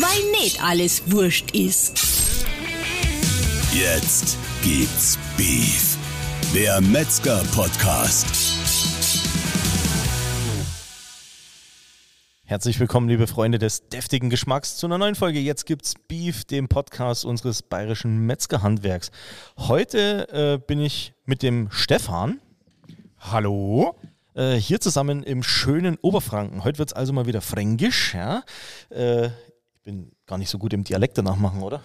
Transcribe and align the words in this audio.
weil 0.00 0.40
nicht 0.40 0.62
alles 0.62 1.02
wurscht 1.10 1.54
ist. 1.54 2.46
Jetzt 3.74 4.38
gibt's 4.62 5.18
Beef. 5.36 5.98
Der 6.54 6.80
Metzger-Podcast. 6.80 8.26
Herzlich 12.44 12.80
willkommen, 12.80 13.08
liebe 13.08 13.26
Freunde 13.26 13.58
des 13.58 13.88
deftigen 13.88 14.30
Geschmacks, 14.30 14.76
zu 14.76 14.86
einer 14.86 14.98
neuen 14.98 15.14
Folge. 15.14 15.40
Jetzt 15.40 15.66
gibt's 15.66 15.94
Beef, 16.08 16.44
dem 16.44 16.68
Podcast 16.68 17.26
unseres 17.26 17.62
bayerischen 17.62 18.26
Metzgerhandwerks. 18.26 19.10
Heute 19.58 20.28
äh, 20.30 20.58
bin 20.66 20.80
ich 20.80 21.12
mit 21.26 21.42
dem 21.42 21.70
Stefan. 21.70 22.40
Hallo? 23.18 23.98
Äh, 24.34 24.54
hier 24.54 24.80
zusammen 24.80 25.22
im 25.22 25.42
schönen 25.42 25.98
Oberfranken. 26.00 26.64
Heute 26.64 26.78
wird's 26.78 26.94
also 26.94 27.12
mal 27.12 27.26
wieder 27.26 27.42
fränkisch. 27.42 28.14
Ja? 28.14 28.42
Äh, 28.88 29.30
bin 29.84 30.12
gar 30.26 30.38
nicht 30.38 30.50
so 30.50 30.58
gut 30.58 30.72
im 30.72 30.84
Dialekt 30.84 31.18
danach 31.18 31.36
machen, 31.36 31.62
oder? 31.62 31.82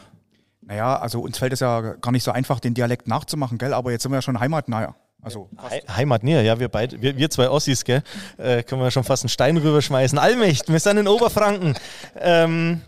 Naja, 0.62 0.98
also 0.98 1.21
uns 1.21 1.38
fällt 1.38 1.53
es 1.53 1.62
ja 1.62 1.81
gar 1.95 2.12
nicht 2.12 2.23
so 2.23 2.31
einfach, 2.31 2.59
den 2.59 2.73
Dialekt 2.73 3.08
nachzumachen, 3.08 3.58
gell? 3.58 3.73
Aber 3.73 3.91
jetzt 3.91 4.04
sind 4.04 4.12
wir 4.12 4.17
ja 4.17 4.21
schon 4.21 4.40
heimatnah. 4.40 4.95
Also 5.21 5.49
He 5.70 5.81
Heimatnähe, 5.90 6.44
ja, 6.44 6.59
wir 6.59 6.70
beide, 6.70 7.02
wir, 7.02 7.18
wir 7.18 7.30
zwei 7.30 7.49
Ossis, 7.49 7.84
gell? 7.84 8.04
Äh, 8.38 8.63
können 8.63 8.81
wir 8.81 8.91
schon 8.91 9.04
fast 9.04 9.23
einen 9.23 9.30
Stein 9.30 9.57
rüberschmeißen. 9.57 10.18
Allmächt, 10.20 10.71
wir 10.71 10.80
sind 10.80 10.98
in 10.98 11.07
Oberfranken. 11.07 11.76
Ähm, 12.20 12.81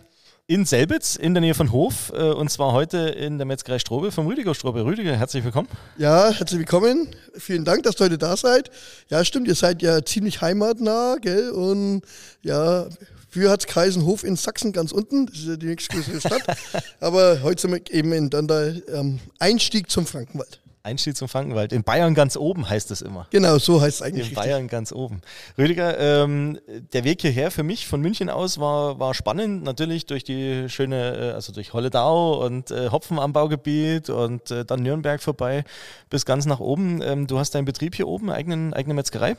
in 0.45 0.66
Selbitz, 0.66 1.16
in 1.16 1.35
der 1.35 1.41
Nähe 1.41 1.53
von 1.53 1.71
Hof, 1.71 2.11
äh, 2.13 2.23
und 2.23 2.49
zwar 2.49 2.73
heute 2.73 2.97
in 2.97 3.38
der 3.38 3.45
Metzgerei 3.45 3.77
Strobe 3.77 4.11
vom 4.11 4.25
Rüdiger 4.27 4.55
Strobe. 4.55 4.83
Rüdiger, 4.83 5.16
herzlich 5.16 5.44
willkommen. 5.44 5.67
Ja, 5.97 6.31
herzlich 6.31 6.59
willkommen. 6.59 7.07
Vielen 7.35 7.66
Dank, 7.66 7.83
dass 7.83 7.99
ihr 7.99 8.05
heute 8.05 8.17
da 8.17 8.35
seid. 8.35 8.71
Ja, 9.09 9.23
stimmt, 9.23 9.47
ihr 9.47 9.55
seid 9.55 9.81
ja 9.81 10.03
ziemlich 10.03 10.41
heimatnah, 10.41 11.17
gell? 11.21 11.52
Und 11.52 12.02
ja, 12.41 12.88
früher 13.29 13.51
hat 13.51 13.61
es 13.61 13.67
geheißen 13.67 14.05
Hof 14.05 14.23
in 14.23 14.35
Sachsen 14.35 14.71
ganz 14.71 14.91
unten, 14.91 15.27
das 15.27 15.39
ist 15.39 15.47
ja 15.47 15.55
die 15.55 15.67
nächstgrößere 15.67 16.19
Stadt. 16.19 16.43
Aber 16.99 17.41
heute 17.41 17.61
sind 17.61 17.72
wir 17.72 17.94
eben 17.94 18.13
in 18.13 18.30
Dandal 18.30 18.83
ähm, 18.94 19.19
Einstieg 19.39 19.89
zum 19.89 20.05
Frankenwald. 20.05 20.59
Einstieg 20.83 21.17
zum 21.17 21.27
Frankenwald. 21.27 21.73
In 21.73 21.83
Bayern 21.83 22.13
ganz 22.13 22.38
oben 22.38 22.69
heißt 22.69 22.91
es 22.91 23.02
immer. 23.02 23.27
Genau, 23.31 23.57
so 23.57 23.81
heißt 23.81 23.97
es 23.97 24.02
eigentlich. 24.02 24.30
In 24.30 24.35
Bayern 24.35 24.67
ganz 24.67 24.91
oben. 24.91 25.22
Rüdiger, 25.57 26.00
ähm, 26.00 26.59
der 26.94 27.03
Weg 27.03 27.22
hierher 27.22 27.52
für 27.52 27.63
mich 27.63 27.88
von 27.88 28.02
München 28.02 28.30
aus 28.30 28.59
war, 28.59 29.00
war 29.00 29.13
spannend. 29.13 29.63
Natürlich 29.63 30.05
durch 30.05 30.23
die 30.23 30.69
schöne, 30.69 31.31
äh, 31.31 31.31
also 31.33 31.52
durch 31.52 31.73
Holledau 31.73 32.45
und 32.45 32.72
äh, 32.72 32.89
Hopfenanbaugebiet 32.89 34.09
und 34.09 34.52
äh, 34.52 34.63
dann 34.63 34.81
Nürnberg 34.81 35.22
vorbei 35.22 35.66
bis 36.09 36.25
ganz 36.25 36.45
nach 36.45 36.59
oben. 36.59 37.02
Ähm, 37.02 37.27
du 37.27 37.39
hast 37.39 37.52
deinen 37.52 37.66
Betrieb 37.66 37.95
hier 37.95 38.07
oben, 38.07 38.30
eigenen, 38.30 38.73
eigene 38.73 38.94
Metzgerei. 38.94 39.35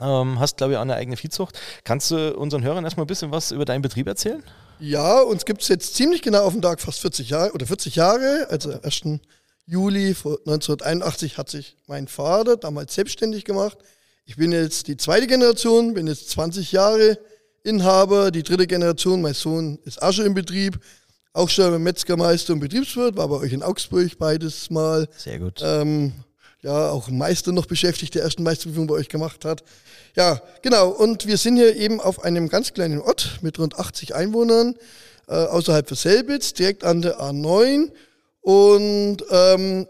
Ähm, 0.00 0.38
hast, 0.40 0.58
glaube 0.58 0.72
ich, 0.72 0.76
auch 0.76 0.82
eine 0.82 0.94
eigene 0.94 1.16
Viehzucht. 1.16 1.58
Kannst 1.84 2.10
du 2.10 2.36
unseren 2.36 2.62
Hörern 2.62 2.84
erstmal 2.84 3.04
ein 3.04 3.08
bisschen 3.08 3.30
was 3.30 3.52
über 3.52 3.64
deinen 3.64 3.82
Betrieb 3.82 4.06
erzählen? 4.06 4.42
Ja, 4.78 5.20
uns 5.22 5.44
gibt 5.44 5.62
es 5.62 5.68
jetzt 5.68 5.94
ziemlich 5.94 6.22
genau 6.22 6.44
auf 6.44 6.52
den 6.52 6.62
Tag 6.62 6.80
fast 6.80 7.00
40 7.00 7.30
Jahre 7.30 7.52
oder 7.52 7.66
40 7.66 7.96
Jahre. 7.96 8.46
Also 8.50 8.72
1. 8.80 9.20
Juli 9.64 10.08
1981 10.08 11.38
hat 11.38 11.48
sich 11.48 11.76
mein 11.86 12.08
Vater 12.08 12.56
damals 12.56 12.94
selbstständig 12.94 13.44
gemacht. 13.44 13.78
Ich 14.24 14.36
bin 14.36 14.52
jetzt 14.52 14.88
die 14.88 14.96
zweite 14.96 15.26
Generation, 15.26 15.94
bin 15.94 16.06
jetzt 16.06 16.30
20 16.30 16.72
Jahre 16.72 17.18
Inhaber. 17.62 18.30
Die 18.30 18.42
dritte 18.42 18.66
Generation, 18.66 19.22
mein 19.22 19.34
Sohn 19.34 19.78
ist 19.84 20.02
auch 20.02 20.12
schon 20.12 20.26
im 20.26 20.34
Betrieb. 20.34 20.78
Auch 21.32 21.50
schon 21.50 21.82
Metzgermeister 21.82 22.54
und 22.54 22.60
Betriebswirt, 22.60 23.16
war 23.16 23.28
bei 23.28 23.36
euch 23.36 23.52
in 23.52 23.62
Augsburg 23.62 24.18
beides 24.18 24.70
Mal. 24.70 25.06
Sehr 25.16 25.38
gut. 25.38 25.60
Ähm, 25.62 26.12
ja, 26.62 26.90
auch 26.90 27.08
Meister 27.08 27.52
noch 27.52 27.66
beschäftigt, 27.66 28.14
der 28.14 28.22
ersten 28.22 28.42
Meisterprüfung 28.42 28.86
bei 28.86 28.94
euch 28.94 29.08
gemacht 29.08 29.44
hat. 29.44 29.62
Ja, 30.14 30.40
genau. 30.62 30.88
Und 30.90 31.26
wir 31.26 31.36
sind 31.36 31.56
hier 31.56 31.76
eben 31.76 32.00
auf 32.00 32.24
einem 32.24 32.48
ganz 32.48 32.72
kleinen 32.72 33.00
Ort 33.00 33.38
mit 33.42 33.58
rund 33.58 33.78
80 33.78 34.14
Einwohnern 34.14 34.74
äh, 35.28 35.34
außerhalb 35.34 35.86
von 35.86 35.96
Selbitz, 35.96 36.54
direkt 36.54 36.84
an 36.84 37.02
der 37.02 37.20
A9. 37.20 37.90
Und 38.40 39.18
ähm, 39.30 39.86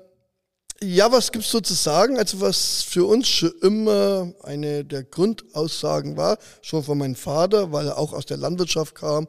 ja, 0.82 1.10
was 1.10 1.32
gibt's 1.32 1.50
so 1.50 1.60
zu 1.60 1.74
sagen? 1.74 2.18
Also 2.18 2.40
was 2.40 2.82
für 2.82 3.04
uns 3.04 3.28
schon 3.28 3.52
immer 3.62 4.32
eine 4.42 4.84
der 4.84 5.04
Grundaussagen 5.04 6.16
war, 6.16 6.38
schon 6.60 6.82
von 6.82 6.98
meinem 6.98 7.16
Vater, 7.16 7.72
weil 7.72 7.86
er 7.86 7.98
auch 7.98 8.12
aus 8.12 8.26
der 8.26 8.36
Landwirtschaft 8.36 8.94
kam, 8.94 9.28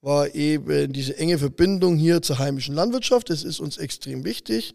war 0.00 0.34
eben 0.34 0.92
diese 0.92 1.16
enge 1.16 1.38
Verbindung 1.38 1.96
hier 1.96 2.22
zur 2.22 2.38
heimischen 2.38 2.74
Landwirtschaft. 2.74 3.30
Das 3.30 3.42
ist 3.42 3.58
uns 3.58 3.78
extrem 3.78 4.24
wichtig. 4.24 4.74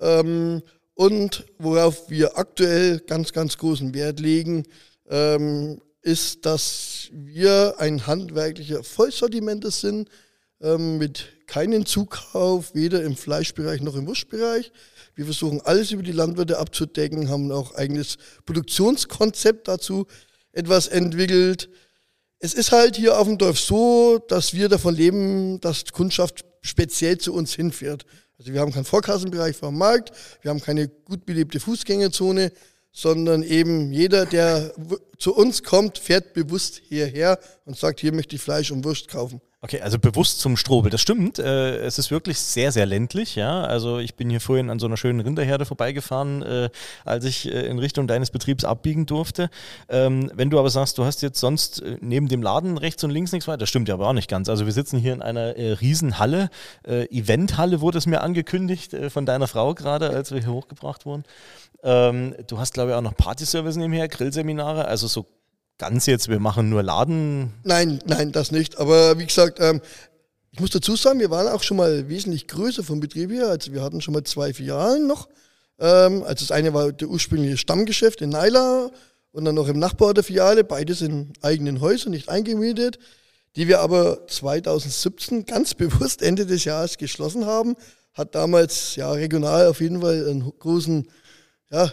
Ähm, 0.00 0.62
und 0.96 1.44
worauf 1.58 2.08
wir 2.08 2.38
aktuell 2.38 3.00
ganz, 3.00 3.32
ganz 3.32 3.58
großen 3.58 3.94
Wert 3.94 4.18
legen, 4.18 4.64
ähm, 5.08 5.80
ist, 6.00 6.46
dass 6.46 7.08
wir 7.12 7.74
ein 7.78 8.06
handwerklicher 8.06 8.82
Vollsortimenter 8.82 9.70
sind, 9.70 10.08
ähm, 10.62 10.96
mit 10.96 11.46
keinem 11.46 11.84
Zukauf, 11.84 12.74
weder 12.74 13.02
im 13.04 13.14
Fleischbereich 13.14 13.82
noch 13.82 13.94
im 13.94 14.06
Wurstbereich. 14.06 14.72
Wir 15.14 15.26
versuchen 15.26 15.60
alles 15.60 15.90
über 15.90 16.02
die 16.02 16.12
Landwirte 16.12 16.58
abzudecken, 16.58 17.28
haben 17.28 17.52
auch 17.52 17.74
eigenes 17.74 18.16
Produktionskonzept 18.46 19.68
dazu 19.68 20.06
etwas 20.52 20.88
entwickelt. 20.88 21.68
Es 22.38 22.54
ist 22.54 22.72
halt 22.72 22.96
hier 22.96 23.18
auf 23.18 23.26
dem 23.26 23.36
Dorf 23.36 23.60
so, 23.60 24.18
dass 24.28 24.54
wir 24.54 24.70
davon 24.70 24.94
leben, 24.94 25.60
dass 25.60 25.84
Kundschaft 25.92 26.46
speziell 26.62 27.18
zu 27.18 27.34
uns 27.34 27.54
hinfährt. 27.54 28.06
Also 28.38 28.52
wir 28.52 28.60
haben 28.60 28.72
keinen 28.72 28.84
Vorkassenbereich 28.84 29.56
vom 29.56 29.78
Markt, 29.78 30.12
wir 30.42 30.50
haben 30.50 30.60
keine 30.60 30.88
gut 30.88 31.24
belebte 31.24 31.58
Fußgängerzone, 31.58 32.52
sondern 32.92 33.42
eben 33.42 33.92
jeder, 33.92 34.26
der 34.26 34.72
zu 35.18 35.34
uns 35.34 35.62
kommt, 35.62 35.98
fährt 35.98 36.34
bewusst 36.34 36.80
hierher 36.88 37.38
und 37.64 37.76
sagt, 37.76 38.00
hier 38.00 38.12
möchte 38.12 38.36
ich 38.36 38.42
Fleisch 38.42 38.70
und 38.70 38.84
Wurst 38.84 39.08
kaufen. 39.08 39.40
Okay, 39.62 39.80
also 39.80 39.98
bewusst 39.98 40.38
zum 40.38 40.56
Strobel, 40.56 40.90
das 40.90 41.00
stimmt. 41.00 41.40
Äh, 41.40 41.78
es 41.78 41.98
ist 41.98 42.12
wirklich 42.12 42.38
sehr, 42.38 42.70
sehr 42.70 42.86
ländlich, 42.86 43.34
ja. 43.34 43.64
Also 43.64 43.98
ich 43.98 44.14
bin 44.14 44.30
hier 44.30 44.40
vorhin 44.40 44.70
an 44.70 44.78
so 44.78 44.86
einer 44.86 44.96
schönen 44.96 45.18
Rinderherde 45.18 45.64
vorbeigefahren, 45.64 46.42
äh, 46.42 46.68
als 47.04 47.24
ich 47.24 47.46
äh, 47.46 47.66
in 47.66 47.80
Richtung 47.80 48.06
deines 48.06 48.30
Betriebs 48.30 48.64
abbiegen 48.64 49.06
durfte. 49.06 49.50
Ähm, 49.88 50.30
wenn 50.34 50.50
du 50.50 50.60
aber 50.60 50.70
sagst, 50.70 50.98
du 50.98 51.04
hast 51.04 51.20
jetzt 51.22 51.40
sonst 51.40 51.82
äh, 51.82 51.96
neben 52.00 52.28
dem 52.28 52.42
Laden 52.42 52.78
rechts 52.78 53.02
und 53.02 53.10
links 53.10 53.32
nichts 53.32 53.48
weiter, 53.48 53.58
das 53.58 53.68
stimmt 53.68 53.88
ja 53.88 53.94
aber 53.94 54.06
auch 54.06 54.12
nicht 54.12 54.30
ganz. 54.30 54.48
Also 54.48 54.66
wir 54.66 54.72
sitzen 54.72 54.98
hier 54.98 55.14
in 55.14 55.22
einer 55.22 55.56
äh, 55.56 55.72
Riesenhalle, 55.72 56.50
äh, 56.86 57.06
Eventhalle 57.06 57.80
wurde 57.80 57.98
es 57.98 58.06
mir 58.06 58.20
angekündigt 58.20 58.94
äh, 58.94 59.10
von 59.10 59.26
deiner 59.26 59.48
Frau 59.48 59.74
gerade, 59.74 60.10
als 60.10 60.30
wir 60.30 60.38
hier 60.38 60.52
hochgebracht 60.52 61.06
wurden. 61.06 61.24
Ähm, 61.82 62.34
du 62.46 62.58
hast, 62.58 62.74
glaube 62.74 62.90
ich, 62.90 62.96
auch 62.96 63.02
noch 63.02 63.16
Partyservice 63.16 63.76
nebenher, 63.76 64.08
Grillseminare, 64.08 64.86
also 64.86 65.05
so 65.12 65.26
ganz 65.78 66.06
jetzt, 66.06 66.28
wir 66.28 66.40
machen 66.40 66.70
nur 66.70 66.82
Laden. 66.82 67.52
Nein, 67.64 68.00
nein, 68.06 68.32
das 68.32 68.50
nicht. 68.50 68.78
Aber 68.78 69.18
wie 69.18 69.26
gesagt, 69.26 69.58
ähm, 69.60 69.80
ich 70.52 70.60
muss 70.60 70.70
dazu 70.70 70.96
sagen, 70.96 71.20
wir 71.20 71.30
waren 71.30 71.48
auch 71.48 71.62
schon 71.62 71.76
mal 71.76 72.08
wesentlich 72.08 72.48
größer 72.48 72.82
vom 72.82 73.00
Betrieb 73.00 73.30
her. 73.30 73.48
Also 73.48 73.72
wir 73.72 73.82
hatten 73.82 74.00
schon 74.00 74.14
mal 74.14 74.24
zwei 74.24 74.54
Filialen 74.54 75.06
noch. 75.06 75.28
Ähm, 75.78 76.22
also 76.22 76.46
das 76.46 76.50
eine 76.50 76.72
war 76.72 76.92
der 76.92 77.08
ursprüngliche 77.08 77.58
Stammgeschäft 77.58 78.22
in 78.22 78.30
Naila 78.30 78.90
und 79.32 79.44
dann 79.44 79.54
noch 79.54 79.68
im 79.68 79.78
Nachbar 79.78 80.14
der 80.14 80.24
Filiale, 80.24 80.64
beides 80.64 81.02
in 81.02 81.34
eigenen 81.42 81.80
Häusern, 81.82 82.12
nicht 82.12 82.30
eingemietet, 82.30 82.98
die 83.54 83.68
wir 83.68 83.80
aber 83.80 84.26
2017 84.28 85.44
ganz 85.44 85.74
bewusst 85.74 86.22
Ende 86.22 86.46
des 86.46 86.64
Jahres 86.64 86.96
geschlossen 86.96 87.44
haben. 87.44 87.76
Hat 88.14 88.34
damals 88.34 88.96
ja 88.96 89.12
regional 89.12 89.66
auf 89.66 89.82
jeden 89.82 90.00
Fall 90.00 90.26
einen 90.26 90.50
großen, 90.58 91.06
ja, 91.70 91.92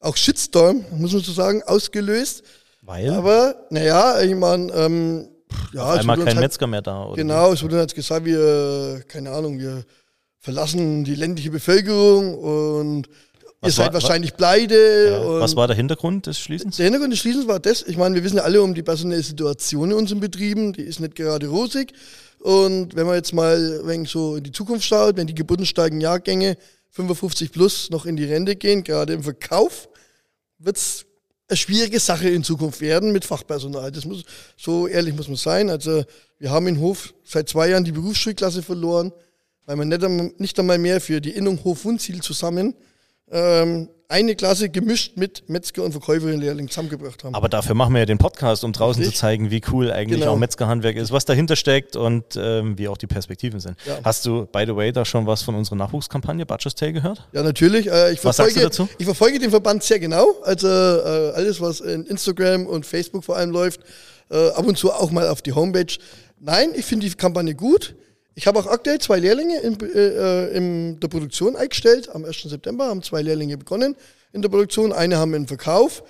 auch 0.00 0.16
Shitstorm, 0.16 0.84
muss 0.92 1.12
man 1.12 1.22
so 1.22 1.32
sagen, 1.32 1.62
ausgelöst. 1.64 2.42
Weil? 2.82 3.10
Aber, 3.10 3.66
naja, 3.70 4.20
ich 4.22 4.34
meine, 4.34 4.72
ähm, 4.72 5.28
ja, 5.72 5.82
Auf 5.92 5.98
einmal 6.00 6.16
kein 6.18 6.26
halt, 6.28 6.40
Metzger 6.40 6.66
mehr 6.66 6.82
da, 6.82 7.04
oder? 7.06 7.16
Genau, 7.16 7.52
es 7.52 7.62
wurde 7.62 7.82
uns 7.82 7.94
gesagt, 7.94 8.24
wir, 8.24 9.02
keine 9.08 9.30
Ahnung, 9.32 9.58
wir 9.58 9.84
verlassen 10.38 11.04
die 11.04 11.14
ländliche 11.14 11.50
Bevölkerung 11.50 12.38
und 12.38 13.08
Was 13.60 13.70
ihr 13.70 13.72
seid 13.72 13.86
war- 13.88 13.94
wahrscheinlich 13.94 14.36
pleite. 14.36 15.08
Ja. 15.22 15.40
Was 15.40 15.56
war 15.56 15.66
der 15.66 15.76
Hintergrund 15.76 16.26
des 16.26 16.38
Schließens? 16.38 16.76
der 16.76 16.84
Hintergrund 16.84 17.12
des 17.12 17.20
Schließens 17.20 17.48
war 17.48 17.58
das, 17.60 17.82
ich 17.82 17.96
meine, 17.96 18.14
wir 18.14 18.24
wissen 18.24 18.36
ja 18.36 18.44
alle 18.44 18.62
um 18.62 18.74
die 18.74 18.82
personelle 18.82 19.22
Situation 19.22 19.90
in 19.90 19.96
unseren 19.96 20.20
Betrieben, 20.20 20.72
die 20.72 20.82
ist 20.82 21.00
nicht 21.00 21.14
gerade 21.16 21.48
rosig. 21.48 21.92
Und 22.40 22.94
wenn 22.94 23.06
man 23.06 23.16
jetzt 23.16 23.32
mal 23.34 23.80
wenn 23.84 24.04
so 24.06 24.36
in 24.36 24.44
die 24.44 24.52
Zukunft 24.52 24.84
schaut, 24.86 25.16
wenn 25.16 25.26
die 25.26 25.34
geburtensteigenden 25.34 26.00
Jahrgänge 26.00 26.56
55 26.90 27.50
plus 27.52 27.90
noch 27.90 28.06
in 28.06 28.16
die 28.16 28.24
Rente 28.24 28.54
gehen, 28.56 28.84
gerade 28.84 29.12
im 29.12 29.22
Verkauf, 29.24 29.88
wird's 30.58 31.04
eine 31.48 31.56
schwierige 31.56 31.98
Sache 31.98 32.28
in 32.28 32.44
Zukunft 32.44 32.80
werden 32.80 33.12
mit 33.12 33.24
Fachpersonal. 33.24 33.90
Das 33.90 34.04
muss, 34.04 34.24
so 34.56 34.86
ehrlich 34.86 35.14
muss 35.14 35.28
man 35.28 35.36
sein. 35.36 35.70
Also 35.70 36.04
wir 36.38 36.50
haben 36.50 36.66
in 36.66 36.78
Hof 36.78 37.14
seit 37.24 37.48
zwei 37.48 37.70
Jahren 37.70 37.84
die 37.84 37.92
Berufsschulklasse 37.92 38.62
verloren, 38.62 39.12
weil 39.64 39.76
man 39.76 39.88
nicht, 39.88 40.58
einmal- 40.58 40.78
mehr 40.78 41.00
für 41.00 41.20
die 41.20 41.30
Innung 41.30 41.62
Hof-Wunziel 41.64 42.20
zusammen 42.20 42.74
ähm, 43.32 43.88
eine 44.10 44.34
Klasse 44.36 44.70
gemischt 44.70 45.18
mit 45.18 45.46
Metzger 45.50 45.82
und 45.84 45.92
Verkäuferin 45.92 46.40
Lehrling 46.40 46.68
zusammengebracht 46.68 47.24
haben. 47.24 47.34
Aber 47.34 47.50
dafür 47.50 47.74
machen 47.74 47.92
wir 47.92 48.00
ja 48.00 48.06
den 48.06 48.16
Podcast, 48.16 48.64
um 48.64 48.72
draußen 48.72 49.02
Richtig. 49.02 49.16
zu 49.16 49.20
zeigen, 49.20 49.50
wie 49.50 49.60
cool 49.70 49.92
eigentlich 49.92 50.20
Genau. 50.20 50.32
auch 50.32 50.38
Metzgerhandwerk 50.38 50.96
ist, 50.96 51.12
was 51.12 51.26
dahinter 51.26 51.56
steckt 51.56 51.94
und 51.94 52.24
ähm, 52.40 52.78
wie 52.78 52.88
auch 52.88 52.96
die 52.96 53.06
Perspektiven 53.06 53.60
sind. 53.60 53.76
Ja. 53.84 53.98
Hast 54.04 54.24
du, 54.24 54.46
by 54.46 54.64
the 54.66 54.74
way, 54.74 54.92
da 54.92 55.04
schon 55.04 55.26
was 55.26 55.42
von 55.42 55.54
unserer 55.54 55.76
Nachwuchskampagne 55.76 56.46
Butcher's 56.46 56.74
Tale 56.74 56.94
gehört? 56.94 57.28
Ja, 57.32 57.42
natürlich. 57.42 57.86
Äh, 57.90 58.12
ich, 58.14 58.24
Was 58.24 58.36
sagst 58.38 58.56
du 58.56 58.60
verfolge, 58.60 58.86
dazu? 58.86 58.88
ich 58.96 59.04
verfolge 59.04 59.38
den 59.40 59.50
Verband 59.50 59.82
sehr 59.82 59.98
genau. 60.00 60.26
Also 60.42 60.66
äh, 60.68 61.32
alles, 61.34 61.60
was 61.60 61.80
in 61.80 62.06
Instagram 62.06 62.64
und 62.66 62.86
Facebook 62.86 63.24
vor 63.24 63.36
allem 63.36 63.50
läuft, 63.50 63.80
äh, 64.30 64.48
ab 64.52 64.66
und 64.66 64.78
zu 64.78 64.90
auch 64.90 65.10
mal 65.10 65.28
auf 65.28 65.42
die 65.42 65.52
Homepage. 65.52 65.94
Nein, 66.40 66.70
ich 66.74 66.86
finde 66.86 67.06
die 67.06 67.14
Kampagne 67.14 67.54
gut. 67.54 67.94
Ich 68.38 68.46
habe 68.46 68.60
auch 68.60 68.68
aktuell 68.68 69.00
zwei 69.00 69.18
Lehrlinge 69.18 69.58
in, 69.62 69.80
äh, 69.80 70.46
in 70.50 71.00
der 71.00 71.08
Produktion 71.08 71.56
eingestellt. 71.56 72.08
Am 72.14 72.24
1. 72.24 72.42
September 72.42 72.86
haben 72.86 73.02
zwei 73.02 73.20
Lehrlinge 73.20 73.58
begonnen 73.58 73.96
in 74.32 74.42
der 74.42 74.48
Produktion. 74.48 74.92
Eine 74.92 75.16
haben 75.16 75.34
im 75.34 75.48
Verkauf. 75.48 76.04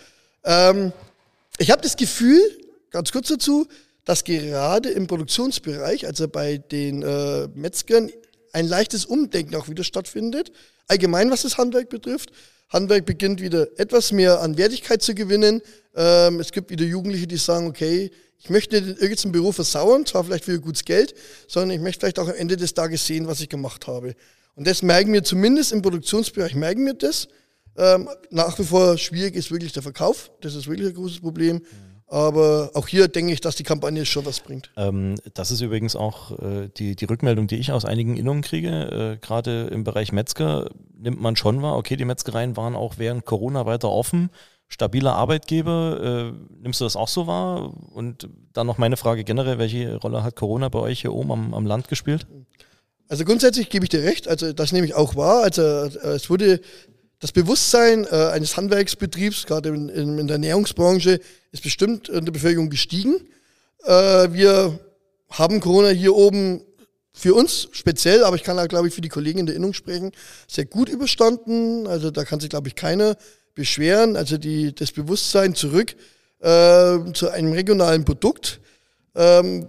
Ähm, 0.45 0.93
ich 1.57 1.71
habe 1.71 1.81
das 1.81 1.97
Gefühl, 1.97 2.39
ganz 2.91 3.13
kurz 3.13 3.29
dazu, 3.29 3.67
dass 4.05 4.25
gerade 4.25 4.91
im 4.91 5.07
Produktionsbereich, 5.07 6.07
also 6.07 6.29
bei 6.29 6.59
den 6.59 7.01
äh, 7.03 7.49
Metzgern, 7.55 8.11
ein 8.53 8.69
leichtes 8.69 9.07
Umdenken 9.07 9.55
auch 9.55 9.71
wieder 9.71 9.83
stattfindet. 9.83 10.53
Allgemein, 10.87 11.31
was 11.31 11.43
das 11.43 11.57
Handwerk 11.57 11.89
betrifft. 11.89 12.33
Handwerk 12.69 13.07
beginnt 13.07 13.41
wieder 13.41 13.69
etwas 13.79 14.13
mehr 14.13 14.43
an 14.43 14.59
Wertigkeit 14.59 15.01
zu 15.01 15.15
gewinnen. 15.15 15.63
Ähm, 15.97 16.41
es 16.41 16.53
gibt 16.53 16.69
wieder 16.69 16.85
Jugendliche, 16.85 17.27
die 17.27 17.39
sagen, 17.39 17.69
okay, 17.69 18.11
ich 18.39 18.51
möchte 18.51 18.81
nicht 18.81 19.01
irgendeinen 19.01 19.33
Büro 19.33 19.53
versauern, 19.53 20.07
zwar 20.07 20.25
vielleicht 20.25 20.45
für 20.45 20.61
gutes 20.61 20.85
Geld, 20.85 21.15
sondern 21.49 21.77
ich 21.77 21.83
möchte 21.83 22.01
vielleicht 22.01 22.19
auch 22.19 22.29
am 22.29 22.35
Ende 22.35 22.57
des 22.57 22.75
Tages 22.75 23.07
sehen, 23.07 23.27
was 23.27 23.41
ich 23.41 23.49
gemacht 23.49 23.87
habe. 23.87 24.15
Und 24.55 24.67
das 24.67 24.83
merken 24.83 25.13
wir 25.13 25.25
zumindest 25.25 25.73
im 25.73 25.83
Produktionsbereich, 25.83 26.55
merken 26.55 26.87
wir 26.87 26.95
das. 26.95 27.29
Ähm, 27.77 28.09
nach 28.31 28.59
wie 28.59 28.65
vor 28.65 28.99
schwierig 28.99 29.37
ist 29.37 29.51
wirklich 29.51 29.73
der 29.73 29.83
Verkauf. 29.83 30.33
Das 30.41 30.55
ist 30.55 30.67
wirklich 30.67 30.89
ein 30.89 30.95
großes 30.95 31.21
Problem. 31.21 31.63
Aber 32.09 32.71
auch 32.73 32.89
hier 32.89 33.07
denke 33.07 33.33
ich, 33.33 33.41
dass 33.41 33.57
die 33.57 33.65
Kampagne 33.65 34.07
schon 34.07 34.25
was 34.25 34.41
bringt. 34.41 34.71
Ähm, 34.77 35.17
das 35.35 35.51
ist 35.51 35.61
übrigens 35.61 35.95
auch 35.95 36.39
äh, 36.39 36.71
die, 36.75 36.97
die 36.97 37.05
Rückmeldung, 37.05 37.47
die 37.47 37.57
ich 37.57 37.71
aus 37.71 37.85
einigen 37.85 38.17
Innungen 38.17 38.43
kriege. 38.43 39.19
Äh, 39.21 39.25
Gerade 39.25 39.69
im 39.71 39.85
Bereich 39.85 40.11
Metzger 40.11 40.71
nimmt 40.97 41.21
man 41.21 41.37
schon 41.37 41.61
wahr, 41.61 41.77
okay, 41.77 41.97
die 41.97 42.07
Metzgereien 42.07 42.57
waren 42.57 42.75
auch 42.75 42.95
während 42.97 43.27
Corona 43.27 43.67
weiter 43.67 43.91
offen. 43.91 44.31
Stabiler 44.69 45.15
Arbeitgeber, 45.15 46.33
äh, 46.33 46.63
nimmst 46.63 46.81
du 46.81 46.85
das 46.85 46.95
auch 46.95 47.09
so 47.09 47.27
wahr? 47.27 47.73
Und 47.93 48.29
dann 48.53 48.67
noch 48.67 48.79
meine 48.79 48.97
Frage 48.97 49.25
generell, 49.25 49.59
welche 49.59 49.97
Rolle 49.97 50.23
hat 50.23 50.37
Corona 50.37 50.69
bei 50.69 50.79
euch 50.79 51.01
hier 51.01 51.15
oben 51.15 51.33
am, 51.33 51.55
am 51.55 51.67
Land 51.67 51.89
gespielt? 51.89 52.27
Also 53.09 53.25
grundsätzlich 53.25 53.71
gebe 53.71 53.87
ich 53.87 53.89
dir 53.89 54.03
recht, 54.03 54.29
also 54.29 54.53
das 54.53 54.73
nehme 54.73 54.87
ich 54.87 54.95
auch 54.95 55.17
wahr. 55.17 55.43
Also 55.43 55.63
äh, 55.63 56.15
es 56.15 56.29
wurde 56.29 56.61
das 57.21 57.33
Bewusstsein 57.33 58.05
äh, 58.05 58.31
eines 58.33 58.57
Handwerksbetriebs, 58.57 59.47
gerade 59.47 59.71
in, 59.71 59.89
in, 59.89 60.19
in, 60.19 60.27
der 60.27 60.35
Ernährungsbranche, 60.35 61.19
ist 61.51 61.63
bestimmt 61.63 62.09
in 62.11 62.27
der 62.27 62.33
Bevölkerung 62.33 62.69
gestiegen. 62.69 63.17
Äh, 63.85 64.33
wir 64.33 64.79
haben 65.31 65.61
Corona 65.61 65.89
hier 65.89 66.15
oben 66.15 66.63
für 67.13 67.35
uns 67.35 67.69
speziell, 67.73 68.23
aber 68.23 68.37
ich 68.37 68.45
kann 68.45 68.59
auch, 68.59 68.69
glaube 68.69 68.89
ich, 68.89 68.95
für 68.95 69.01
die 69.01 69.09
Kollegen 69.09 69.41
in 69.41 69.47
der 69.47 69.57
Innung 69.57 69.73
sprechen, 69.73 70.13
sehr 70.47 70.67
gut 70.67 70.89
überstanden. 70.89 71.87
Also 71.87 72.11
da 72.11 72.25
kann 72.25 72.39
sich, 72.39 72.51
glaube 72.51 72.69
ich, 72.69 72.77
keiner 72.77 73.17
beschweren. 73.59 74.17
Also 74.17 74.39
die, 74.39 74.73
das 74.73 74.93
Bewusstsein 74.93 75.55
zurück 75.55 75.97
äh, 76.39 77.13
zu 77.13 77.29
einem 77.31 77.53
regionalen 77.53 78.05
Produkt 78.05 78.61
ähm, 79.17 79.69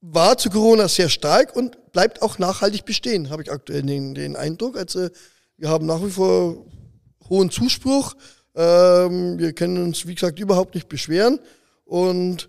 war 0.00 0.38
zu 0.38 0.48
Corona 0.48 0.88
sehr 0.88 1.10
stark 1.10 1.54
und 1.54 1.92
bleibt 1.92 2.22
auch 2.22 2.38
nachhaltig 2.38 2.86
bestehen, 2.86 3.28
habe 3.28 3.42
ich 3.42 3.52
aktuell 3.52 3.82
den, 3.82 4.14
den 4.14 4.34
Eindruck. 4.34 4.78
Also 4.78 5.08
wir 5.58 5.68
haben 5.68 5.84
nach 5.84 6.02
wie 6.02 6.10
vor 6.10 6.64
hohen 7.28 7.50
Zuspruch. 7.50 8.14
Ähm, 8.54 9.38
wir 9.38 9.52
können 9.52 9.82
uns, 9.82 10.06
wie 10.06 10.14
gesagt, 10.14 10.38
überhaupt 10.38 10.74
nicht 10.74 10.88
beschweren. 10.88 11.38
Und 11.84 12.48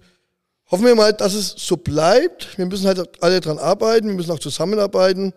hoffen 0.71 0.85
wir 0.85 0.95
mal, 0.95 1.11
dass 1.11 1.33
es 1.33 1.55
so 1.57 1.75
bleibt. 1.75 2.57
Wir 2.57 2.67
müssen 2.67 2.87
halt 2.87 3.21
alle 3.21 3.41
dran 3.41 3.59
arbeiten, 3.59 4.07
wir 4.07 4.15
müssen 4.15 4.31
auch 4.31 4.39
zusammenarbeiten. 4.39 5.33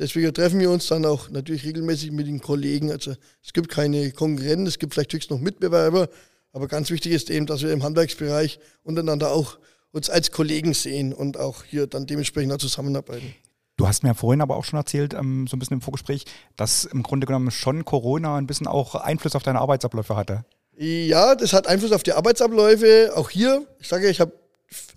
Deswegen 0.00 0.32
treffen 0.32 0.60
wir 0.60 0.70
uns 0.70 0.86
dann 0.86 1.04
auch 1.04 1.28
natürlich 1.28 1.66
regelmäßig 1.66 2.10
mit 2.10 2.26
den 2.26 2.40
Kollegen. 2.40 2.90
Also 2.90 3.12
es 3.44 3.52
gibt 3.52 3.68
keine 3.68 4.12
Konkurrenten, 4.12 4.66
es 4.66 4.78
gibt 4.78 4.94
vielleicht 4.94 5.12
höchstens 5.12 5.36
noch 5.36 5.44
Mitbewerber. 5.44 6.08
Aber 6.52 6.68
ganz 6.68 6.90
wichtig 6.90 7.12
ist 7.12 7.28
eben, 7.28 7.44
dass 7.44 7.60
wir 7.60 7.70
im 7.70 7.82
Handwerksbereich 7.82 8.60
untereinander 8.82 9.30
auch 9.30 9.58
uns 9.92 10.08
als 10.08 10.30
Kollegen 10.30 10.72
sehen 10.72 11.12
und 11.12 11.36
auch 11.36 11.64
hier 11.64 11.86
dann 11.86 12.06
dementsprechend 12.06 12.50
auch 12.54 12.58
zusammenarbeiten. 12.58 13.34
Du 13.76 13.86
hast 13.86 14.02
mir 14.02 14.14
vorhin 14.14 14.40
aber 14.40 14.56
auch 14.56 14.64
schon 14.64 14.78
erzählt, 14.78 15.12
ähm, 15.12 15.46
so 15.46 15.56
ein 15.56 15.58
bisschen 15.58 15.74
im 15.74 15.80
Vorgespräch, 15.82 16.24
dass 16.56 16.86
im 16.86 17.02
Grunde 17.02 17.26
genommen 17.26 17.50
schon 17.50 17.84
Corona 17.84 18.36
ein 18.36 18.46
bisschen 18.46 18.68
auch 18.68 18.94
Einfluss 18.94 19.34
auf 19.34 19.42
deine 19.42 19.58
Arbeitsabläufe 19.58 20.16
hatte. 20.16 20.46
Ja, 20.78 21.34
das 21.34 21.52
hat 21.52 21.66
Einfluss 21.66 21.92
auf 21.92 22.02
die 22.02 22.14
Arbeitsabläufe. 22.14 23.12
Auch 23.14 23.28
hier, 23.28 23.66
ich 23.80 23.88
sage, 23.88 24.08
ich 24.08 24.18
habe 24.18 24.32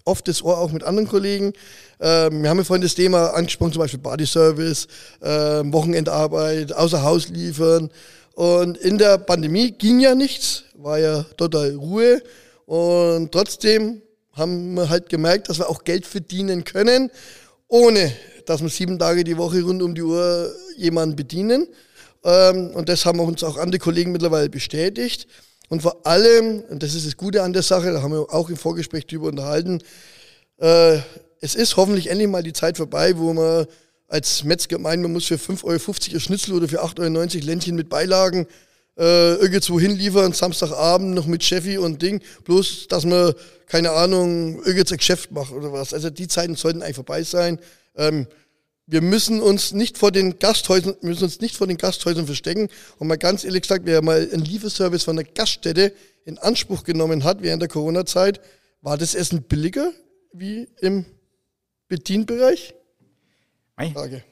oft 0.06 0.28
das 0.28 0.44
Ohr 0.44 0.58
auch 0.58 0.72
mit 0.72 0.84
anderen 0.84 1.08
Kollegen. 1.08 1.54
Ähm, 2.00 2.44
wir 2.44 2.50
haben 2.50 2.58
ja 2.58 2.64
vorhin 2.64 2.82
das 2.84 2.96
Thema 2.96 3.34
angesprochen, 3.34 3.74
zum 3.74 3.82
Beispiel 3.82 4.00
Bodyservice, 4.00 4.88
ähm, 5.22 5.72
Wochenendarbeit, 5.74 6.74
außer 6.74 7.04
Haus 7.04 7.30
liefern. 7.30 7.90
Und 8.36 8.78
in 8.78 8.98
der 8.98 9.18
Pandemie 9.18 9.72
ging 9.72 10.00
ja 10.00 10.16
nichts, 10.16 10.64
war 10.76 11.00
ja 11.00 11.24
total 11.38 11.76
Ruhe. 11.76 12.22
Und 12.66 13.32
trotzdem 13.32 14.02
haben 14.34 14.74
wir 14.74 14.90
halt 14.90 15.10
gemerkt, 15.10 15.50
dass 15.50 15.60
wir 15.60 15.70
auch 15.70 15.84
Geld 15.84 16.06
verdienen 16.06 16.64
können, 16.64 17.12
ohne 17.68 18.12
dass 18.46 18.62
wir 18.62 18.70
sieben 18.70 19.00
Tage 19.00 19.24
die 19.24 19.38
Woche 19.38 19.62
rund 19.62 19.82
um 19.82 19.96
die 19.96 20.02
Uhr 20.02 20.54
jemanden 20.76 21.16
bedienen. 21.16 21.68
Ähm, 22.24 22.72
und 22.74 22.90
das 22.90 23.06
haben 23.06 23.20
uns 23.20 23.44
auch 23.44 23.58
andere 23.58 23.80
Kollegen 23.80 24.12
mittlerweile 24.12 24.50
bestätigt. 24.50 25.28
Und 25.74 25.82
vor 25.82 26.06
allem, 26.06 26.64
und 26.70 26.84
das 26.84 26.94
ist 26.94 27.08
das 27.08 27.18
Gute 27.18 27.42
an 27.42 27.52
der 27.52 27.64
Sache, 27.64 27.92
da 27.92 28.04
haben 28.04 28.12
wir 28.12 28.32
auch 28.32 28.48
im 28.52 28.58
Vorgespräch 28.58 29.08
drüber 29.08 29.30
unterhalten, 29.30 29.80
äh, 30.60 31.00
es 31.42 31.56
ist 31.56 31.78
hoffentlich 31.78 32.12
endlich 32.12 32.30
mal 32.30 32.44
die 32.44 32.54
Zeit 32.54 32.78
vorbei, 32.78 33.18
wo 33.18 33.34
man 33.34 33.66
als 34.08 34.44
Metzger 34.44 34.78
meint, 34.78 35.02
man 35.02 35.12
muss 35.12 35.26
für 35.26 35.34
5,50 35.34 35.64
Euro 35.64 35.96
ein 36.14 36.20
Schnitzel 36.20 36.54
oder 36.54 36.68
für 36.68 36.84
8,90 36.84 37.38
Euro 37.38 37.46
Ländchen 37.48 37.76
mit 37.76 37.90
Beilagen 37.90 38.46
äh, 39.00 39.34
irgendwo 39.34 39.80
hinliefern, 39.80 40.34
Samstagabend 40.34 41.16
noch 41.16 41.26
mit 41.26 41.44
Cheffi 41.44 41.80
und 41.80 42.04
Ding, 42.04 42.22
bloß 42.44 42.88
dass 42.88 43.04
man, 43.04 43.34
keine 43.66 43.94
Ahnung, 43.94 44.64
irgendein 44.64 44.98
Geschäft 44.98 45.32
macht 45.32 45.54
oder 45.54 45.74
was. 45.74 45.92
Also 45.92 46.12
die 46.12 46.28
Zeiten 46.28 46.54
sollten 46.54 46.84
eigentlich 46.84 46.98
vorbei 46.98 47.24
sein. 47.24 47.58
Ähm, 47.96 48.28
wir 48.86 49.02
müssen 49.02 49.42
uns 49.42 49.72
nicht 49.72 49.98
vor 49.98 50.12
den 50.12 50.40
Gasthäusern, 50.40 50.96
müssen 51.02 51.24
uns 51.24 51.40
nicht 51.40 51.56
vor 51.56 51.68
den 51.68 51.78
Gasthäusern 51.78 52.26
verstecken. 52.26 52.70
Und 52.98 53.08
mal 53.08 53.18
ganz 53.18 53.44
ehrlich 53.44 53.62
gesagt, 53.62 53.86
wer 53.86 54.02
mal 54.02 54.30
einen 54.32 54.44
Lieferservice 54.44 55.04
von 55.04 55.16
der 55.16 55.26
Gaststätte 55.26 55.94
in 56.26 56.38
Anspruch 56.38 56.84
genommen 56.84 57.24
hat 57.24 57.42
während 57.42 57.62
der 57.62 57.70
Corona-Zeit, 57.70 58.42
war 58.82 58.98
das 58.98 59.16
Essen 59.16 59.44
billiger 59.44 59.92
wie 60.34 60.68
im 60.82 61.06
Bedienbereich? 61.88 62.74
Frage. 63.94 64.24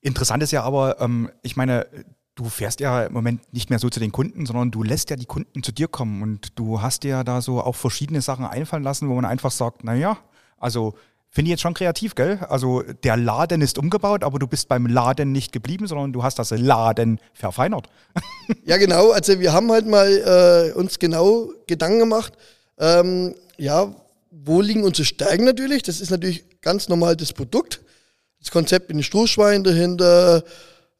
Interessant 0.00 0.42
ist 0.42 0.50
ja 0.50 0.62
aber, 0.62 1.00
ähm, 1.00 1.30
ich 1.42 1.56
meine, 1.56 1.86
du 2.34 2.44
fährst 2.48 2.80
ja 2.80 3.04
im 3.04 3.12
Moment 3.12 3.52
nicht 3.52 3.70
mehr 3.70 3.78
so 3.78 3.90
zu 3.90 4.00
den 4.00 4.12
Kunden, 4.12 4.46
sondern 4.46 4.70
du 4.70 4.82
lässt 4.82 5.10
ja 5.10 5.16
die 5.16 5.26
Kunden 5.26 5.62
zu 5.62 5.72
dir 5.72 5.88
kommen 5.88 6.22
und 6.22 6.58
du 6.58 6.80
hast 6.80 7.02
dir 7.02 7.10
ja 7.10 7.24
da 7.24 7.42
so 7.42 7.60
auch 7.60 7.76
verschiedene 7.76 8.22
Sachen 8.22 8.44
einfallen 8.44 8.82
lassen, 8.82 9.08
wo 9.08 9.14
man 9.14 9.24
einfach 9.24 9.50
sagt, 9.50 9.84
naja, 9.84 10.18
also 10.56 10.94
Finde 11.34 11.48
ich 11.48 11.52
jetzt 11.52 11.62
schon 11.62 11.72
kreativ, 11.72 12.14
gell? 12.14 12.40
Also 12.50 12.82
der 12.82 13.16
Laden 13.16 13.62
ist 13.62 13.78
umgebaut, 13.78 14.22
aber 14.22 14.38
du 14.38 14.46
bist 14.46 14.68
beim 14.68 14.84
Laden 14.84 15.32
nicht 15.32 15.50
geblieben, 15.50 15.86
sondern 15.86 16.12
du 16.12 16.22
hast 16.22 16.38
das 16.38 16.50
Laden 16.50 17.20
verfeinert. 17.32 17.88
ja, 18.66 18.76
genau. 18.76 19.12
Also 19.12 19.40
wir 19.40 19.54
haben 19.54 19.72
halt 19.72 19.86
mal 19.86 20.72
äh, 20.74 20.78
uns 20.78 20.98
genau 20.98 21.50
Gedanken 21.66 22.00
gemacht. 22.00 22.34
Ähm, 22.78 23.34
ja, 23.56 23.94
wo 24.30 24.60
liegen 24.60 24.84
unsere 24.84 25.06
Stärken 25.06 25.46
natürlich? 25.46 25.82
Das 25.82 26.02
ist 26.02 26.10
natürlich 26.10 26.44
ganz 26.60 26.90
normal 26.90 27.16
das 27.16 27.32
Produkt. 27.32 27.80
Das 28.38 28.50
Konzept 28.50 28.90
mit 28.90 28.98
den 28.98 29.02
Strohschweinen 29.02 29.64
dahinter. 29.64 30.44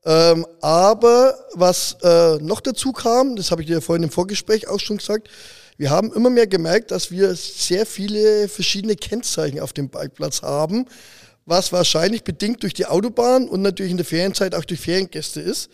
Ähm, 0.06 0.46
aber 0.62 1.34
was 1.52 1.98
äh, 2.02 2.38
noch 2.38 2.62
dazu 2.62 2.92
kam, 2.92 3.36
das 3.36 3.50
habe 3.50 3.60
ich 3.60 3.68
dir 3.68 3.82
vorhin 3.82 4.04
im 4.04 4.10
Vorgespräch 4.10 4.66
auch 4.66 4.80
schon 4.80 4.96
gesagt, 4.96 5.28
wir 5.82 5.90
haben 5.90 6.12
immer 6.12 6.30
mehr 6.30 6.46
gemerkt, 6.46 6.92
dass 6.92 7.10
wir 7.10 7.34
sehr 7.34 7.86
viele 7.86 8.46
verschiedene 8.46 8.94
Kennzeichen 8.94 9.58
auf 9.58 9.72
dem 9.72 9.88
Bikeplatz 9.88 10.42
haben, 10.42 10.86
was 11.44 11.72
wahrscheinlich 11.72 12.22
bedingt 12.22 12.62
durch 12.62 12.72
die 12.72 12.86
Autobahn 12.86 13.48
und 13.48 13.62
natürlich 13.62 13.90
in 13.90 13.96
der 13.96 14.06
Ferienzeit 14.06 14.54
auch 14.54 14.64
durch 14.64 14.78
Feriengäste 14.78 15.40
ist. 15.40 15.70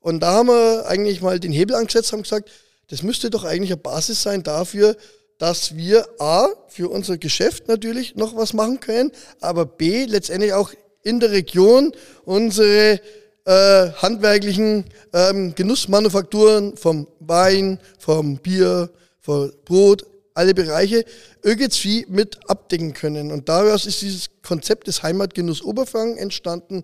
Und 0.00 0.20
da 0.20 0.32
haben 0.32 0.48
wir 0.48 0.86
eigentlich 0.86 1.20
mal 1.20 1.38
den 1.38 1.52
Hebel 1.52 1.76
angesetzt, 1.76 2.10
haben 2.14 2.22
gesagt, 2.22 2.50
das 2.88 3.02
müsste 3.02 3.28
doch 3.28 3.44
eigentlich 3.44 3.72
eine 3.72 3.82
Basis 3.82 4.22
sein 4.22 4.42
dafür, 4.42 4.96
dass 5.36 5.76
wir 5.76 6.08
A, 6.18 6.48
für 6.68 6.88
unser 6.88 7.18
Geschäft 7.18 7.68
natürlich 7.68 8.16
noch 8.16 8.34
was 8.34 8.54
machen 8.54 8.80
können, 8.80 9.12
aber 9.42 9.66
B, 9.66 10.06
letztendlich 10.06 10.54
auch 10.54 10.72
in 11.02 11.20
der 11.20 11.32
Region 11.32 11.92
unsere 12.24 12.98
äh, 13.44 13.90
handwerklichen 13.92 14.86
ähm, 15.12 15.54
Genussmanufakturen 15.54 16.78
vom 16.78 17.08
Wein, 17.18 17.78
vom 17.98 18.38
Bier, 18.38 18.88
von 19.30 19.52
Brot, 19.64 20.04
alle 20.34 20.54
Bereiche 20.54 21.04
irgendwie 21.42 22.04
mit 22.08 22.38
abdecken 22.48 22.94
können. 22.94 23.30
Und 23.30 23.48
daraus 23.48 23.86
ist 23.86 24.02
dieses 24.02 24.30
Konzept 24.42 24.88
des 24.88 25.02
Heimatgenuss 25.04 25.62
Oberfranken 25.62 26.18
entstanden, 26.18 26.82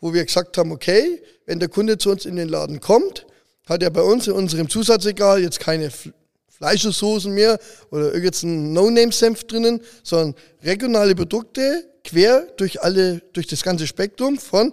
wo 0.00 0.14
wir 0.14 0.24
gesagt 0.24 0.56
haben, 0.58 0.70
okay, 0.70 1.20
wenn 1.46 1.58
der 1.58 1.68
Kunde 1.68 1.98
zu 1.98 2.10
uns 2.10 2.24
in 2.24 2.36
den 2.36 2.48
Laden 2.48 2.80
kommt, 2.80 3.26
hat 3.68 3.82
er 3.82 3.90
bei 3.90 4.02
uns 4.02 4.28
in 4.28 4.34
unserem 4.34 4.68
Zusatzregal 4.68 5.42
jetzt 5.42 5.58
keine 5.58 5.90
Fleischsoßen 6.48 7.32
mehr 7.32 7.58
oder 7.90 8.14
irgendeinen 8.14 8.72
No-Name-Senf 8.72 9.44
drinnen, 9.44 9.80
sondern 10.04 10.34
regionale 10.62 11.16
Produkte 11.16 11.84
quer 12.04 12.46
durch 12.56 12.82
alle, 12.82 13.22
durch 13.32 13.48
das 13.48 13.62
ganze 13.62 13.86
Spektrum 13.86 14.38
von 14.38 14.72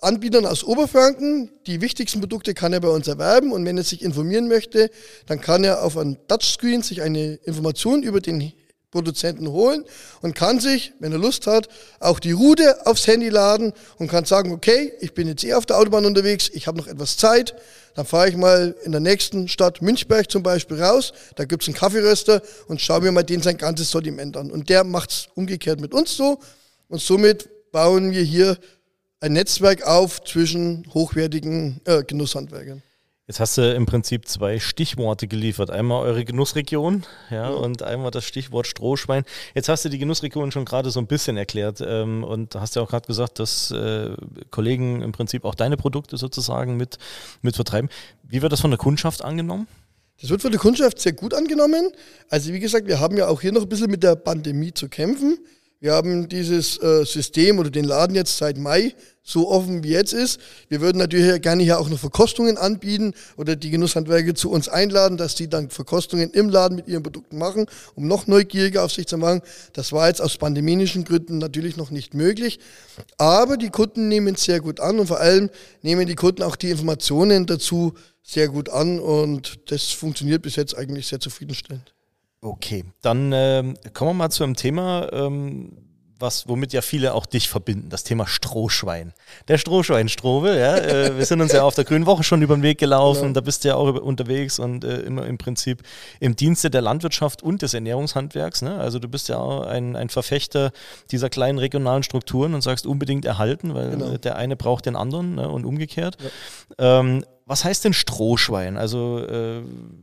Anbietern 0.00 0.46
aus 0.46 0.64
Oberfranken. 0.64 1.50
Die 1.66 1.80
wichtigsten 1.80 2.20
Produkte 2.20 2.54
kann 2.54 2.72
er 2.72 2.80
bei 2.80 2.88
uns 2.88 3.08
erwerben 3.08 3.52
und 3.52 3.64
wenn 3.64 3.78
er 3.78 3.84
sich 3.84 4.02
informieren 4.02 4.48
möchte, 4.48 4.90
dann 5.26 5.40
kann 5.40 5.64
er 5.64 5.82
auf 5.82 5.96
einem 5.96 6.18
Touchscreen 6.28 6.82
sich 6.82 7.02
eine 7.02 7.34
Information 7.44 8.02
über 8.02 8.20
den 8.20 8.52
Produzenten 8.94 9.48
holen 9.48 9.84
und 10.22 10.36
kann 10.36 10.60
sich, 10.60 10.92
wenn 11.00 11.10
er 11.10 11.18
Lust 11.18 11.48
hat, 11.48 11.68
auch 11.98 12.20
die 12.20 12.30
Route 12.30 12.86
aufs 12.86 13.08
Handy 13.08 13.28
laden 13.28 13.72
und 13.98 14.08
kann 14.08 14.24
sagen, 14.24 14.52
okay, 14.52 14.92
ich 15.00 15.14
bin 15.14 15.26
jetzt 15.26 15.42
eh 15.42 15.54
auf 15.54 15.66
der 15.66 15.78
Autobahn 15.78 16.06
unterwegs, 16.06 16.48
ich 16.52 16.68
habe 16.68 16.78
noch 16.78 16.86
etwas 16.86 17.16
Zeit, 17.16 17.56
dann 17.96 18.06
fahre 18.06 18.28
ich 18.28 18.36
mal 18.36 18.76
in 18.84 18.92
der 18.92 19.00
nächsten 19.00 19.48
Stadt 19.48 19.82
Münchberg 19.82 20.30
zum 20.30 20.44
Beispiel 20.44 20.80
raus, 20.80 21.12
da 21.34 21.44
gibt's 21.44 21.66
einen 21.66 21.74
Kaffeeröster 21.74 22.40
und 22.68 22.80
schaue 22.80 23.00
mir 23.00 23.10
mal 23.10 23.24
den 23.24 23.42
sein 23.42 23.56
ganzes 23.56 23.90
Sortiment 23.90 24.36
an. 24.36 24.52
Und 24.52 24.68
der 24.68 24.84
macht's 24.84 25.26
umgekehrt 25.34 25.80
mit 25.80 25.92
uns 25.92 26.16
so 26.16 26.38
und 26.88 27.00
somit 27.00 27.48
bauen 27.72 28.12
wir 28.12 28.22
hier 28.22 28.56
ein 29.24 29.32
Netzwerk 29.32 29.86
auf 29.86 30.22
zwischen 30.22 30.86
hochwertigen 30.92 31.80
äh, 31.86 32.04
Genusshandwerkern. 32.04 32.82
Jetzt 33.26 33.40
hast 33.40 33.56
du 33.56 33.74
im 33.74 33.86
Prinzip 33.86 34.28
zwei 34.28 34.60
Stichworte 34.60 35.26
geliefert. 35.26 35.70
Einmal 35.70 36.02
eure 36.02 36.26
Genussregion 36.26 37.04
ja, 37.30 37.48
ja. 37.48 37.48
und 37.48 37.82
einmal 37.82 38.10
das 38.10 38.26
Stichwort 38.26 38.66
Strohschwein. 38.66 39.24
Jetzt 39.54 39.70
hast 39.70 39.82
du 39.82 39.88
die 39.88 39.96
Genussregion 39.96 40.52
schon 40.52 40.66
gerade 40.66 40.90
so 40.90 41.00
ein 41.00 41.06
bisschen 41.06 41.38
erklärt 41.38 41.82
ähm, 41.82 42.22
und 42.22 42.54
hast 42.54 42.76
ja 42.76 42.82
auch 42.82 42.90
gerade 42.90 43.06
gesagt, 43.06 43.38
dass 43.38 43.70
äh, 43.70 44.14
Kollegen 44.50 45.00
im 45.00 45.12
Prinzip 45.12 45.46
auch 45.46 45.54
deine 45.54 45.78
Produkte 45.78 46.18
sozusagen 46.18 46.76
mit, 46.76 46.98
mit 47.40 47.56
vertreiben. 47.56 47.88
Wie 48.24 48.42
wird 48.42 48.52
das 48.52 48.60
von 48.60 48.70
der 48.70 48.78
Kundschaft 48.78 49.24
angenommen? 49.24 49.66
Das 50.20 50.28
wird 50.28 50.42
von 50.42 50.50
der 50.50 50.60
Kundschaft 50.60 51.00
sehr 51.00 51.14
gut 51.14 51.32
angenommen. 51.32 51.92
Also 52.28 52.52
wie 52.52 52.60
gesagt, 52.60 52.86
wir 52.88 53.00
haben 53.00 53.16
ja 53.16 53.28
auch 53.28 53.40
hier 53.40 53.52
noch 53.52 53.62
ein 53.62 53.70
bisschen 53.70 53.90
mit 53.90 54.02
der 54.02 54.16
Pandemie 54.16 54.74
zu 54.74 54.90
kämpfen. 54.90 55.38
Wir 55.84 55.92
haben 55.92 56.30
dieses 56.30 56.78
äh, 56.78 57.04
System 57.04 57.58
oder 57.58 57.68
den 57.68 57.84
Laden 57.84 58.16
jetzt 58.16 58.38
seit 58.38 58.56
Mai 58.56 58.94
so 59.22 59.50
offen 59.50 59.84
wie 59.84 59.90
jetzt 59.90 60.14
ist. 60.14 60.40
Wir 60.70 60.80
würden 60.80 60.96
natürlich 60.96 61.42
gerne 61.42 61.62
hier 61.62 61.78
auch 61.78 61.90
noch 61.90 61.98
Verkostungen 61.98 62.56
anbieten 62.56 63.12
oder 63.36 63.54
die 63.54 63.68
Genusshandwerker 63.68 64.34
zu 64.34 64.50
uns 64.50 64.70
einladen, 64.70 65.18
dass 65.18 65.34
die 65.34 65.46
dann 65.46 65.68
Verkostungen 65.68 66.30
im 66.30 66.48
Laden 66.48 66.76
mit 66.76 66.88
ihren 66.88 67.02
Produkten 67.02 67.36
machen, 67.36 67.66
um 67.96 68.08
noch 68.08 68.26
neugieriger 68.26 68.82
auf 68.82 68.92
sich 68.92 69.06
zu 69.06 69.18
machen. 69.18 69.42
Das 69.74 69.92
war 69.92 70.08
jetzt 70.08 70.22
aus 70.22 70.38
pandemischen 70.38 71.04
Gründen 71.04 71.36
natürlich 71.36 71.76
noch 71.76 71.90
nicht 71.90 72.14
möglich. 72.14 72.60
Aber 73.18 73.58
die 73.58 73.68
Kunden 73.68 74.08
nehmen 74.08 74.36
es 74.36 74.44
sehr 74.44 74.62
gut 74.62 74.80
an 74.80 74.98
und 74.98 75.08
vor 75.08 75.20
allem 75.20 75.50
nehmen 75.82 76.06
die 76.06 76.14
Kunden 76.14 76.44
auch 76.44 76.56
die 76.56 76.70
Informationen 76.70 77.44
dazu 77.44 77.92
sehr 78.22 78.48
gut 78.48 78.70
an 78.70 79.00
und 79.00 79.70
das 79.70 79.90
funktioniert 79.90 80.40
bis 80.40 80.56
jetzt 80.56 80.78
eigentlich 80.78 81.08
sehr 81.08 81.20
zufriedenstellend. 81.20 81.93
Okay, 82.44 82.84
dann 83.00 83.32
ähm, 83.32 83.74
kommen 83.94 84.10
wir 84.10 84.14
mal 84.14 84.30
zu 84.30 84.44
einem 84.44 84.54
Thema, 84.54 85.10
ähm, 85.14 85.72
was, 86.18 86.46
womit 86.46 86.74
ja 86.74 86.82
viele 86.82 87.14
auch 87.14 87.24
dich 87.24 87.48
verbinden, 87.48 87.88
das 87.88 88.04
Thema 88.04 88.26
Strohschwein. 88.26 89.14
Der 89.48 89.56
Strohschwein-Strobel, 89.56 90.58
ja, 90.58 90.76
äh, 90.76 91.16
wir 91.16 91.24
sind 91.24 91.40
uns 91.40 91.52
ja 91.52 91.62
auf 91.62 91.74
der 91.74 91.84
Grünen 91.84 92.04
Woche 92.04 92.22
schon 92.22 92.42
über 92.42 92.54
den 92.54 92.62
Weg 92.62 92.76
gelaufen, 92.76 93.22
genau. 93.22 93.32
da 93.32 93.40
bist 93.40 93.64
du 93.64 93.68
ja 93.68 93.76
auch 93.76 93.94
unterwegs 93.94 94.58
und 94.58 94.84
äh, 94.84 95.00
immer 95.00 95.24
im 95.24 95.38
Prinzip 95.38 95.82
im 96.20 96.36
Dienste 96.36 96.68
der 96.68 96.82
Landwirtschaft 96.82 97.42
und 97.42 97.62
des 97.62 97.72
Ernährungshandwerks. 97.72 98.60
Ne? 98.60 98.76
Also 98.78 98.98
du 98.98 99.08
bist 99.08 99.30
ja 99.30 99.38
auch 99.38 99.62
ein, 99.62 99.96
ein 99.96 100.10
Verfechter 100.10 100.72
dieser 101.10 101.30
kleinen 101.30 101.58
regionalen 101.58 102.02
Strukturen 102.02 102.52
und 102.52 102.60
sagst 102.60 102.86
unbedingt 102.86 103.24
erhalten, 103.24 103.74
weil 103.74 103.92
genau. 103.92 104.18
der 104.18 104.36
eine 104.36 104.54
braucht 104.54 104.84
den 104.84 104.96
anderen 104.96 105.36
ne? 105.36 105.48
und 105.48 105.64
umgekehrt. 105.64 106.18
Ja. 106.78 107.00
Ähm, 107.00 107.24
was 107.46 107.64
heißt 107.64 107.84
denn 107.84 107.92
Strohschwein? 107.92 108.76
Also 108.76 109.18
äh, 109.18 109.62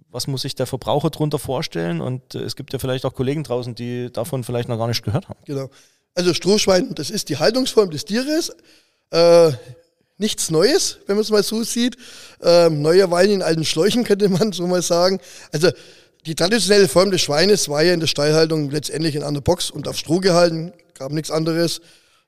was 0.10 0.28
muss 0.28 0.44
sich 0.44 0.56
der 0.56 0.68
Verbraucher 0.68 1.10
darunter 1.10 1.40
vorstellen? 1.40 2.02
Und 2.02 2.36
äh, 2.36 2.40
es 2.40 2.56
gibt 2.56 2.74
ja 2.74 2.80
vielleicht 2.80 3.06
auch 3.06 3.14
Kollegen 3.14 3.44
draußen, 3.44 3.74
die 3.74 4.12
davon 4.12 4.44
vielleicht 4.44 4.70
noch 4.70 4.78
gar 4.78 4.88
nicht 4.88 5.04
gehört 5.04 5.28
haben. 5.28 5.40
Genau. 5.46 5.70
Also 6.14 6.34
Strohschwein, 6.34 6.94
das 6.94 7.10
ist 7.10 7.30
die 7.30 7.38
Haltungsform 7.38 7.90
des 7.90 8.06
Tieres. 8.06 8.56
Äh, 9.12 9.52
nichts 10.18 10.52
Neues, 10.52 11.00
wenn 11.08 11.16
man 11.16 11.24
es 11.24 11.32
mal 11.32 11.42
so 11.42 11.64
sieht. 11.64 11.98
Ähm, 12.42 12.82
neuer 12.82 13.10
Wein 13.10 13.32
in 13.32 13.42
alten 13.42 13.66
Schläuchen 13.66 14.04
könnte 14.06 14.30
man 14.30 14.52
so 14.52 14.68
mal 14.68 14.82
sagen. 14.82 15.20
Also 15.52 15.70
die 16.28 16.36
traditionelle 16.36 16.88
Form 16.88 17.10
des 17.10 17.22
Schweines 17.22 17.68
war 17.68 17.82
ja 17.82 17.94
in 17.94 18.00
der 18.00 18.08
Stallhaltung 18.08 18.70
letztendlich 18.70 19.16
in 19.16 19.24
einer 19.24 19.42
Box 19.42 19.72
und 19.72 19.88
auf 19.88 19.98
Stroh 19.98 20.20
gehalten, 20.20 20.72
gab 20.94 21.12
nichts 21.12 21.32
anderes. 21.32 21.82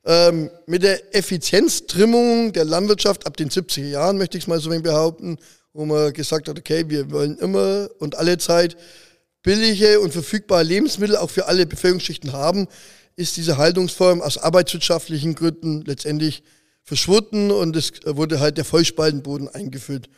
Ähm, 0.05 0.49
mit 0.65 0.83
der 0.83 1.15
Effizienztrimmung 1.15 2.51
der 2.51 2.65
Landwirtschaft 2.65 3.25
ab 3.25 3.37
den 3.37 3.49
70er 3.49 3.87
Jahren, 3.87 4.17
möchte 4.17 4.37
ich 4.37 4.43
es 4.43 4.47
mal 4.47 4.59
so 4.59 4.69
behaupten, 4.69 5.37
wo 5.71 5.85
man 5.85 6.11
gesagt 6.11 6.47
hat, 6.47 6.59
okay, 6.59 6.85
wir 6.87 7.09
wollen 7.11 7.37
immer 7.37 7.89
und 7.99 8.15
alle 8.15 8.37
Zeit 8.37 8.75
billige 9.43 9.99
und 9.99 10.11
verfügbare 10.11 10.63
Lebensmittel 10.63 11.15
auch 11.15 11.29
für 11.29 11.45
alle 11.45 11.65
Bevölkerungsschichten 11.65 12.33
haben, 12.33 12.67
ist 13.15 13.37
diese 13.37 13.57
Haltungsform 13.57 14.21
aus 14.21 14.37
arbeitswirtschaftlichen 14.37 15.35
Gründen 15.35 15.83
letztendlich 15.85 16.43
verschwunden 16.83 17.51
und 17.51 17.75
es 17.75 17.91
wurde 18.05 18.39
halt 18.39 18.57
der 18.57 18.65
Vollspaltenboden 18.65 19.47
eingeführt. 19.47 20.09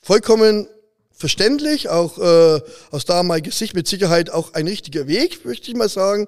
Vollkommen 0.00 0.68
verständlich, 1.12 1.88
auch 1.88 2.18
äh, 2.18 2.60
aus 2.90 3.04
damaliger 3.04 3.52
Sicht 3.52 3.74
mit 3.74 3.86
Sicherheit 3.86 4.30
auch 4.30 4.54
ein 4.54 4.66
richtiger 4.66 5.06
Weg, 5.06 5.44
möchte 5.44 5.70
ich 5.70 5.76
mal 5.76 5.88
sagen. 5.88 6.26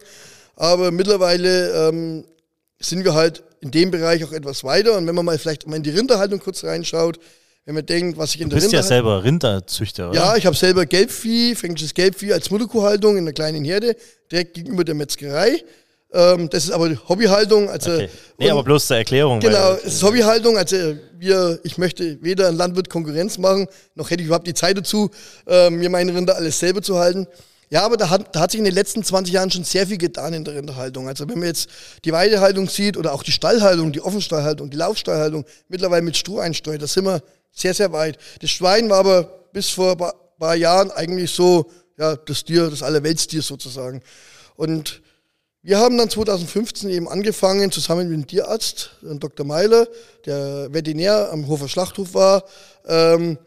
Aber 0.55 0.91
mittlerweile 0.91 1.89
ähm, 1.89 2.25
sind 2.83 3.05
wir 3.05 3.15
halt 3.15 3.43
in 3.61 3.71
dem 3.71 3.91
Bereich 3.91 4.25
auch 4.25 4.33
etwas 4.33 4.65
weiter. 4.65 4.97
Und 4.97 5.07
wenn 5.07 5.15
man 5.15 5.25
mal 5.25 5.39
vielleicht 5.39 5.67
mal 5.67 5.77
in 5.77 5.83
die 5.83 5.91
Rinderhaltung 5.91 6.41
kurz 6.41 6.65
reinschaut, 6.65 7.19
wenn 7.65 7.77
man 7.77 7.87
denkt, 7.87 8.19
was 8.19 8.35
ich 8.35 8.41
in 8.41 8.51
der 8.51 8.57
Rinderhaltung... 8.57 8.71
Du 8.71 8.77
bist 8.79 8.91
ja 8.91 8.97
selber 8.97 9.25
Rinderzüchter, 9.25 10.11
oder? 10.11 10.19
Ja, 10.19 10.37
ich 10.37 10.47
habe 10.47 10.57
selber 10.57 10.85
Gelbvieh, 10.85 11.55
fränkisches 11.55 11.95
Gelbvieh 11.95 12.33
als 12.33 12.51
Mutterkuhhaltung 12.51 13.17
in 13.17 13.25
einer 13.25 13.33
kleinen 13.33 13.65
Herde, 13.65 13.97
direkt 14.31 14.55
gegenüber 14.55 14.85
der 14.85 14.97
Metzgerei. 14.97 15.63
Ähm, 16.13 16.51
das 16.51 16.65
ist 16.65 16.71
aber 16.73 16.91
Hobbyhaltung. 17.09 17.71
Also, 17.71 17.93
okay. 17.93 18.09
Nee, 18.39 18.51
aber 18.51 18.63
bloß 18.65 18.87
zur 18.89 18.97
Erklärung. 18.97 19.41
Genau, 19.41 19.75
es 19.75 19.95
ist 19.95 20.03
Hobbyhaltung. 20.03 20.59
Also 20.59 20.97
wir, 21.19 21.61
ich 21.63 21.79
möchte 21.79 22.19
weder 22.23 22.49
ein 22.49 22.57
Landwirt 22.57 22.91
Konkurrenz 22.91 23.39
machen, 23.39 23.67
noch 23.95 24.11
hätte 24.11 24.23
ich 24.23 24.27
überhaupt 24.27 24.47
die 24.47 24.55
Zeit 24.55 24.77
dazu, 24.77 25.11
äh, 25.47 25.71
mir 25.71 25.89
meine 25.89 26.15
Rinder 26.15 26.37
alles 26.37 26.59
selber 26.59 26.83
zu 26.83 26.99
halten. 26.99 27.27
Ja, 27.73 27.85
aber 27.85 27.97
da 27.97 28.11
hat, 28.11 28.37
da 28.37 28.41
hat 28.41 28.51
sich 28.51 28.59
in 28.59 28.67
den 28.67 28.75
letzten 28.75 29.03
20 29.03 29.33
Jahren 29.33 29.51
schon 29.51 29.65
sehr 29.65 29.87
viel 29.87 29.97
getan 29.97 30.35
in 30.35 30.45
der 30.45 30.55
Rinderhaltung. 30.57 31.09
Also 31.09 31.27
wenn 31.27 31.39
man 31.39 31.49
jetzt 31.49 31.71
die 32.05 32.13
Weidehaltung 32.13 32.69
sieht 32.69 32.99
oder 32.99 33.15
auch 33.15 33.23
die 33.23 33.33
Stallhaltung, 33.33 33.93
die 33.93 34.03
Offenstallhaltung, 34.03 34.69
die 34.69 34.77
Laufstallhaltung, 34.77 35.47
mittlerweile 35.69 36.03
mit 36.03 36.15
Stroh 36.15 36.39
einsteuert, 36.39 36.83
da 36.83 36.87
sind 36.87 37.07
wir 37.07 37.23
sehr, 37.51 37.73
sehr 37.73 37.91
weit. 37.91 38.19
Das 38.43 38.51
Schwein 38.51 38.91
war 38.91 38.99
aber 38.99 39.23
bis 39.55 39.71
vor 39.71 39.93
ein 39.93 40.13
paar, 40.39 40.55
Jahren 40.55 40.91
eigentlich 40.91 41.31
so, 41.31 41.71
ja, 41.97 42.15
das 42.15 42.45
Tier, 42.45 42.69
das 42.69 42.83
Allerweltstier 42.83 43.41
sozusagen. 43.41 44.03
Und 44.55 45.01
wir 45.63 45.79
haben 45.79 45.97
dann 45.97 46.11
2015 46.11 46.91
eben 46.91 47.09
angefangen, 47.09 47.73
zusammen 47.73 48.11
mit 48.11 48.19
dem 48.19 48.27
Tierarzt, 48.27 48.97
Dr. 49.01 49.47
Meiler, 49.47 49.89
der 50.27 50.69
Veterinär 50.75 51.33
am 51.33 51.49
Hofer 51.49 51.71
Schlachthof 51.71 52.13
war, 52.13 52.45
ähm, 52.87 53.39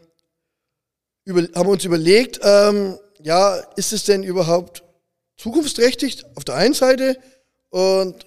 über, 1.24 1.42
haben 1.54 1.68
uns 1.68 1.84
überlegt, 1.84 2.40
ähm, 2.42 2.98
ja, 3.22 3.56
ist 3.76 3.92
es 3.92 4.04
denn 4.04 4.22
überhaupt 4.22 4.82
zukunftsträchtig 5.36 6.24
auf 6.34 6.44
der 6.44 6.56
einen 6.56 6.74
Seite 6.74 7.18
und 7.70 8.26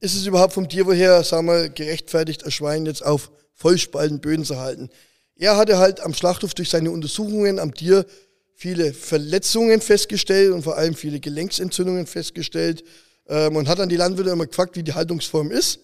ist 0.00 0.14
es 0.14 0.26
überhaupt 0.26 0.52
vom 0.52 0.68
Tierwohl 0.68 1.24
sagen 1.24 1.46
wir, 1.46 1.68
gerechtfertigt, 1.68 2.44
ein 2.44 2.50
Schwein 2.50 2.86
jetzt 2.86 3.04
auf 3.04 3.30
Vollspaltenböden 3.54 4.44
zu 4.44 4.58
halten? 4.58 4.90
Er 5.36 5.56
hatte 5.56 5.78
halt 5.78 6.00
am 6.00 6.14
Schlachthof 6.14 6.54
durch 6.54 6.70
seine 6.70 6.90
Untersuchungen 6.90 7.58
am 7.58 7.74
Tier 7.74 8.06
viele 8.54 8.94
Verletzungen 8.94 9.80
festgestellt 9.80 10.52
und 10.52 10.62
vor 10.62 10.76
allem 10.76 10.94
viele 10.94 11.20
Gelenksentzündungen 11.20 12.06
festgestellt 12.06 12.84
ähm, 13.28 13.56
und 13.56 13.68
hat 13.68 13.78
dann 13.78 13.88
die 13.88 13.96
Landwirte 13.96 14.30
immer 14.30 14.46
gefragt, 14.46 14.76
wie 14.76 14.82
die 14.82 14.94
Haltungsform 14.94 15.50
ist 15.50 15.80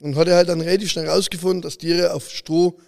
und 0.00 0.16
hat 0.16 0.28
er 0.28 0.36
halt 0.36 0.48
dann 0.48 0.60
relativ 0.60 0.90
schnell 0.90 1.06
herausgefunden, 1.06 1.62
dass 1.62 1.78
Tiere 1.78 2.14
auf 2.14 2.30
Stroh 2.30 2.78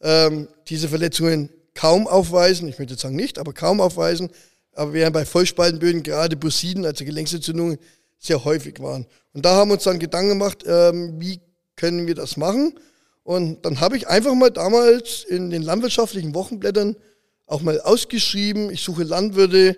ähm, 0.00 0.48
diese 0.68 0.88
Verletzungen 0.88 1.48
kaum 1.74 2.06
aufweisen, 2.06 2.68
ich 2.68 2.78
möchte 2.78 2.94
jetzt 2.94 3.02
sagen 3.02 3.16
nicht, 3.16 3.38
aber 3.38 3.52
kaum 3.52 3.80
aufweisen, 3.80 4.30
aber 4.72 4.92
während 4.92 5.14
bei 5.14 5.24
Vollspaltenböden 5.24 6.02
gerade 6.02 6.36
Bursiden, 6.36 6.84
also 6.84 7.04
Gelenksentzündungen, 7.04 7.78
sehr 8.18 8.44
häufig 8.44 8.80
waren. 8.80 9.06
Und 9.32 9.44
da 9.44 9.54
haben 9.54 9.68
wir 9.68 9.74
uns 9.74 9.84
dann 9.84 9.98
Gedanken 9.98 10.30
gemacht, 10.30 10.64
ähm, 10.66 11.20
wie 11.20 11.40
können 11.76 12.06
wir 12.06 12.14
das 12.14 12.36
machen? 12.36 12.78
Und 13.22 13.64
dann 13.64 13.80
habe 13.80 13.96
ich 13.96 14.08
einfach 14.08 14.34
mal 14.34 14.50
damals 14.50 15.24
in 15.24 15.50
den 15.50 15.62
landwirtschaftlichen 15.62 16.34
Wochenblättern 16.34 16.96
auch 17.46 17.60
mal 17.60 17.80
ausgeschrieben, 17.80 18.70
ich 18.70 18.82
suche 18.82 19.02
Landwirte, 19.02 19.76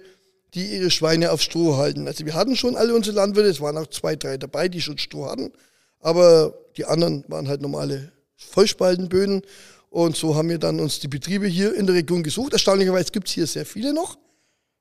die 0.54 0.66
ihre 0.66 0.90
Schweine 0.90 1.32
auf 1.32 1.42
Stroh 1.42 1.76
halten. 1.76 2.06
Also 2.06 2.24
wir 2.24 2.34
hatten 2.34 2.56
schon 2.56 2.76
alle 2.76 2.94
unsere 2.94 3.16
Landwirte, 3.16 3.48
es 3.48 3.60
waren 3.60 3.76
auch 3.76 3.88
zwei, 3.88 4.16
drei 4.16 4.36
dabei, 4.36 4.68
die 4.68 4.80
schon 4.80 4.98
Stroh 4.98 5.26
hatten, 5.26 5.52
aber 6.00 6.58
die 6.76 6.84
anderen 6.84 7.24
waren 7.28 7.48
halt 7.48 7.62
normale 7.62 8.12
Vollspaltenböden. 8.36 9.42
Und 9.90 10.16
so 10.16 10.34
haben 10.34 10.48
wir 10.48 10.58
dann 10.58 10.80
uns 10.80 11.00
die 11.00 11.08
Betriebe 11.08 11.46
hier 11.46 11.74
in 11.74 11.86
der 11.86 11.94
Region 11.94 12.22
gesucht. 12.22 12.52
Erstaunlicherweise 12.52 13.12
gibt 13.12 13.28
es 13.28 13.34
hier 13.34 13.46
sehr 13.46 13.64
viele 13.64 13.92
noch. 13.92 14.18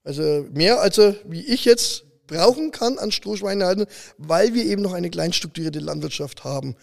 Also 0.04 0.46
mehr 0.54 0.82
als 0.82 1.00
wie 1.26 1.46
ich 1.46 1.66
jetzt 1.66 2.04
brauchen 2.28 2.72
kann 2.72 2.98
an 2.98 3.12
Strohschweinehalten, 3.12 3.86
weil 4.18 4.54
wir 4.54 4.66
eben 4.66 4.82
noch 4.82 4.94
eine 4.94 5.10
kleinstrukturierte 5.10 5.80
Landwirtschaft 5.80 6.44
haben. 6.44 6.76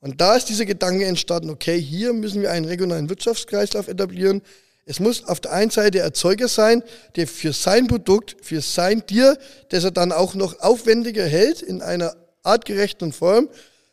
Und 0.00 0.20
da 0.20 0.36
ist 0.36 0.48
dieser 0.48 0.64
Gedanke 0.64 1.04
entstanden, 1.04 1.50
okay, 1.50 1.80
hier 1.80 2.12
müssen 2.12 2.42
wir 2.42 2.52
einen 2.52 2.66
regionalen 2.66 3.08
Wirtschaftskreislauf 3.08 3.88
etablieren. 3.88 4.42
Es 4.84 5.00
muss 5.00 5.24
auf 5.24 5.40
der 5.40 5.52
einen 5.52 5.70
Seite 5.70 5.90
der 5.92 6.04
Erzeuger 6.04 6.48
sein, 6.48 6.82
der 7.16 7.26
für 7.26 7.52
sein 7.52 7.88
Produkt, 7.88 8.36
für 8.40 8.60
sein 8.60 9.06
Tier, 9.06 9.36
das 9.70 9.84
er 9.84 9.90
dann 9.90 10.12
auch 10.12 10.34
noch 10.34 10.60
aufwendiger 10.60 11.26
hält 11.26 11.62
in 11.62 11.82
einer 11.82 12.16
artgerechten 12.42 13.12
Form, 13.12 13.48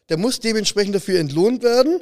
der 0.10 0.18
muss 0.18 0.40
dementsprechend 0.40 0.96
dafür 0.96 1.20
entlohnt 1.20 1.64
werden. 1.64 2.02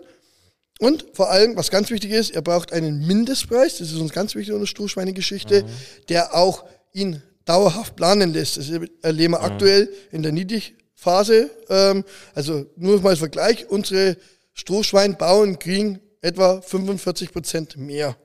Und 0.80 1.06
vor 1.14 1.30
allem, 1.30 1.56
was 1.56 1.72
ganz 1.72 1.90
wichtig 1.92 2.12
ist, 2.12 2.32
er 2.32 2.42
braucht 2.42 2.74
einen 2.74 3.06
Mindestpreis, 3.06 3.78
das 3.78 3.92
ist 3.92 4.00
uns 4.00 4.12
ganz 4.12 4.36
wichtig 4.36 4.54
in 4.54 4.60
der 4.60 4.68
Strohschweinegeschichte, 4.68 5.64
mhm. 5.64 5.68
der 6.10 6.36
auch 6.36 6.66
ihn 6.94 7.22
dauerhaft 7.46 7.96
planen 7.96 8.34
lässt. 8.34 8.58
Das 8.58 8.70
erleben 9.02 9.34
wir 9.34 9.40
mhm. 9.40 9.46
aktuell 9.46 9.90
in 10.12 10.24
der 10.24 10.32
Niedrigphase. 10.32 11.50
Ähm, 11.70 12.04
also 12.34 12.66
nur 12.76 13.02
mal 13.02 13.10
als 13.10 13.20
Vergleich, 13.20 13.70
unsere 13.70 14.18
Strohschweinbauern 14.54 15.60
kriegen 15.60 16.00
etwa 16.22 16.62
45 16.62 17.32
Prozent 17.32 17.78
mehr 17.78 18.16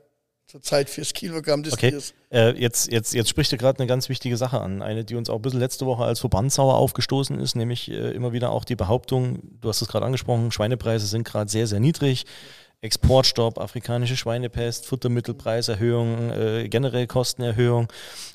zurzeit 0.49 0.88
fürs 0.88 1.12
Kilogramm 1.12 1.62
des 1.62 1.75
okay. 1.75 1.90
Tiers. 1.90 2.14
Äh, 2.33 2.59
jetzt, 2.59 2.90
jetzt, 2.90 3.12
jetzt 3.12 3.28
spricht 3.28 3.52
ihr 3.52 3.59
gerade 3.59 3.78
eine 3.78 3.87
ganz 3.87 4.09
wichtige 4.09 4.38
Sache 4.38 4.61
an. 4.61 4.81
Eine, 4.81 5.05
die 5.05 5.14
uns 5.14 5.28
auch 5.28 5.37
ein 5.37 5.43
bisschen 5.43 5.61
letzte 5.61 5.85
Woche 5.85 6.05
als 6.05 6.21
Verbandssauer 6.21 6.75
aufgestoßen 6.75 7.38
ist, 7.38 7.55
nämlich 7.55 7.90
äh, 7.90 8.12
immer 8.12 8.33
wieder 8.33 8.50
auch 8.50 8.64
die 8.64 8.75
Behauptung, 8.75 9.40
du 9.61 9.69
hast 9.69 9.83
es 9.83 9.88
gerade 9.88 10.07
angesprochen, 10.07 10.50
Schweinepreise 10.50 11.07
sind 11.07 11.25
gerade 11.25 11.50
sehr, 11.50 11.67
sehr 11.67 11.81
niedrig. 11.81 12.25
Exportstopp, 12.81 13.59
afrikanische 13.59 14.17
Schweinepest, 14.17 14.87
Futtermittelpreiserhöhung, 14.87 16.31
äh, 16.31 16.69
generell 16.69 17.09
Kostenerhöhung. 17.09 17.88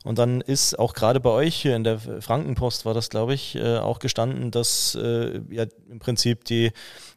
Und 0.04 0.20
dann 0.20 0.42
ist 0.42 0.78
auch 0.78 0.94
gerade 0.94 1.22
bei 1.22 1.30
euch 1.30 1.56
hier 1.56 1.78
in 1.78 1.86
der 1.86 1.98
Frankenpost 1.98 2.86
war 2.86 2.94
das, 2.94 3.10
glaube 3.10 3.34
ich, 3.34 3.56
äh, 3.56 3.78
auch 3.78 4.00
gestanden, 4.00 4.52
dass 4.52 4.96
äh, 4.96 5.40
ja 5.50 5.66
im 5.90 6.00
Prinzip 6.00 6.44
die, 6.44 6.74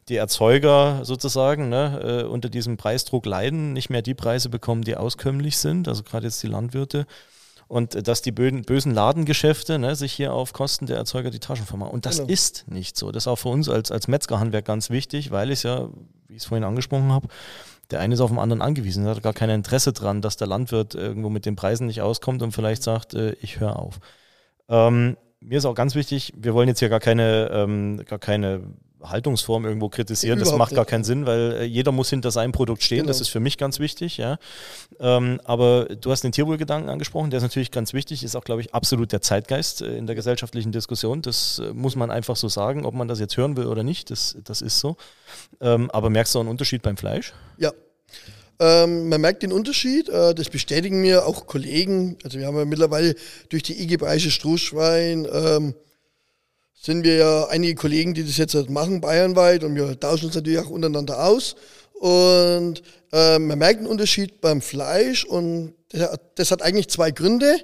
die 0.09 0.15
Erzeuger 0.15 1.03
sozusagen 1.03 1.69
ne, 1.69 2.23
äh, 2.23 2.23
unter 2.23 2.49
diesem 2.49 2.77
Preisdruck 2.77 3.25
leiden, 3.25 3.73
nicht 3.73 3.89
mehr 3.89 4.01
die 4.01 4.13
Preise 4.13 4.49
bekommen, 4.49 4.83
die 4.83 4.95
auskömmlich 4.95 5.57
sind, 5.57 5.87
also 5.87 6.03
gerade 6.03 6.25
jetzt 6.25 6.41
die 6.43 6.47
Landwirte 6.47 7.05
und 7.67 8.07
dass 8.07 8.21
die 8.21 8.31
bösen 8.31 8.93
Ladengeschäfte 8.93 9.77
ne, 9.77 9.95
sich 9.95 10.13
hier 10.13 10.33
auf 10.33 10.53
Kosten 10.53 10.85
der 10.85 10.97
Erzeuger 10.97 11.31
die 11.31 11.39
Taschen 11.39 11.65
vermachen. 11.65 11.91
Und 11.91 12.05
das 12.05 12.17
genau. 12.17 12.29
ist 12.29 12.65
nicht 12.67 12.97
so. 12.97 13.11
Das 13.11 13.23
ist 13.23 13.27
auch 13.27 13.35
für 13.35 13.49
uns 13.49 13.67
als, 13.67 13.91
als 13.91 14.07
Metzgerhandwerk 14.07 14.65
ganz 14.65 14.89
wichtig, 14.89 15.31
weil 15.31 15.51
es 15.51 15.63
ja, 15.63 15.89
wie 16.27 16.35
ich 16.35 16.43
es 16.43 16.45
vorhin 16.45 16.63
angesprochen 16.63 17.11
habe, 17.11 17.27
der 17.91 17.99
eine 17.99 18.13
ist 18.13 18.21
auf 18.21 18.29
den 18.29 18.39
anderen 18.39 18.61
angewiesen, 18.61 19.05
Er 19.05 19.15
hat 19.15 19.23
gar 19.23 19.33
kein 19.33 19.49
Interesse 19.49 19.93
dran, 19.93 20.21
dass 20.21 20.37
der 20.37 20.47
Landwirt 20.47 20.95
irgendwo 20.95 21.29
mit 21.29 21.45
den 21.45 21.55
Preisen 21.55 21.87
nicht 21.87 22.01
auskommt 22.01 22.41
und 22.41 22.51
vielleicht 22.51 22.83
sagt, 22.83 23.13
äh, 23.13 23.33
ich 23.41 23.59
höre 23.59 23.77
auf. 23.77 23.99
Ähm, 24.69 25.17
mir 25.39 25.57
ist 25.57 25.65
auch 25.65 25.75
ganz 25.75 25.95
wichtig, 25.95 26.33
wir 26.37 26.53
wollen 26.53 26.67
jetzt 26.67 26.79
hier 26.79 26.89
gar 26.89 26.99
keine, 26.99 27.49
ähm, 27.51 28.01
gar 28.05 28.19
keine 28.19 28.61
Haltungsform 29.03 29.65
irgendwo 29.65 29.89
kritisieren. 29.89 30.39
Überhaupt 30.39 30.53
das 30.53 30.57
macht 30.57 30.75
gar 30.75 30.85
keinen 30.85 31.03
Sinn, 31.03 31.25
weil 31.25 31.53
äh, 31.53 31.63
jeder 31.63 31.91
muss 31.91 32.09
hinter 32.09 32.31
seinem 32.31 32.51
Produkt 32.51 32.83
stehen. 32.83 32.99
Genau. 32.99 33.07
Das 33.07 33.21
ist 33.21 33.29
für 33.29 33.39
mich 33.39 33.57
ganz 33.57 33.79
wichtig. 33.79 34.17
Ja. 34.17 34.37
Ähm, 34.99 35.39
aber 35.43 35.85
du 35.85 36.11
hast 36.11 36.23
den 36.23 36.31
Tierwohlgedanken 36.31 36.89
angesprochen, 36.89 37.29
der 37.29 37.37
ist 37.37 37.43
natürlich 37.43 37.71
ganz 37.71 37.93
wichtig, 37.93 38.23
ist 38.23 38.35
auch, 38.35 38.43
glaube 38.43 38.61
ich, 38.61 38.73
absolut 38.73 39.11
der 39.11 39.21
Zeitgeist 39.21 39.81
äh, 39.81 39.97
in 39.97 40.07
der 40.07 40.15
gesellschaftlichen 40.15 40.71
Diskussion. 40.71 41.21
Das 41.21 41.59
äh, 41.59 41.73
muss 41.73 41.95
man 41.95 42.11
einfach 42.11 42.35
so 42.35 42.47
sagen, 42.47 42.85
ob 42.85 42.93
man 42.93 43.07
das 43.07 43.19
jetzt 43.19 43.37
hören 43.37 43.57
will 43.57 43.67
oder 43.67 43.83
nicht. 43.83 44.09
Das, 44.09 44.37
das 44.43 44.61
ist 44.61 44.79
so. 44.79 44.97
Ähm, 45.61 45.91
aber 45.91 46.09
merkst 46.09 46.33
du 46.35 46.39
einen 46.39 46.49
Unterschied 46.49 46.81
beim 46.81 46.97
Fleisch? 46.97 47.33
Ja. 47.57 47.71
Ähm, 48.59 49.09
man 49.09 49.21
merkt 49.21 49.43
den 49.43 49.51
Unterschied, 49.51 50.09
äh, 50.09 50.33
das 50.33 50.49
bestätigen 50.49 51.01
mir 51.01 51.27
auch 51.27 51.45
Kollegen. 51.45 52.17
Also 52.23 52.39
wir 52.39 52.47
haben 52.47 52.57
ja 52.57 52.65
mittlerweile 52.65 53.15
durch 53.49 53.61
die 53.61 53.79
IG 53.81 53.97
Breische 53.97 54.31
Strohschwein 54.31 55.27
ähm, 55.31 55.75
sind 56.81 57.03
wir 57.03 57.15
ja 57.15 57.47
einige 57.47 57.75
Kollegen, 57.75 58.13
die 58.13 58.23
das 58.23 58.37
jetzt 58.37 58.55
halt 58.55 58.69
machen, 58.69 59.01
bayernweit, 59.01 59.63
und 59.63 59.75
wir 59.75 59.99
tauschen 59.99 60.25
uns 60.25 60.35
natürlich 60.35 60.59
auch 60.59 60.69
untereinander 60.69 61.25
aus. 61.25 61.55
Und 61.93 62.83
äh, 63.11 63.39
man 63.39 63.57
merkt 63.57 63.79
einen 63.79 63.87
Unterschied 63.87 64.39
beim 64.41 64.61
Fleisch 64.61 65.25
und 65.25 65.73
das 66.35 66.51
hat 66.51 66.61
eigentlich 66.61 66.89
zwei 66.89 67.11
Gründe. 67.11 67.59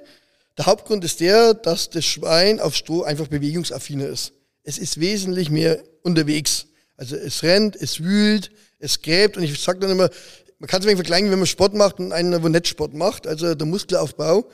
Der 0.58 0.66
Hauptgrund 0.66 1.04
ist 1.04 1.20
der, 1.20 1.54
dass 1.54 1.90
das 1.90 2.04
Schwein 2.04 2.60
auf 2.60 2.74
Stroh 2.74 3.02
einfach 3.02 3.28
bewegungsaffiner 3.28 4.08
ist. 4.08 4.32
Es 4.62 4.78
ist 4.78 4.98
wesentlich 4.98 5.50
mehr 5.50 5.82
unterwegs. 6.02 6.66
Also 6.96 7.16
es 7.16 7.42
rennt, 7.42 7.76
es 7.76 8.02
wühlt, 8.02 8.50
es 8.78 9.02
gräbt 9.02 9.36
und 9.36 9.42
ich 9.42 9.60
sage 9.60 9.80
dann 9.80 9.90
immer, 9.90 10.10
man 10.58 10.68
kann 10.68 10.80
es 10.80 10.86
vergleichen, 10.86 11.30
wenn 11.30 11.38
man 11.38 11.46
Sport 11.46 11.74
macht 11.74 11.98
und 11.98 12.12
einen, 12.12 12.42
wo 12.42 12.48
nicht 12.48 12.68
Sport 12.68 12.94
macht. 12.94 13.26
Also 13.26 13.54
der 13.54 13.66
Muskelaufbau 13.66 14.48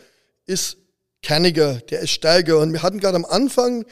ist 0.46 0.78
kerniger, 1.22 1.74
der 1.74 2.00
ist 2.00 2.10
stärker. 2.10 2.58
Und 2.58 2.72
wir 2.72 2.82
hatten 2.82 2.98
gerade 2.98 3.16
am 3.16 3.24
Anfang 3.24 3.84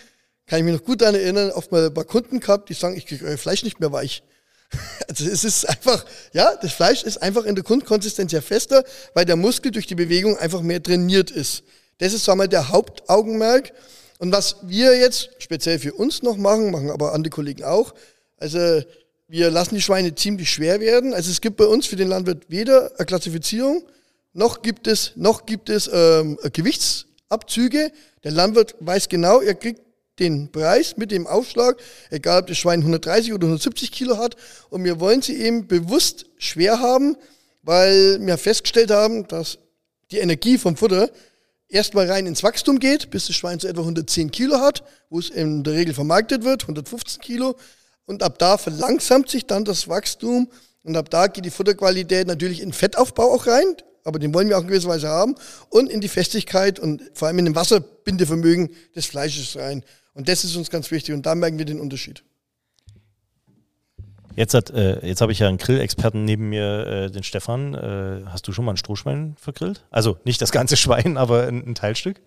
kann 0.48 0.58
ich 0.58 0.64
mich 0.64 0.74
noch 0.74 0.84
gut 0.84 1.02
daran 1.02 1.14
erinnern, 1.14 1.50
oft 1.50 1.70
mal 1.70 1.90
paar 1.90 2.04
Kunden 2.04 2.40
gehabt, 2.40 2.70
die 2.70 2.74
sagen, 2.74 2.96
ich 2.96 3.06
kriege 3.06 3.24
euer 3.26 3.38
Fleisch 3.38 3.62
nicht 3.62 3.80
mehr 3.80 3.92
weich. 3.92 4.22
Also 5.08 5.24
es 5.24 5.44
ist 5.44 5.66
einfach, 5.66 6.04
ja, 6.34 6.54
das 6.60 6.72
Fleisch 6.72 7.02
ist 7.02 7.22
einfach 7.22 7.44
in 7.44 7.54
der 7.54 7.64
Grundkonsistenz 7.64 8.32
ja 8.32 8.42
fester, 8.42 8.84
weil 9.14 9.24
der 9.24 9.36
Muskel 9.36 9.70
durch 9.70 9.86
die 9.86 9.94
Bewegung 9.94 10.36
einfach 10.36 10.60
mehr 10.60 10.82
trainiert 10.82 11.30
ist. 11.30 11.62
Das 11.98 12.12
ist, 12.12 12.24
sagen 12.24 12.40
wir, 12.40 12.48
der 12.48 12.68
Hauptaugenmerk. 12.68 13.72
Und 14.18 14.32
was 14.32 14.56
wir 14.62 14.98
jetzt 14.98 15.30
speziell 15.38 15.78
für 15.78 15.94
uns 15.94 16.22
noch 16.22 16.36
machen, 16.36 16.70
machen 16.70 16.90
aber 16.90 17.14
andere 17.14 17.30
Kollegen 17.30 17.64
auch, 17.64 17.94
also 18.36 18.82
wir 19.28 19.50
lassen 19.50 19.74
die 19.74 19.82
Schweine 19.82 20.14
ziemlich 20.14 20.50
schwer 20.50 20.80
werden. 20.80 21.14
Also 21.14 21.30
es 21.30 21.40
gibt 21.40 21.56
bei 21.56 21.66
uns 21.66 21.86
für 21.86 21.96
den 21.96 22.08
Landwirt 22.08 22.44
weder 22.48 22.92
eine 22.96 23.06
Klassifizierung, 23.06 23.84
noch 24.32 24.62
gibt 24.62 24.86
es, 24.86 25.12
noch 25.16 25.46
gibt 25.46 25.68
es 25.68 25.88
ähm, 25.92 26.38
Gewichtsabzüge. 26.52 27.90
Der 28.24 28.30
Landwirt 28.32 28.74
weiß 28.80 29.08
genau, 29.08 29.40
er 29.40 29.54
kriegt 29.54 29.80
den 30.18 30.50
Preis 30.50 30.96
mit 30.96 31.10
dem 31.10 31.26
Aufschlag, 31.26 31.76
egal 32.10 32.40
ob 32.40 32.46
das 32.46 32.58
Schwein 32.58 32.80
130 32.80 33.32
oder 33.32 33.46
170 33.46 33.92
Kilo 33.92 34.18
hat. 34.18 34.36
Und 34.70 34.84
wir 34.84 35.00
wollen 35.00 35.22
sie 35.22 35.36
eben 35.36 35.66
bewusst 35.66 36.26
schwer 36.38 36.80
haben, 36.80 37.16
weil 37.62 38.18
wir 38.20 38.38
festgestellt 38.38 38.90
haben, 38.90 39.26
dass 39.28 39.58
die 40.10 40.18
Energie 40.18 40.58
vom 40.58 40.76
Futter 40.76 41.10
erstmal 41.68 42.10
rein 42.10 42.26
ins 42.26 42.42
Wachstum 42.42 42.78
geht, 42.78 43.10
bis 43.10 43.26
das 43.26 43.36
Schwein 43.36 43.58
so 43.58 43.68
etwa 43.68 43.82
110 43.82 44.30
Kilo 44.30 44.58
hat, 44.58 44.82
wo 45.10 45.18
es 45.18 45.30
in 45.30 45.62
der 45.64 45.74
Regel 45.74 45.94
vermarktet 45.94 46.44
wird, 46.44 46.62
115 46.62 47.20
Kilo. 47.20 47.56
Und 48.06 48.22
ab 48.22 48.38
da 48.38 48.56
verlangsamt 48.56 49.28
sich 49.28 49.46
dann 49.46 49.64
das 49.64 49.88
Wachstum 49.88 50.48
und 50.82 50.96
ab 50.96 51.10
da 51.10 51.26
geht 51.26 51.44
die 51.44 51.50
Futterqualität 51.50 52.26
natürlich 52.26 52.62
in 52.62 52.72
Fettaufbau 52.72 53.34
auch 53.34 53.46
rein, 53.46 53.76
aber 54.04 54.18
den 54.18 54.32
wollen 54.32 54.48
wir 54.48 54.56
auch 54.56 54.62
in 54.62 54.68
gewisser 54.68 54.88
Weise 54.88 55.08
haben 55.08 55.34
und 55.68 55.90
in 55.90 56.00
die 56.00 56.08
Festigkeit 56.08 56.78
und 56.78 57.02
vor 57.12 57.28
allem 57.28 57.40
in 57.40 57.44
dem 57.44 57.54
Wasserbindevermögen 57.54 58.70
des 58.96 59.04
Fleisches 59.04 59.56
rein. 59.56 59.84
Und 60.18 60.28
das 60.28 60.42
ist 60.42 60.56
uns 60.56 60.68
ganz 60.68 60.90
wichtig 60.90 61.14
und 61.14 61.24
da 61.26 61.36
merken 61.36 61.58
wir 61.58 61.64
den 61.64 61.78
Unterschied. 61.78 62.24
Jetzt, 64.34 64.52
äh, 64.52 65.06
jetzt 65.06 65.20
habe 65.20 65.30
ich 65.30 65.38
ja 65.38 65.46
einen 65.46 65.58
Grillexperten 65.58 66.24
neben 66.24 66.48
mir, 66.48 66.86
äh, 66.86 67.10
den 67.10 67.22
Stefan. 67.22 67.74
Äh, 67.74 68.24
hast 68.26 68.48
du 68.48 68.52
schon 68.52 68.64
mal 68.64 68.72
ein 68.72 68.76
Strohschwein 68.76 69.36
vergrillt? 69.38 69.86
Also 69.90 70.18
nicht 70.24 70.42
das 70.42 70.50
ganze 70.50 70.76
Schwein, 70.76 71.16
aber 71.16 71.46
ein, 71.46 71.64
ein 71.64 71.76
Teilstück? 71.76 72.20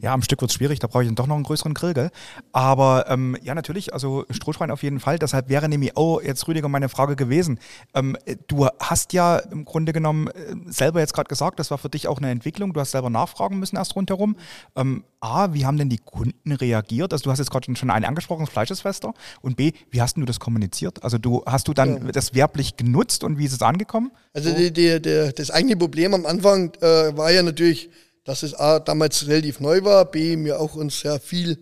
Ja, 0.00 0.14
am 0.14 0.22
Stück 0.22 0.40
wird 0.40 0.50
es 0.50 0.54
schwierig, 0.54 0.78
da 0.78 0.86
brauche 0.86 1.02
ich 1.02 1.08
dann 1.08 1.14
doch 1.14 1.26
noch 1.26 1.34
einen 1.34 1.44
größeren 1.44 1.74
Grill, 1.74 1.92
gell? 1.92 2.10
Aber 2.52 3.06
ähm, 3.08 3.36
ja, 3.42 3.54
natürlich, 3.54 3.92
also 3.92 4.24
Strohschwein 4.30 4.70
auf 4.70 4.82
jeden 4.82 4.98
Fall. 4.98 5.18
Deshalb 5.18 5.48
wäre 5.48 5.68
nämlich 5.68 5.96
auch 5.96 6.22
jetzt 6.22 6.48
Rüdiger 6.48 6.68
meine 6.68 6.88
Frage 6.88 7.16
gewesen. 7.16 7.58
Ähm, 7.94 8.16
du 8.48 8.66
hast 8.78 9.12
ja 9.12 9.36
im 9.36 9.64
Grunde 9.64 9.92
genommen 9.92 10.28
äh, 10.28 10.56
selber 10.66 11.00
jetzt 11.00 11.12
gerade 11.12 11.28
gesagt, 11.28 11.58
das 11.58 11.70
war 11.70 11.78
für 11.78 11.90
dich 11.90 12.08
auch 12.08 12.18
eine 12.18 12.30
Entwicklung. 12.30 12.72
Du 12.72 12.80
hast 12.80 12.92
selber 12.92 13.10
nachfragen 13.10 13.58
müssen 13.58 13.76
erst 13.76 13.94
rundherum. 13.94 14.36
Ähm, 14.74 15.04
A, 15.20 15.52
wie 15.52 15.66
haben 15.66 15.76
denn 15.76 15.90
die 15.90 15.98
Kunden 15.98 16.52
reagiert? 16.52 17.12
Also 17.12 17.24
du 17.24 17.30
hast 17.30 17.38
jetzt 17.38 17.50
gerade 17.50 17.76
schon 17.76 17.90
einen 17.90 18.06
angesprochen, 18.06 18.46
das 18.46 18.50
Fleisch 18.50 18.70
ist 18.70 18.80
fester. 18.80 19.12
Und 19.42 19.56
B, 19.56 19.72
wie 19.90 20.00
hast 20.00 20.16
du 20.16 20.24
das 20.24 20.40
kommuniziert? 20.40 21.04
Also 21.04 21.18
du 21.18 21.42
hast 21.44 21.68
du 21.68 21.74
dann 21.74 22.06
ja. 22.06 22.12
das 22.12 22.34
werblich 22.34 22.78
genutzt 22.78 23.22
und 23.22 23.36
wie 23.36 23.44
ist 23.44 23.52
es 23.52 23.60
angekommen? 23.60 24.12
Also 24.32 24.48
so? 24.48 24.56
die, 24.56 24.72
die, 24.72 25.00
die, 25.00 25.30
das 25.34 25.50
eigentliche 25.50 25.78
Problem 25.78 26.14
am 26.14 26.24
Anfang 26.24 26.72
äh, 26.80 27.16
war 27.16 27.30
ja 27.30 27.42
natürlich 27.42 27.90
dass 28.24 28.42
es 28.42 28.54
A, 28.54 28.78
damals 28.78 29.26
relativ 29.26 29.60
neu 29.60 29.82
war, 29.82 30.04
B, 30.04 30.36
mir 30.36 30.60
auch 30.60 30.74
uns 30.74 31.00
sehr 31.00 31.20
viel 31.20 31.58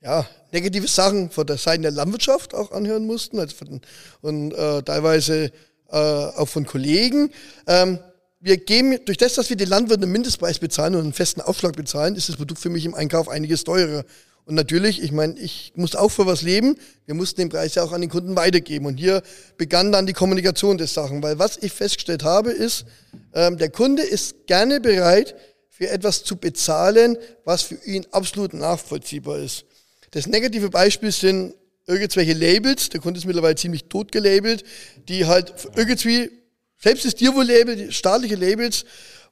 ja, 0.00 0.26
negative 0.50 0.88
Sachen 0.88 1.30
von 1.30 1.46
der 1.46 1.58
Seite 1.58 1.82
der 1.82 1.90
Landwirtschaft 1.92 2.54
auch 2.54 2.72
anhören 2.72 3.06
mussten 3.06 3.38
also 3.38 3.54
von, 3.54 3.80
und 4.20 4.52
äh, 4.52 4.82
teilweise 4.82 5.52
äh, 5.90 5.96
auch 5.96 6.48
von 6.48 6.66
Kollegen. 6.66 7.30
Ähm, 7.66 7.98
wir 8.40 8.56
geben, 8.56 8.98
durch 9.04 9.18
das, 9.18 9.34
dass 9.34 9.50
wir 9.50 9.56
die 9.56 9.64
Landwirte 9.64 10.02
einen 10.02 10.10
Mindestpreis 10.10 10.58
bezahlen 10.58 10.96
und 10.96 11.02
einen 11.02 11.12
festen 11.12 11.40
Aufschlag 11.40 11.76
bezahlen, 11.76 12.16
ist 12.16 12.28
das 12.28 12.36
Produkt 12.36 12.60
für 12.60 12.70
mich 12.70 12.84
im 12.84 12.94
Einkauf 12.94 13.28
einiges 13.28 13.62
teurer. 13.62 14.04
Und 14.44 14.56
natürlich, 14.56 15.00
ich 15.00 15.12
meine, 15.12 15.38
ich 15.38 15.72
muss 15.76 15.94
auch 15.94 16.08
für 16.08 16.26
was 16.26 16.42
leben. 16.42 16.76
Wir 17.06 17.14
mussten 17.14 17.40
den 17.40 17.48
Preis 17.48 17.76
ja 17.76 17.84
auch 17.84 17.92
an 17.92 18.00
den 18.00 18.10
Kunden 18.10 18.34
weitergeben. 18.34 18.86
Und 18.86 18.96
hier 18.96 19.22
begann 19.56 19.92
dann 19.92 20.06
die 20.06 20.12
Kommunikation 20.12 20.78
des 20.78 20.92
Sachen. 20.92 21.22
Weil 21.22 21.38
was 21.38 21.58
ich 21.58 21.72
festgestellt 21.72 22.24
habe, 22.24 22.50
ist, 22.50 22.84
ähm, 23.32 23.58
der 23.58 23.70
Kunde 23.70 24.02
ist 24.02 24.48
gerne 24.48 24.80
bereit, 24.80 25.36
für 25.72 25.88
etwas 25.88 26.22
zu 26.22 26.36
bezahlen, 26.36 27.16
was 27.46 27.62
für 27.62 27.76
ihn 27.86 28.06
absolut 28.10 28.52
nachvollziehbar 28.52 29.38
ist. 29.38 29.64
Das 30.10 30.26
negative 30.26 30.68
Beispiel 30.68 31.10
sind 31.10 31.54
irgendwelche 31.86 32.34
Labels, 32.34 32.90
der 32.90 33.00
Kunde 33.00 33.18
ist 33.18 33.24
mittlerweile 33.24 33.54
ziemlich 33.56 33.84
tot 33.84 34.12
gelabelt, 34.12 34.64
die 35.08 35.24
halt 35.24 35.54
irgendwie, 35.74 36.30
selbst 36.78 37.06
das 37.06 37.14
Tierwohl-Label, 37.14 37.90
staatliche 37.90 38.34
Labels, 38.34 38.84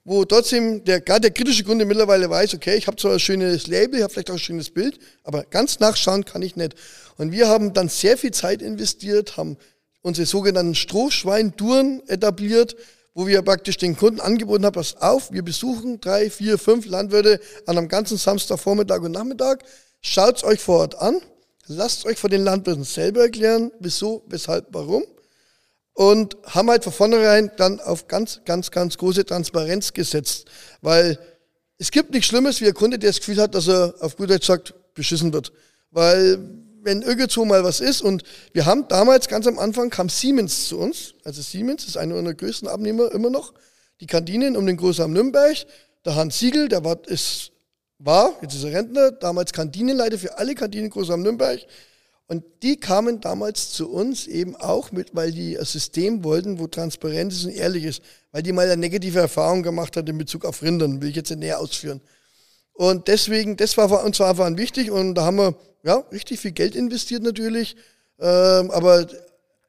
wo 0.05 0.24
trotzdem 0.24 0.83
der, 0.83 1.03
gerade 1.03 1.20
der 1.20 1.31
kritische 1.31 1.62
Kunde 1.62 1.85
mittlerweile 1.85 2.31
weiß, 2.31 2.55
okay, 2.55 2.74
ich 2.74 2.87
habe 2.87 2.96
zwar 2.96 3.12
ein 3.12 3.20
schönes 3.20 3.66
Label, 3.66 3.98
ich 3.98 4.03
habe 4.03 4.11
vielleicht 4.11 4.31
auch 4.31 4.37
ein 4.37 4.40
schönes 4.40 4.70
Bild, 4.70 4.98
aber 5.22 5.44
ganz 5.44 5.79
nachschauen 5.79 6.24
kann 6.24 6.40
ich 6.40 6.57
nicht. 6.57 6.74
Und 7.18 7.33
wir 7.33 7.48
haben 7.48 7.74
dann 7.74 7.90
sehr 7.90 8.16
viel 8.16 8.31
Zeit 8.31 8.62
investiert, 8.62 9.37
haben 9.37 9.59
unsere 10.00 10.26
sogenannten 10.26 10.74
Strohschwein-Touren 10.74 12.03
etabliert, 12.09 12.76
wo 13.14 13.27
wir 13.27 13.42
praktisch 13.42 13.77
den 13.77 13.96
Kunden 13.96 14.20
angeboten 14.20 14.64
haben, 14.64 14.75
pass 14.75 14.96
auf, 14.96 15.33
wir 15.33 15.42
besuchen 15.42 16.01
drei, 16.01 16.31
vier, 16.31 16.59
fünf 16.59 16.87
Landwirte 16.87 17.40
an 17.66 17.77
einem 17.77 17.88
ganzen 17.88 18.16
Samstagvormittag 18.16 19.01
und 19.01 19.12
Nachmittag. 19.12 19.64
Schaut 20.01 20.44
euch 20.44 20.61
vor 20.61 20.79
Ort 20.79 20.94
an, 20.96 21.20
lasst 21.66 22.07
euch 22.07 22.18
von 22.18 22.31
den 22.31 22.44
Landwirten 22.44 22.85
selber 22.85 23.23
erklären, 23.23 23.73
wieso, 23.81 24.23
weshalb, 24.29 24.66
warum. 24.70 25.05
Und 25.92 26.37
haben 26.44 26.70
halt 26.70 26.85
von 26.85 26.92
vornherein 26.92 27.51
dann 27.57 27.81
auf 27.81 28.07
ganz, 28.07 28.40
ganz, 28.44 28.70
ganz 28.70 28.96
große 28.96 29.25
Transparenz 29.25 29.92
gesetzt, 29.92 30.46
weil 30.81 31.18
es 31.79 31.90
gibt 31.90 32.12
nichts 32.12 32.29
Schlimmes 32.29 32.61
wie 32.61 32.68
ein 32.68 32.75
Kunde, 32.75 32.99
der 32.99 33.11
das 33.11 33.18
Gefühl 33.18 33.40
hat, 33.40 33.55
dass 33.55 33.68
er 33.68 33.94
auf 34.01 34.16
gut 34.16 34.31
Deutsch 34.31 34.46
sagt, 34.46 34.75
beschissen 34.94 35.33
wird. 35.33 35.53
Weil 35.90 36.38
wenn 36.83 37.03
irgendwo 37.03 37.45
mal 37.45 37.64
was 37.64 37.81
ist 37.81 38.03
und 38.03 38.23
wir 38.53 38.66
haben 38.66 38.88
damals 38.88 39.29
ganz 39.29 39.47
am 39.47 39.59
Anfang 39.59 39.90
kam 39.90 40.09
Siemens 40.09 40.69
zu 40.69 40.79
uns, 40.79 41.14
also 41.25 41.43
Siemens 41.43 41.85
ist 41.87 41.97
einer 41.97 42.16
unserer 42.16 42.35
größten 42.35 42.69
Abnehmer 42.69 43.12
immer 43.12 43.31
noch, 43.31 43.53
die 44.01 44.07
Kantinen 44.07 44.57
um 44.57 44.66
den 44.66 44.77
Großraum 44.77 45.12
Nürnberg, 45.12 45.57
der 46.05 46.14
Hans 46.14 46.38
Siegel, 46.38 46.69
der 46.69 46.85
war, 46.85 46.97
ist, 47.07 47.53
war, 47.99 48.33
jetzt 48.40 48.55
ist 48.55 48.64
er 48.64 48.73
Rentner, 48.73 49.12
damals 49.12 49.53
Kantinenleiter 49.53 50.19
für 50.19 50.38
alle 50.38 50.55
Kantinen 50.55 50.90
Großraum 50.90 51.23
Nürnberg. 51.23 51.61
Und 52.27 52.45
die 52.62 52.77
kamen 52.77 53.21
damals 53.21 53.73
zu 53.73 53.90
uns 53.90 54.29
eben 54.29 54.55
auch 54.55 54.93
mit, 54.93 55.16
weil 55.16 55.33
die 55.33 55.59
ein 55.59 55.64
System 55.64 56.23
wollten, 56.23 56.61
wo 56.61 56.69
transparent 56.69 57.33
ist 57.33 57.45
und 57.45 57.51
ehrlich 57.51 57.85
ist, 57.85 58.03
weil 58.31 58.43
die 58.45 58.53
mal 58.53 58.66
eine 58.66 58.77
negative 58.77 59.19
Erfahrung 59.19 59.64
gemacht 59.64 59.97
hat 59.97 60.09
in 60.09 60.16
Bezug 60.16 60.45
auf 60.45 60.62
Rindern, 60.62 61.03
will 61.03 61.11
ich 61.11 61.16
jetzt 61.16 61.31
nicht 61.31 61.40
näher 61.40 61.59
ausführen. 61.59 62.01
Und 62.73 63.09
deswegen, 63.09 63.57
das 63.57 63.77
war 63.77 64.05
uns 64.05 64.21
einfach 64.21 64.57
wichtig 64.57 64.90
und 64.90 65.16
da 65.16 65.25
haben 65.25 65.38
wir 65.38 65.57
ja, 65.83 65.97
richtig 66.12 66.40
viel 66.40 66.53
Geld 66.53 66.75
investiert 66.75 67.23
natürlich. 67.23 67.77
Ähm, 68.19 68.71
aber 68.71 69.07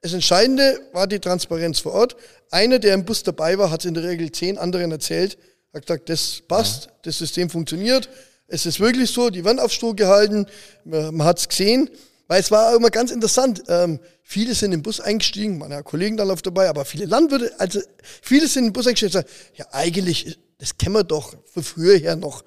das 0.02 0.13
Entscheidende 0.13 0.80
war 0.93 1.08
die 1.08 1.19
Transparenz 1.19 1.80
vor 1.80 1.93
Ort. 1.93 2.15
Einer, 2.50 2.80
der 2.80 2.93
im 2.93 3.06
Bus 3.06 3.24
dabei 3.24 3.58
war, 3.58 3.71
hat 3.71 3.82
es 3.82 3.86
in 3.86 3.93
der 3.93 4.04
Regel 4.04 4.32
zehn 4.32 4.58
anderen 4.58 4.91
erzählt, 4.91 5.38
hat 5.74 5.86
gesagt, 5.86 6.10
das 6.10 6.41
passt, 6.47 6.86
ja. 6.86 6.91
das 7.04 7.17
System 7.17 7.50
funktioniert. 7.50 8.10
Es 8.47 8.65
ist 8.65 8.80
wirklich 8.80 9.12
so, 9.12 9.30
die 9.30 9.45
werden 9.45 9.60
auf 9.60 9.71
Stroh 9.71 9.93
gehalten, 9.93 10.45
man 10.84 11.24
hat 11.24 11.39
es 11.39 11.47
gesehen. 11.47 11.89
Weil 12.32 12.39
es 12.39 12.50
war 12.50 12.74
immer 12.74 12.89
ganz 12.89 13.12
interessant. 13.12 13.62
Ähm, 13.67 14.00
viele 14.24 14.56
sind 14.56 14.71
im 14.71 14.82
Bus 14.82 15.02
eingestiegen, 15.02 15.58
meine 15.58 15.84
Kollegen 15.84 16.15
da 16.15 16.24
läuft 16.24 16.45
dabei, 16.45 16.69
aber 16.69 16.86
viele 16.86 17.04
Landwirte, 17.04 17.52
also 17.60 17.82
viele 18.21 18.47
sind 18.47 18.67
im 18.67 18.71
Bus 18.71 18.88
eingestiegen 18.88 19.10
und 19.10 19.13
sagen, 19.26 19.28
ja 19.56 19.65
eigentlich, 19.74 20.39
das 20.58 20.78
kennen 20.78 20.95
wir 20.95 21.04
doch 21.04 21.36
von 21.52 21.62
früher 21.62 21.97
her 21.97 22.15
noch. 22.15 22.45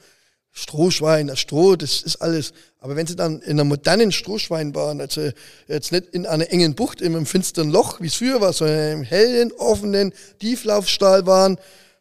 Strohschwein, 0.57 1.27
das 1.27 1.41
Stroh, 1.41 1.75
das 1.75 2.03
ist 2.03 2.17
alles. 2.23 2.53
Aber 2.79 2.95
wenn 2.95 3.09
sie 3.09 3.17
dann 3.17 3.41
in 3.41 3.53
einer 3.53 3.65
modernen 3.65 4.13
Strohschweinbahn, 4.13 5.01
also 5.01 5.31
jetzt 5.67 5.91
nicht 5.91 6.07
in 6.15 6.27
einer 6.27 6.49
engen 6.49 6.77
Bucht, 6.77 7.01
in 7.01 7.17
einem 7.17 7.27
finsteren 7.27 7.71
Loch, 7.71 8.01
wie 8.01 8.07
es 8.07 8.15
früher 8.15 8.41
war, 8.41 8.53
sondern 8.53 8.77
in 8.77 8.93
einem 8.93 9.03
hellen, 9.03 9.53
offenen 9.53 10.13
Tieflaufstahl 10.39 11.27
waren, 11.27 11.59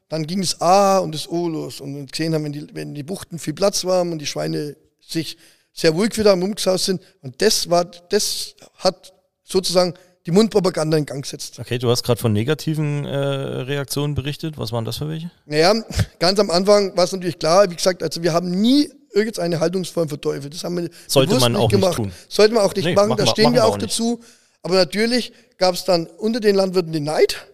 dann 0.07 0.27
ging 0.27 0.41
das 0.41 0.61
A 0.61 0.99
und 0.99 1.15
das 1.15 1.27
O 1.27 1.47
los. 1.47 1.81
Und 1.81 2.11
gesehen 2.11 2.35
haben, 2.35 2.43
wenn 2.43 2.53
die, 2.53 2.67
wenn 2.73 2.93
die 2.93 3.01
Buchten 3.01 3.39
viel 3.39 3.53
Platz 3.55 3.85
waren 3.85 4.11
und 4.11 4.19
die 4.19 4.27
Schweine 4.27 4.77
sich 5.01 5.35
sehr 5.73 5.89
ruhig 5.89 6.15
wieder 6.15 6.33
am 6.33 6.43
Umgesaust 6.43 6.85
sind. 6.85 7.01
Und 7.23 7.41
das 7.41 7.71
war, 7.71 7.85
das 7.85 8.53
hat 8.75 9.13
sozusagen 9.43 9.95
die 10.25 10.31
Mundpropaganda 10.31 10.97
in 10.97 11.05
Gang 11.05 11.25
setzt. 11.25 11.59
Okay, 11.59 11.77
du 11.77 11.89
hast 11.89 12.03
gerade 12.03 12.19
von 12.19 12.31
negativen 12.31 13.05
äh, 13.05 13.15
Reaktionen 13.17 14.15
berichtet. 14.15 14.57
Was 14.57 14.71
waren 14.71 14.85
das 14.85 14.97
für 14.97 15.09
welche? 15.09 15.31
Naja, 15.45 15.73
ganz 16.19 16.39
am 16.39 16.49
Anfang 16.49 16.95
war 16.95 17.03
es 17.03 17.11
natürlich 17.11 17.39
klar, 17.39 17.69
wie 17.69 17.75
gesagt, 17.75 18.01
also 18.01 18.23
wir 18.23 18.33
haben 18.33 18.49
nie 18.49 18.89
irgendeine 19.13 19.59
Haltungsform 19.59 20.09
verteufelt. 20.09 20.53
Das 20.53 20.63
haben 20.63 20.77
wir 20.77 20.89
Sollte 21.07 21.39
man 21.39 21.55
auch 21.55 21.69
nicht, 21.69 21.71
gemacht. 21.71 21.95
tun. 21.97 22.11
Sollte 22.29 22.53
man 22.53 22.63
auch 22.63 22.73
nicht 22.73 22.85
nee, 22.85 22.95
machen, 22.95 23.15
da 23.17 23.27
stehen 23.27 23.53
wir 23.53 23.65
auch, 23.65 23.73
auch 23.73 23.77
dazu. 23.77 24.21
Aber 24.63 24.75
natürlich 24.75 25.33
gab 25.57 25.75
es 25.75 25.83
dann 25.83 26.07
unter 26.07 26.39
den 26.39 26.55
Landwirten 26.55 26.93
den 26.93 27.03
Neid. 27.03 27.47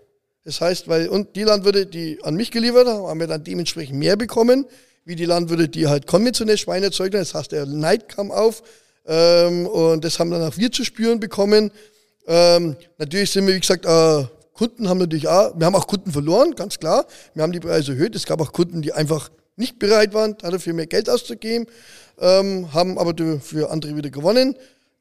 Das 0.46 0.62
heißt, 0.62 0.88
weil 0.88 1.10
und 1.10 1.36
die 1.36 1.44
Landwirte, 1.44 1.86
die 1.86 2.20
an 2.24 2.36
mich 2.36 2.52
geliefert 2.52 2.88
haben, 2.88 3.08
haben 3.08 3.20
wir 3.20 3.28
dann 3.28 3.44
dementsprechend 3.44 3.98
mehr 3.98 4.16
bekommen, 4.16 4.66
wie 5.06 5.16
die 5.16 5.26
Landwirte, 5.26 5.68
die 5.70 5.88
halt 5.88 6.08
konventionell 6.08 6.58
Schweine 6.58 6.88
erzeugt 6.88 7.14
haben. 7.14 7.22
Das 7.22 7.34
heißt, 7.34 7.52
der 7.52 7.66
Neid 7.66 8.08
kam 8.10 8.32
auf. 8.32 8.64
Ähm, 9.06 9.68
und 9.68 10.06
das 10.06 10.20
haben 10.20 10.32
dann 10.32 10.44
auch 10.44 10.58
wir 10.58 10.72
zu 10.72 10.84
spüren 10.86 11.20
bekommen. 11.20 11.72
Ähm, 12.30 12.76
natürlich 13.00 13.32
sind 13.32 13.48
wir, 13.48 13.56
wie 13.56 13.60
gesagt, 13.60 13.86
äh, 13.86 14.24
Kunden 14.54 14.88
haben 14.88 15.00
natürlich 15.00 15.28
auch, 15.28 15.58
wir 15.58 15.66
haben 15.66 15.76
auch 15.76 15.88
Kunden 15.88 16.12
verloren, 16.12 16.54
ganz 16.54 16.78
klar. 16.78 17.08
Wir 17.34 17.42
haben 17.42 17.52
die 17.52 17.60
Preise 17.60 17.94
erhöht. 17.94 18.16
Es 18.16 18.26
gab 18.26 18.40
auch 18.40 18.52
Kunden, 18.52 18.84
die 18.84 18.94
einfach 18.94 19.32
nicht 19.56 19.80
bereit 19.80 20.14
waren, 20.14 20.38
dafür 20.38 20.74
mehr 20.74 20.86
Geld 20.86 21.10
auszugeben, 21.10 21.66
ähm, 22.20 22.72
haben 22.72 23.00
aber 23.00 23.16
für 23.40 23.72
andere 23.72 23.96
wieder 23.96 24.12
gewonnen. 24.12 24.56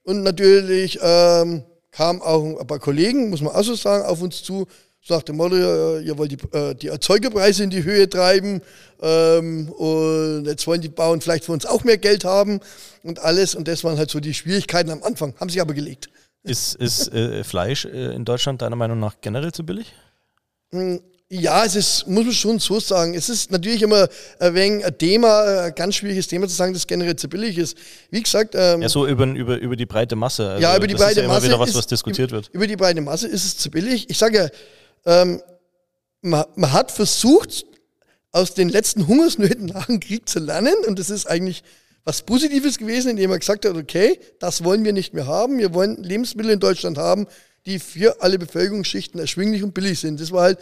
Und 0.04 0.22
natürlich 0.22 0.98
ähm, 1.02 1.64
kamen 1.92 2.22
auch 2.22 2.58
ein 2.58 2.66
paar 2.66 2.78
Kollegen, 2.78 3.28
muss 3.28 3.42
man 3.42 3.54
auch 3.54 3.62
so 3.62 3.74
sagen, 3.74 4.06
auf 4.06 4.22
uns 4.22 4.42
zu, 4.42 4.66
so 5.02 5.14
nach 5.14 5.22
äh, 5.52 6.00
ihr 6.00 6.16
wollt 6.16 6.32
die, 6.32 6.56
äh, 6.56 6.74
die 6.74 6.88
Erzeugerpreise 6.88 7.62
in 7.62 7.70
die 7.70 7.84
Höhe 7.84 8.08
treiben 8.08 8.62
ähm, 9.02 9.68
und 9.70 10.46
jetzt 10.46 10.66
wollen 10.66 10.80
die 10.80 10.88
Bauern 10.88 11.20
vielleicht 11.20 11.44
von 11.44 11.54
uns 11.54 11.66
auch 11.66 11.84
mehr 11.84 11.98
Geld 11.98 12.24
haben 12.24 12.60
und 13.02 13.18
alles. 13.18 13.54
Und 13.54 13.68
das 13.68 13.84
waren 13.84 13.98
halt 13.98 14.10
so 14.10 14.18
die 14.18 14.34
Schwierigkeiten 14.34 14.90
am 14.90 15.02
Anfang, 15.02 15.34
haben 15.38 15.50
sich 15.50 15.60
aber 15.60 15.74
gelegt. 15.74 16.08
Ist, 16.50 16.74
ist 16.76 17.12
äh, 17.12 17.44
Fleisch 17.44 17.84
äh, 17.84 18.14
in 18.14 18.24
Deutschland 18.24 18.62
deiner 18.62 18.76
Meinung 18.76 18.98
nach 18.98 19.16
generell 19.20 19.52
zu 19.52 19.64
billig? 19.64 19.92
Hm, 20.70 21.00
ja, 21.30 21.64
es 21.64 21.76
ist, 21.76 22.06
muss 22.06 22.24
man 22.24 22.32
schon 22.32 22.58
so 22.58 22.80
sagen. 22.80 23.14
Es 23.14 23.28
ist 23.28 23.50
natürlich 23.50 23.82
immer 23.82 24.08
ein 24.40 24.54
wenig 24.54 24.84
ein 24.84 24.96
Thema, 24.96 25.64
ein 25.64 25.74
ganz 25.74 25.96
schwieriges 25.96 26.26
Thema 26.26 26.48
zu 26.48 26.54
sagen, 26.54 26.72
dass 26.72 26.86
generell 26.86 27.16
zu 27.16 27.28
billig 27.28 27.58
ist. 27.58 27.76
Wie 28.10 28.22
gesagt. 28.22 28.54
Ähm, 28.56 28.80
ja, 28.80 28.88
so 28.88 29.06
über, 29.06 29.26
über, 29.26 29.58
über 29.58 29.76
die 29.76 29.86
breite 29.86 30.16
Masse. 30.16 30.48
Also 30.48 30.62
ja, 30.62 30.76
über 30.76 30.86
die 30.86 30.94
das 30.94 31.02
breite 31.02 31.20
ist 31.20 31.22
ja 31.24 31.28
Masse. 31.28 31.46
immer 31.46 31.54
wieder 31.54 31.60
was, 31.60 31.74
was 31.74 31.86
diskutiert 31.86 32.30
wird. 32.30 32.48
Über 32.52 32.66
die 32.66 32.76
breite 32.76 33.00
Masse 33.02 33.28
ist 33.28 33.44
es 33.44 33.58
zu 33.58 33.70
billig. 33.70 34.08
Ich 34.08 34.16
sage 34.16 34.50
ja, 35.04 35.22
ähm, 35.22 35.42
man, 36.22 36.44
man 36.56 36.72
hat 36.72 36.90
versucht, 36.90 37.66
aus 38.32 38.54
den 38.54 38.68
letzten 38.68 39.06
Hungersnöten 39.06 39.66
nach 39.66 39.86
dem 39.86 40.00
Krieg 40.00 40.28
zu 40.28 40.38
lernen 40.38 40.74
und 40.86 40.98
das 40.98 41.10
ist 41.10 41.26
eigentlich 41.26 41.62
was 42.08 42.22
Positives 42.22 42.78
gewesen, 42.78 43.10
indem 43.10 43.32
er 43.32 43.38
gesagt 43.38 43.66
hat, 43.66 43.76
okay, 43.76 44.18
das 44.38 44.64
wollen 44.64 44.82
wir 44.82 44.94
nicht 44.94 45.12
mehr 45.12 45.26
haben. 45.26 45.58
Wir 45.58 45.74
wollen 45.74 46.02
Lebensmittel 46.02 46.52
in 46.52 46.58
Deutschland 46.58 46.96
haben, 46.96 47.26
die 47.66 47.78
für 47.78 48.22
alle 48.22 48.38
Bevölkerungsschichten 48.38 49.20
erschwinglich 49.20 49.62
und 49.62 49.74
billig 49.74 50.00
sind. 50.00 50.18
Das 50.18 50.32
war 50.32 50.44
halt, 50.44 50.58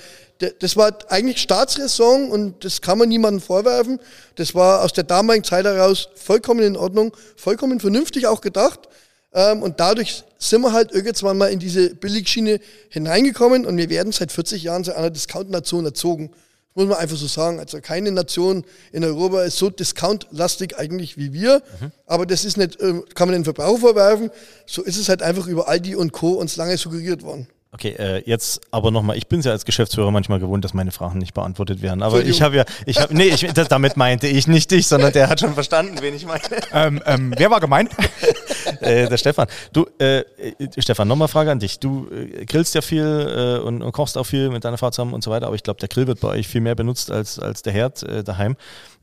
das 0.59 0.77
war 0.77 0.99
eigentlich 1.09 1.39
Staatsräson 1.39 2.33
und 2.33 2.65
das 2.65 2.81
kann 2.81 2.99
man 2.99 3.09
niemandem 3.09 3.41
vorwerfen. 3.41 4.01
Das 4.35 4.57
war 4.57 4.83
aus 4.83 4.93
der 4.93 5.05
damaligen 5.05 5.45
Zeit 5.45 5.67
heraus 5.67 6.09
vollkommen 6.17 6.63
in 6.63 6.77
Ordnung, 6.77 7.17
vollkommen 7.37 7.79
vernünftig 7.79 8.27
auch 8.27 8.41
gedacht. 8.41 8.89
Ähm, 9.33 9.63
und 9.63 9.79
dadurch 9.79 10.25
sind 10.41 10.63
wir 10.63 10.73
halt 10.73 10.91
irgendwann 10.91 11.39
mal 11.39 11.53
in 11.53 11.61
diese 11.61 11.95
Billigschiene 11.95 12.59
hineingekommen 12.89 13.67
und 13.67 13.77
wir 13.77 13.89
werden 13.89 14.11
seit 14.11 14.33
40 14.33 14.65
Jahren 14.65 14.83
zu 14.83 14.97
einer 14.97 15.11
Discount-Nation 15.11 15.85
erzogen 15.85 16.33
muss 16.77 16.87
man 16.87 16.99
einfach 16.99 17.17
so 17.17 17.27
sagen. 17.27 17.59
Also 17.59 17.81
keine 17.81 18.12
Nation 18.12 18.65
in 18.93 19.03
Europa 19.03 19.43
ist 19.43 19.57
so 19.57 19.71
discountlastig 19.71 20.79
eigentlich 20.79 21.17
wie 21.17 21.33
wir. 21.33 21.62
Mhm. 21.81 21.91
Aber 22.07 22.27
das 22.27 22.45
ist 22.45 22.57
nicht, 22.57 22.81
ähm, 22.81 23.05
kann 23.15 23.29
man 23.29 23.33
den 23.33 23.45
Verbraucher 23.45 23.81
vorwerfen. 23.81 24.31
So 24.67 24.83
ist 24.83 24.99
es 24.99 25.09
halt 25.09 25.23
einfach 25.23 25.47
über 25.47 25.69
Aldi 25.69 25.97
und 25.97 26.12
Co. 26.12 26.33
uns 26.35 26.57
lange 26.57 26.77
suggeriert 26.77 27.23
worden. 27.23 27.49
Okay, 27.72 27.94
äh, 27.98 28.22
jetzt 28.24 28.61
aber 28.70 28.90
nochmal, 28.90 29.18
ich 29.18 29.26
bin 29.26 29.40
es 29.40 29.44
ja 29.44 29.52
als 29.52 29.64
Geschäftsführer 29.64 30.11
manchmal 30.11 30.38
gewohnt, 30.38 30.64
dass 30.64 30.72
meine 30.72 30.92
Fragen 30.92 31.18
nicht 31.18 31.35
beantwortet 31.35 31.83
werden. 31.83 32.02
Aber 32.02 32.24
ich 32.24 32.40
habe 32.40 32.57
ja, 32.57 32.64
ich 32.87 32.98
habe, 32.98 33.14
nee, 33.14 33.24
ich, 33.24 33.46
das, 33.52 33.68
damit 33.68 33.96
meinte 33.96 34.29
ich 34.29 34.46
nicht 34.46 34.70
dich, 34.70 34.87
sondern 34.87 35.12
der 35.12 35.29
hat 35.29 35.40
schon 35.40 35.52
verstanden, 35.52 35.98
wen 36.00 36.14
ich 36.14 36.24
meine. 36.24 36.40
Ähm, 36.72 37.02
ähm, 37.05 37.35
wer 37.37 37.50
war 37.50 37.61
gemeint? 37.61 37.90
äh, 38.81 39.09
der 39.09 39.18
Stefan. 39.18 39.48
Du, 39.72 39.87
äh, 39.98 40.24
Stefan, 40.79 41.09
nochmal 41.09 41.29
Frage 41.29 41.50
an 41.50 41.59
dich. 41.59 41.79
Du 41.79 42.09
äh, 42.09 42.46
grillst 42.46 42.74
ja 42.74 42.81
viel 42.81 43.02
äh, 43.05 43.62
und, 43.62 43.83
und, 43.83 43.92
kochst 43.92 44.16
auch 44.16 44.24
viel 44.24 44.48
mit 44.48 44.64
deiner 44.64 44.79
Frau 44.79 44.90
zusammen 44.90 45.12
und 45.12 45.22
so 45.22 45.31
weiter, 45.31 45.46
aber 45.46 45.57
ich 45.57 45.62
glaube, 45.62 45.81
der 45.81 45.88
Grill 45.88 46.07
wird 46.07 46.20
bei 46.20 46.29
euch 46.29 46.48
viel 46.48 46.61
mehr 46.61 46.76
benutzt 46.76 47.11
als, 47.11 47.38
als 47.38 47.62
der 47.62 47.72
Herd 47.72 48.02
äh, 48.05 48.22
daheim. 48.24 48.57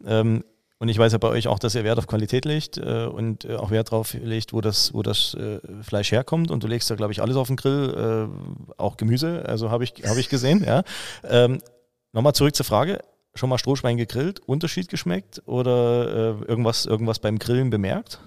Ähm, 0.06 0.44
und 0.84 0.90
ich 0.90 0.98
weiß 0.98 1.14
ja 1.14 1.18
bei 1.18 1.30
euch 1.30 1.48
auch, 1.48 1.60
dass 1.60 1.76
ihr 1.76 1.86
Wert 1.86 1.98
auf 1.98 2.08
Qualität 2.08 2.44
legt 2.44 2.78
äh, 2.78 3.06
und 3.06 3.46
äh, 3.46 3.56
auch 3.56 3.72
Wert 3.72 3.94
darauf 3.94 4.14
legt, 4.16 4.52
wo 4.52 4.60
das, 4.60 4.94
wo 4.94 5.02
das 5.02 5.34
äh, 5.34 5.62
Fleisch 5.82 6.12
herkommt. 6.12 6.52
Und 6.52 6.62
du 6.62 6.68
legst 6.68 6.90
ja, 6.90 6.98
glaube 6.98 7.14
ich, 7.14 7.22
alles 7.22 7.38
auf 7.38 7.48
den 7.48 7.56
Grill, 7.56 8.30
äh, 8.30 8.74
auch 8.82 8.98
Gemüse, 8.98 9.46
also 9.48 9.72
habe 9.72 9.86
ich, 9.86 9.94
hab 10.04 10.18
ich 10.18 10.28
gesehen. 10.28 10.62
Ja. 10.62 10.84
Ähm, 11.24 11.60
Nochmal 12.12 12.36
zurück 12.36 12.54
zur 12.54 12.66
Frage. 12.66 13.00
Schon 13.34 13.48
mal 13.50 13.60
Strohschwein 13.60 13.96
gegrillt, 13.96 14.42
Unterschied 14.42 14.90
geschmeckt 14.90 15.42
oder 15.46 16.42
äh, 16.42 16.46
irgendwas, 16.50 16.86
irgendwas 16.86 17.20
beim 17.20 17.40
Grillen 17.40 17.70
bemerkt? 17.70 18.20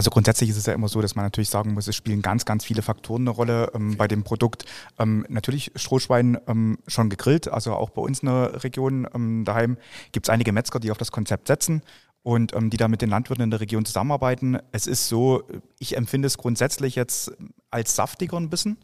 Also 0.00 0.08
grundsätzlich 0.08 0.48
ist 0.48 0.56
es 0.56 0.64
ja 0.64 0.72
immer 0.72 0.88
so, 0.88 1.02
dass 1.02 1.14
man 1.14 1.26
natürlich 1.26 1.50
sagen 1.50 1.74
muss, 1.74 1.86
es 1.86 1.94
spielen 1.94 2.22
ganz, 2.22 2.46
ganz 2.46 2.64
viele 2.64 2.80
Faktoren 2.80 3.20
eine 3.20 3.32
Rolle 3.32 3.70
ähm, 3.74 3.98
bei 3.98 4.08
dem 4.08 4.22
Produkt. 4.22 4.64
Ähm, 4.98 5.26
natürlich 5.28 5.72
Strohschwein 5.76 6.38
ähm, 6.46 6.78
schon 6.86 7.10
gegrillt, 7.10 7.48
also 7.48 7.74
auch 7.74 7.90
bei 7.90 8.00
uns 8.00 8.20
in 8.20 8.28
der 8.28 8.64
Region 8.64 9.06
ähm, 9.14 9.44
daheim 9.44 9.76
gibt 10.12 10.24
es 10.24 10.30
einige 10.30 10.52
Metzger, 10.52 10.80
die 10.80 10.90
auf 10.90 10.96
das 10.96 11.12
Konzept 11.12 11.48
setzen 11.48 11.82
und 12.22 12.54
ähm, 12.54 12.70
die 12.70 12.78
da 12.78 12.88
mit 12.88 13.02
den 13.02 13.10
Landwirten 13.10 13.44
in 13.44 13.50
der 13.50 13.60
Region 13.60 13.84
zusammenarbeiten. 13.84 14.56
Es 14.72 14.86
ist 14.86 15.06
so, 15.06 15.42
ich 15.78 15.98
empfinde 15.98 16.28
es 16.28 16.38
grundsätzlich 16.38 16.94
jetzt 16.94 17.32
als 17.70 17.94
saftiger 17.94 18.38
ein 18.38 18.48
bisschen. 18.48 18.78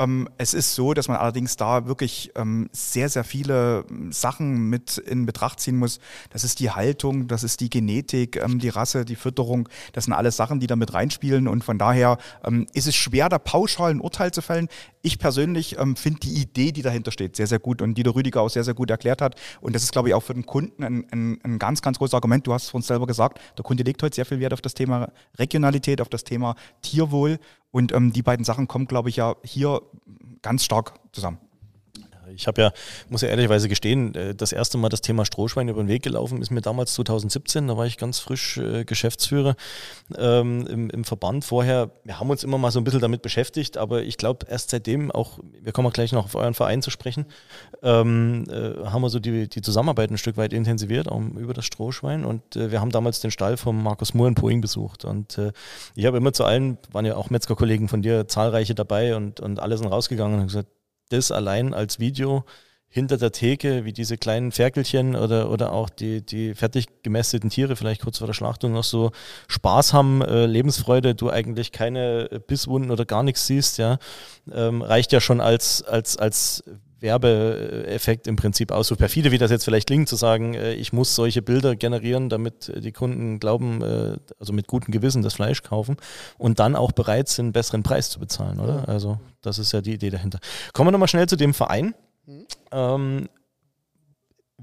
Ähm, 0.00 0.28
es 0.38 0.54
ist 0.54 0.74
so, 0.74 0.94
dass 0.94 1.08
man 1.08 1.18
allerdings 1.18 1.56
da 1.56 1.86
wirklich 1.86 2.32
ähm, 2.34 2.70
sehr, 2.72 3.10
sehr 3.10 3.22
viele 3.22 3.84
ähm, 3.90 4.12
Sachen 4.12 4.70
mit 4.70 4.96
in 4.96 5.26
Betracht 5.26 5.60
ziehen 5.60 5.76
muss. 5.76 6.00
Das 6.30 6.42
ist 6.42 6.58
die 6.58 6.70
Haltung, 6.70 7.28
das 7.28 7.44
ist 7.44 7.60
die 7.60 7.68
Genetik, 7.68 8.40
die 8.46 8.68
Rasse, 8.70 9.04
die 9.04 9.16
Fütterung. 9.16 9.68
Das 9.92 10.04
sind 10.04 10.14
alles 10.14 10.36
Sachen, 10.36 10.58
die 10.58 10.66
da 10.66 10.76
mit 10.76 10.94
reinspielen. 10.94 11.46
Und 11.46 11.62
von 11.64 11.78
daher 11.78 12.18
ist 12.72 12.86
es 12.86 12.96
schwer, 12.96 13.28
da 13.28 13.38
pauschal 13.38 13.90
ein 13.90 14.00
Urteil 14.00 14.32
zu 14.32 14.40
fällen. 14.40 14.68
Ich 15.02 15.18
persönlich 15.18 15.78
ähm, 15.78 15.96
finde 15.96 16.20
die 16.20 16.40
Idee, 16.40 16.72
die 16.72 16.82
dahinter 16.82 17.10
steht, 17.10 17.36
sehr, 17.36 17.46
sehr 17.46 17.58
gut 17.58 17.80
und 17.80 17.94
die 17.94 18.02
der 18.02 18.14
Rüdiger 18.14 18.42
auch 18.42 18.50
sehr, 18.50 18.64
sehr 18.64 18.74
gut 18.74 18.90
erklärt 18.90 19.22
hat. 19.22 19.34
Und 19.60 19.74
das 19.74 19.82
ist, 19.82 19.92
glaube 19.92 20.08
ich, 20.08 20.14
auch 20.14 20.22
für 20.22 20.34
den 20.34 20.44
Kunden 20.44 20.84
ein, 20.84 21.06
ein, 21.10 21.40
ein 21.42 21.58
ganz, 21.58 21.80
ganz 21.80 21.98
großes 21.98 22.14
Argument. 22.14 22.46
Du 22.46 22.52
hast 22.52 22.64
es 22.64 22.74
uns 22.74 22.86
selber 22.86 23.06
gesagt, 23.06 23.40
der 23.56 23.62
Kunde 23.62 23.82
legt 23.82 24.02
heute 24.02 24.14
sehr 24.14 24.26
viel 24.26 24.40
Wert 24.40 24.52
auf 24.52 24.60
das 24.60 24.74
Thema 24.74 25.10
Regionalität, 25.38 26.00
auf 26.00 26.10
das 26.10 26.24
Thema 26.24 26.54
Tierwohl. 26.82 27.38
Und 27.70 27.92
ähm, 27.92 28.12
die 28.12 28.22
beiden 28.22 28.44
Sachen 28.44 28.68
kommen, 28.68 28.86
glaube 28.86 29.08
ich, 29.08 29.16
ja 29.16 29.36
hier 29.42 29.80
ganz 30.42 30.64
stark 30.64 30.94
zusammen. 31.12 31.38
Ich 32.34 32.46
habe 32.46 32.62
ja, 32.62 32.72
muss 33.08 33.22
ja 33.22 33.28
ehrlicherweise 33.28 33.68
gestehen, 33.68 34.14
äh, 34.14 34.34
das 34.34 34.52
erste 34.52 34.78
Mal 34.78 34.88
das 34.88 35.00
Thema 35.00 35.24
Strohschwein 35.24 35.68
über 35.68 35.82
den 35.82 35.88
Weg 35.88 36.02
gelaufen 36.02 36.40
ist 36.40 36.50
mir 36.50 36.60
damals 36.60 36.94
2017, 36.94 37.68
da 37.68 37.76
war 37.76 37.86
ich 37.86 37.98
ganz 37.98 38.18
frisch 38.18 38.58
äh, 38.58 38.84
Geschäftsführer 38.84 39.56
ähm, 40.16 40.66
im, 40.66 40.90
im, 40.90 41.04
Verband. 41.04 41.44
Vorher, 41.44 41.90
wir 42.04 42.20
haben 42.20 42.30
uns 42.30 42.44
immer 42.44 42.58
mal 42.58 42.70
so 42.70 42.80
ein 42.80 42.84
bisschen 42.84 43.00
damit 43.00 43.22
beschäftigt, 43.22 43.76
aber 43.76 44.02
ich 44.02 44.16
glaube 44.16 44.46
erst 44.48 44.70
seitdem 44.70 45.10
auch, 45.10 45.38
wir 45.60 45.72
kommen 45.72 45.90
gleich 45.92 46.12
noch 46.12 46.24
auf 46.24 46.34
euren 46.34 46.54
Verein 46.54 46.82
zu 46.82 46.90
sprechen, 46.90 47.26
ähm, 47.82 48.44
äh, 48.50 48.86
haben 48.86 49.02
wir 49.02 49.10
so 49.10 49.18
die, 49.18 49.48
die 49.48 49.62
Zusammenarbeit 49.62 50.10
ein 50.10 50.18
Stück 50.18 50.36
weit 50.36 50.52
intensiviert, 50.52 51.08
auch 51.08 51.20
über 51.20 51.54
das 51.54 51.64
Strohschwein. 51.64 52.24
Und 52.24 52.56
äh, 52.56 52.70
wir 52.70 52.80
haben 52.80 52.90
damals 52.90 53.20
den 53.20 53.30
Stall 53.30 53.56
von 53.56 53.82
Markus 53.82 54.14
Moore 54.14 54.28
in 54.28 54.34
Poing 54.34 54.60
besucht. 54.60 55.04
Und 55.04 55.38
äh, 55.38 55.52
ich 55.94 56.06
habe 56.06 56.16
immer 56.16 56.32
zu 56.32 56.44
allen, 56.44 56.78
waren 56.92 57.04
ja 57.04 57.16
auch 57.16 57.30
Metzgerkollegen 57.30 57.88
von 57.88 58.02
dir, 58.02 58.28
zahlreiche 58.28 58.74
dabei 58.74 59.16
und, 59.16 59.40
und 59.40 59.60
alle 59.60 59.76
sind 59.76 59.88
rausgegangen 59.88 60.40
und 60.40 60.46
gesagt, 60.46 60.68
das 61.12 61.30
allein 61.30 61.74
als 61.74 61.98
Video 61.98 62.44
hinter 62.92 63.18
der 63.18 63.30
Theke, 63.30 63.84
wie 63.84 63.92
diese 63.92 64.18
kleinen 64.18 64.50
Ferkelchen 64.50 65.14
oder, 65.14 65.50
oder 65.50 65.72
auch 65.72 65.88
die, 65.90 66.26
die 66.26 66.54
fertig 66.56 67.02
gemästeten 67.04 67.48
Tiere 67.48 67.76
vielleicht 67.76 68.02
kurz 68.02 68.18
vor 68.18 68.26
der 68.26 68.34
Schlachtung 68.34 68.72
noch 68.72 68.84
so 68.84 69.12
Spaß 69.46 69.92
haben, 69.92 70.22
äh, 70.22 70.46
Lebensfreude, 70.46 71.14
du 71.14 71.30
eigentlich 71.30 71.70
keine 71.70 72.28
Bisswunden 72.48 72.90
oder 72.90 73.04
gar 73.04 73.22
nichts 73.22 73.46
siehst, 73.46 73.78
ja, 73.78 73.98
ähm, 74.52 74.82
reicht 74.82 75.12
ja 75.12 75.20
schon 75.20 75.40
als, 75.40 75.84
als, 75.84 76.16
als 76.16 76.64
Werbeeffekt 77.00 78.26
im 78.26 78.36
Prinzip 78.36 78.72
aus. 78.72 78.88
So 78.88 78.96
perfide, 78.96 79.30
wie 79.32 79.38
das 79.38 79.50
jetzt 79.50 79.64
vielleicht 79.64 79.86
klingt, 79.86 80.08
zu 80.08 80.16
sagen, 80.16 80.54
äh, 80.54 80.74
ich 80.74 80.92
muss 80.92 81.14
solche 81.14 81.42
Bilder 81.42 81.76
generieren, 81.76 82.28
damit 82.28 82.72
die 82.76 82.92
Kunden 82.92 83.40
glauben, 83.40 83.82
äh, 83.82 84.16
also 84.38 84.52
mit 84.52 84.66
gutem 84.66 84.92
Gewissen 84.92 85.22
das 85.22 85.34
Fleisch 85.34 85.62
kaufen 85.62 85.96
und 86.38 86.58
dann 86.60 86.76
auch 86.76 86.92
bereit 86.92 87.28
sind, 87.28 87.46
einen 87.46 87.52
besseren 87.52 87.82
Preis 87.82 88.10
zu 88.10 88.20
bezahlen, 88.20 88.60
oder? 88.60 88.88
Also 88.88 89.18
das 89.42 89.58
ist 89.58 89.72
ja 89.72 89.80
die 89.80 89.94
Idee 89.94 90.10
dahinter. 90.10 90.38
Kommen 90.72 90.88
wir 90.88 90.92
nochmal 90.92 91.08
schnell 91.08 91.26
zu 91.26 91.36
dem 91.36 91.54
Verein. 91.54 91.94
Ähm, 92.70 93.28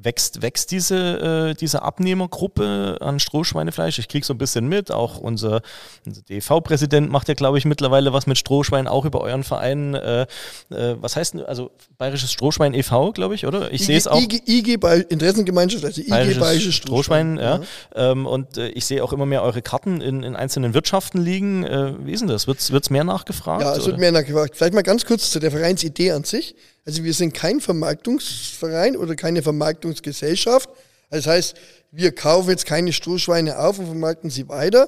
wächst, 0.01 0.41
wächst 0.41 0.71
diese, 0.71 1.49
äh, 1.51 1.53
diese 1.53 1.81
Abnehmergruppe 1.81 2.97
an 3.01 3.19
Strohschweinefleisch. 3.19 3.99
Ich 3.99 4.07
kriege 4.07 4.25
so 4.25 4.33
ein 4.33 4.37
bisschen 4.37 4.67
mit. 4.67 4.91
Auch 4.91 5.17
unser, 5.17 5.61
unser 6.05 6.21
DV-Präsident 6.21 7.09
macht 7.09 7.27
ja, 7.27 7.33
glaube 7.33 7.57
ich, 7.57 7.65
mittlerweile 7.65 8.13
was 8.13 8.27
mit 8.27 8.37
Strohschwein, 8.37 8.87
auch 8.87 9.05
über 9.05 9.21
euren 9.21 9.43
Verein. 9.43 9.93
Äh, 9.95 10.21
äh, 10.69 10.95
was 10.99 11.15
heißt 11.15 11.35
denn, 11.35 11.45
also 11.45 11.71
Bayerisches 11.97 12.31
Strohschwein 12.31 12.73
e.V., 12.73 13.11
glaube 13.11 13.35
ich, 13.35 13.45
oder? 13.45 13.71
Ich 13.71 13.85
sehe 13.85 13.97
es 13.97 14.07
auch. 14.07 14.21
IG, 14.21 14.41
IG 14.45 14.77
bei 14.77 14.97
Interessengemeinschaft, 14.97 15.83
also 15.83 16.01
IG 16.01 16.09
Bayerisches, 16.09 16.39
Bayerisches 16.39 16.75
Strohschwein. 16.75 17.37
Strohschwein 17.37 17.65
ja. 17.95 18.11
Ähm, 18.11 18.25
und 18.25 18.57
äh, 18.57 18.69
ich 18.69 18.85
sehe 18.85 19.03
auch 19.03 19.13
immer 19.13 19.25
mehr 19.25 19.43
eure 19.43 19.61
Karten 19.61 20.01
in, 20.01 20.23
in 20.23 20.35
einzelnen 20.35 20.73
Wirtschaften 20.73 21.21
liegen. 21.21 21.63
Äh, 21.63 21.93
wie 22.05 22.11
ist 22.11 22.21
denn 22.21 22.29
das? 22.29 22.47
Wird 22.47 22.59
es 22.59 22.89
mehr 22.89 23.03
nachgefragt? 23.03 23.61
Ja, 23.61 23.75
es 23.75 23.85
wird 23.85 23.97
mehr 23.97 24.11
nachgefragt. 24.11 24.55
Vielleicht 24.55 24.73
mal 24.73 24.83
ganz 24.83 25.05
kurz 25.05 25.31
zu 25.31 25.39
der 25.39 25.51
Vereinsidee 25.51 26.11
an 26.11 26.23
sich. 26.23 26.55
Also 26.87 27.03
wir 27.03 27.13
sind 27.13 27.33
kein 27.33 27.59
Vermarktungsverein 27.59 28.95
oder 28.95 29.17
keine 29.17 29.43
Vermarktungsgesellschaft. 29.43 30.69
Das 31.09 31.27
heißt, 31.27 31.57
wir 31.91 32.13
kaufen 32.13 32.49
jetzt 32.49 32.65
keine 32.65 32.93
Strohschweine 32.93 33.59
auf 33.59 33.77
und 33.77 33.87
vermarkten 33.87 34.29
sie 34.29 34.47
weiter, 34.47 34.87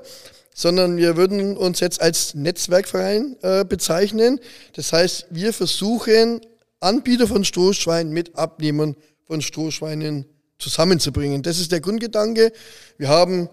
sondern 0.55 0.95
wir 0.95 1.17
würden 1.17 1.57
uns 1.57 1.81
jetzt 1.81 1.99
als 1.99 2.35
Netzwerkverein 2.35 3.35
äh, 3.41 3.65
bezeichnen. 3.65 4.39
Das 4.77 4.93
heißt, 4.93 5.25
wir 5.29 5.51
versuchen, 5.51 6.39
Anbieter 6.79 7.27
von 7.27 7.43
Strohschweinen 7.43 8.13
mit 8.13 8.33
Abnehmern 8.37 8.95
von 9.27 9.41
Strohschweinen 9.41 10.23
zusammenzubringen. 10.57 11.41
Das 11.41 11.59
ist 11.59 11.73
der 11.73 11.81
Grundgedanke. 11.81 12.53
Wir 12.97 13.09
haben 13.09 13.49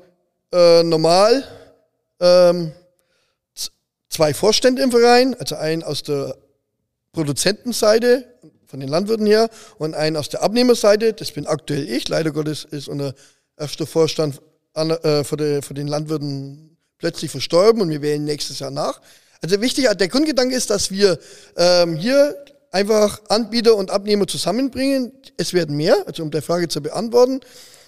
äh, 0.52 0.85
normal 0.85 1.42
ähm, 2.20 2.70
zwei 4.09 4.35
Vorstände 4.35 4.82
im 4.82 4.92
Verein, 4.92 5.35
also 5.35 5.56
einen 5.56 5.82
aus 5.82 6.04
der 6.04 6.37
Produzentenseite 7.16 8.26
von 8.66 8.79
den 8.79 8.90
Landwirten 8.90 9.26
her 9.26 9.48
und 9.79 9.94
einen 9.94 10.16
aus 10.16 10.29
der 10.29 10.42
Abnehmerseite. 10.42 11.14
Das 11.14 11.33
bin 11.33 11.46
aktuell 11.46 11.88
ich. 11.88 12.09
Leider 12.09 12.31
Gottes 12.31 12.64
ist 12.64 12.88
unser 12.88 13.14
erster 13.57 13.87
Vorstand 13.87 14.42
an, 14.74 14.90
äh, 14.90 15.24
für, 15.24 15.38
die, 15.38 15.62
für 15.62 15.72
den 15.72 15.88
Landwirten 15.88 16.76
plötzlich 16.98 17.31
verstorben 17.31 17.81
und 17.81 17.88
wir 17.88 18.02
wählen 18.02 18.22
nächstes 18.22 18.59
Jahr 18.59 18.70
nach. 18.70 19.00
Also 19.40 19.62
wichtig, 19.62 19.88
der 19.88 20.09
Grundgedanke 20.09 20.55
ist, 20.55 20.68
dass 20.68 20.90
wir 20.90 21.18
ähm, 21.57 21.96
hier 21.96 22.37
einfach 22.70 23.22
Anbieter 23.29 23.76
und 23.76 23.90
Abnehmer 23.90 24.26
zusammenbringen. 24.26 25.11
Es 25.38 25.55
werden 25.55 25.74
mehr, 25.74 25.96
also 26.07 26.22
um 26.22 26.31
der 26.31 26.42
Frage 26.42 26.68
zu 26.68 26.83
beantworten. 26.83 27.40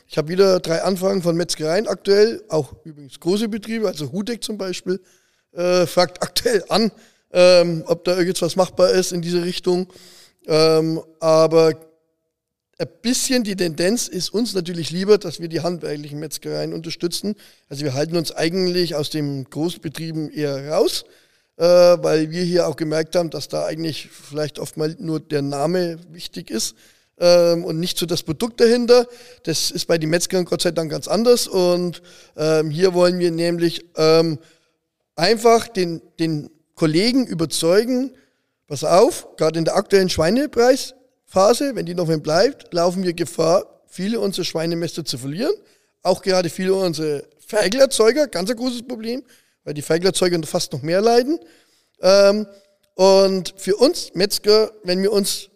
Ich 0.06 0.16
habe 0.16 0.28
wieder 0.28 0.58
drei 0.60 0.82
Anfragen 0.82 1.20
von 1.22 1.36
Metzgereien 1.36 1.86
aktuell, 1.86 2.42
auch 2.48 2.72
übrigens 2.84 3.20
große 3.20 3.48
Betriebe, 3.48 3.88
also 3.88 4.10
Hudeck 4.10 4.42
zum 4.42 4.56
Beispiel, 4.56 5.00
äh, 5.52 5.86
fragt 5.86 6.22
aktuell 6.22 6.64
an, 6.70 6.90
ähm, 7.32 7.84
ob 7.86 8.04
da 8.04 8.16
irgendwas 8.16 8.56
machbar 8.56 8.90
ist 8.90 9.12
in 9.12 9.22
diese 9.22 9.44
Richtung. 9.44 9.92
Ähm, 10.46 11.02
aber 11.20 11.74
ein 12.80 12.88
bisschen 13.02 13.42
die 13.42 13.56
Tendenz 13.56 14.06
ist 14.06 14.32
uns 14.32 14.54
natürlich 14.54 14.90
lieber, 14.90 15.18
dass 15.18 15.40
wir 15.40 15.48
die 15.48 15.60
handwerklichen 15.60 16.20
Metzgereien 16.20 16.72
unterstützen. 16.72 17.34
Also 17.68 17.84
wir 17.84 17.94
halten 17.94 18.16
uns 18.16 18.30
eigentlich 18.32 18.94
aus 18.94 19.10
den 19.10 19.44
Großbetrieben 19.44 20.30
eher 20.30 20.70
raus, 20.70 21.04
äh, 21.56 21.64
weil 21.64 22.30
wir 22.30 22.44
hier 22.44 22.68
auch 22.68 22.76
gemerkt 22.76 23.16
haben, 23.16 23.30
dass 23.30 23.48
da 23.48 23.66
eigentlich 23.66 24.08
vielleicht 24.10 24.60
oftmals 24.60 24.96
nur 25.00 25.18
der 25.18 25.42
Name 25.42 25.98
wichtig 26.12 26.50
ist 26.50 26.76
ähm, 27.18 27.64
und 27.64 27.80
nicht 27.80 27.98
so 27.98 28.06
das 28.06 28.22
Produkt 28.22 28.60
dahinter. 28.60 29.08
Das 29.42 29.72
ist 29.72 29.86
bei 29.86 29.98
den 29.98 30.10
Metzgern 30.10 30.44
Gott 30.44 30.62
sei 30.62 30.70
Dank 30.70 30.90
ganz 30.92 31.08
anders 31.08 31.48
und 31.48 32.00
ähm, 32.36 32.70
hier 32.70 32.94
wollen 32.94 33.18
wir 33.18 33.32
nämlich 33.32 33.84
ähm, 33.96 34.38
einfach 35.16 35.66
den, 35.66 36.00
den 36.20 36.48
Kollegen 36.78 37.26
überzeugen, 37.26 38.12
pass 38.68 38.84
auf, 38.84 39.36
gerade 39.36 39.58
in 39.58 39.64
der 39.64 39.76
aktuellen 39.76 40.08
Schweinepreisphase, 40.08 41.74
wenn 41.74 41.86
die 41.86 41.94
noch 41.94 42.08
wenn 42.08 42.22
bleibt, 42.22 42.72
laufen 42.72 43.02
wir 43.02 43.12
Gefahr, 43.12 43.82
viele 43.86 44.20
unserer 44.20 44.44
Schweinemester 44.44 45.04
zu 45.04 45.18
verlieren. 45.18 45.52
Auch 46.02 46.22
gerade 46.22 46.48
viele 46.48 46.74
unserer 46.74 47.22
Ferkelerzeuger, 47.44 48.28
ganz 48.28 48.48
ein 48.50 48.56
großes 48.56 48.86
Problem, 48.86 49.24
weil 49.64 49.74
die 49.74 49.82
Ferkelerzeuger 49.82 50.40
fast 50.44 50.72
noch 50.72 50.82
mehr 50.82 51.00
leiden. 51.00 51.40
Ähm, 52.00 52.46
und 52.94 53.54
für 53.56 53.76
uns 53.76 54.14
Metzger, 54.14 54.70
wenn 54.84 55.02
wir 55.02 55.12
uns 55.12 55.48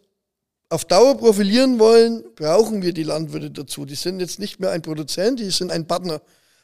auf 0.70 0.85
Dauer 0.85 1.16
profilieren 1.16 1.78
wollen, 1.78 2.24
brauchen 2.35 2.82
wir 2.82 2.92
die 2.92 3.02
Landwirte 3.04 3.50
dazu. 3.50 3.85
Die 3.85 3.94
sind 3.94 4.20
jetzt 4.20 4.40
nicht 4.40 4.58
mehr 4.58 4.70
ein 4.70 4.82
Produzent, 4.82 5.38
die 5.38 5.50
sind 5.50 5.70
ein 5.70 5.87
Partner. 5.87 6.20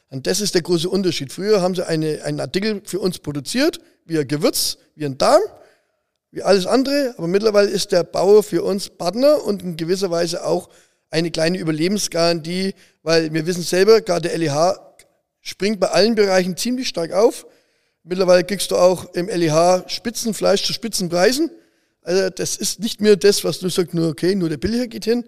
Und 0.09 0.25
das 0.25 0.41
ist 0.41 0.55
der 0.55 0.63
große 0.63 0.89
Unterschied. 0.89 1.31
Früher 1.31 1.61
haben 1.61 1.75
sie 1.75 1.85
eine, 1.85 2.23
einen 2.23 2.39
Artikel 2.39 2.81
für 2.83 2.99
uns 2.99 3.19
produziert, 3.19 3.79
wie 4.05 4.17
ein 4.17 4.27
Gewürz, 4.27 4.77
wie 4.95 5.05
ein 5.05 5.17
Darm, 5.17 5.41
wie 6.31 6.41
alles 6.41 6.65
andere. 6.65 7.13
Aber 7.17 7.27
mittlerweile 7.27 7.69
ist 7.69 7.91
der 7.91 8.03
Bauer 8.03 8.41
für 8.41 8.63
uns 8.63 8.89
Partner 8.89 9.43
und 9.43 9.61
in 9.61 9.77
gewisser 9.77 10.09
Weise 10.09 10.45
auch 10.45 10.69
eine 11.11 11.31
kleine 11.31 11.59
Überlebensgarantie, 11.59 12.73
weil 13.03 13.33
wir 13.33 13.45
wissen 13.45 13.63
selber, 13.63 14.01
gerade 14.01 14.29
der 14.29 14.37
LEH 14.37 14.79
springt 15.41 15.79
bei 15.79 15.87
allen 15.87 16.15
Bereichen 16.15 16.57
ziemlich 16.57 16.87
stark 16.87 17.13
auf. 17.13 17.45
Mittlerweile 18.03 18.43
kriegst 18.43 18.71
du 18.71 18.77
auch 18.77 19.13
im 19.13 19.27
LEH 19.27 19.83
Spitzenfleisch 19.87 20.63
zu 20.63 20.73
Spitzenpreisen. 20.73 21.51
Also 22.01 22.29
das 22.29 22.57
ist 22.57 22.79
nicht 22.79 23.01
mehr 23.01 23.15
das, 23.15 23.43
was 23.43 23.59
du 23.59 23.69
sagst, 23.69 23.93
nur 23.93 24.09
okay, 24.09 24.33
nur 24.35 24.49
der 24.49 24.57
Billiger 24.57 24.87
geht 24.87 25.05
hin, 25.05 25.25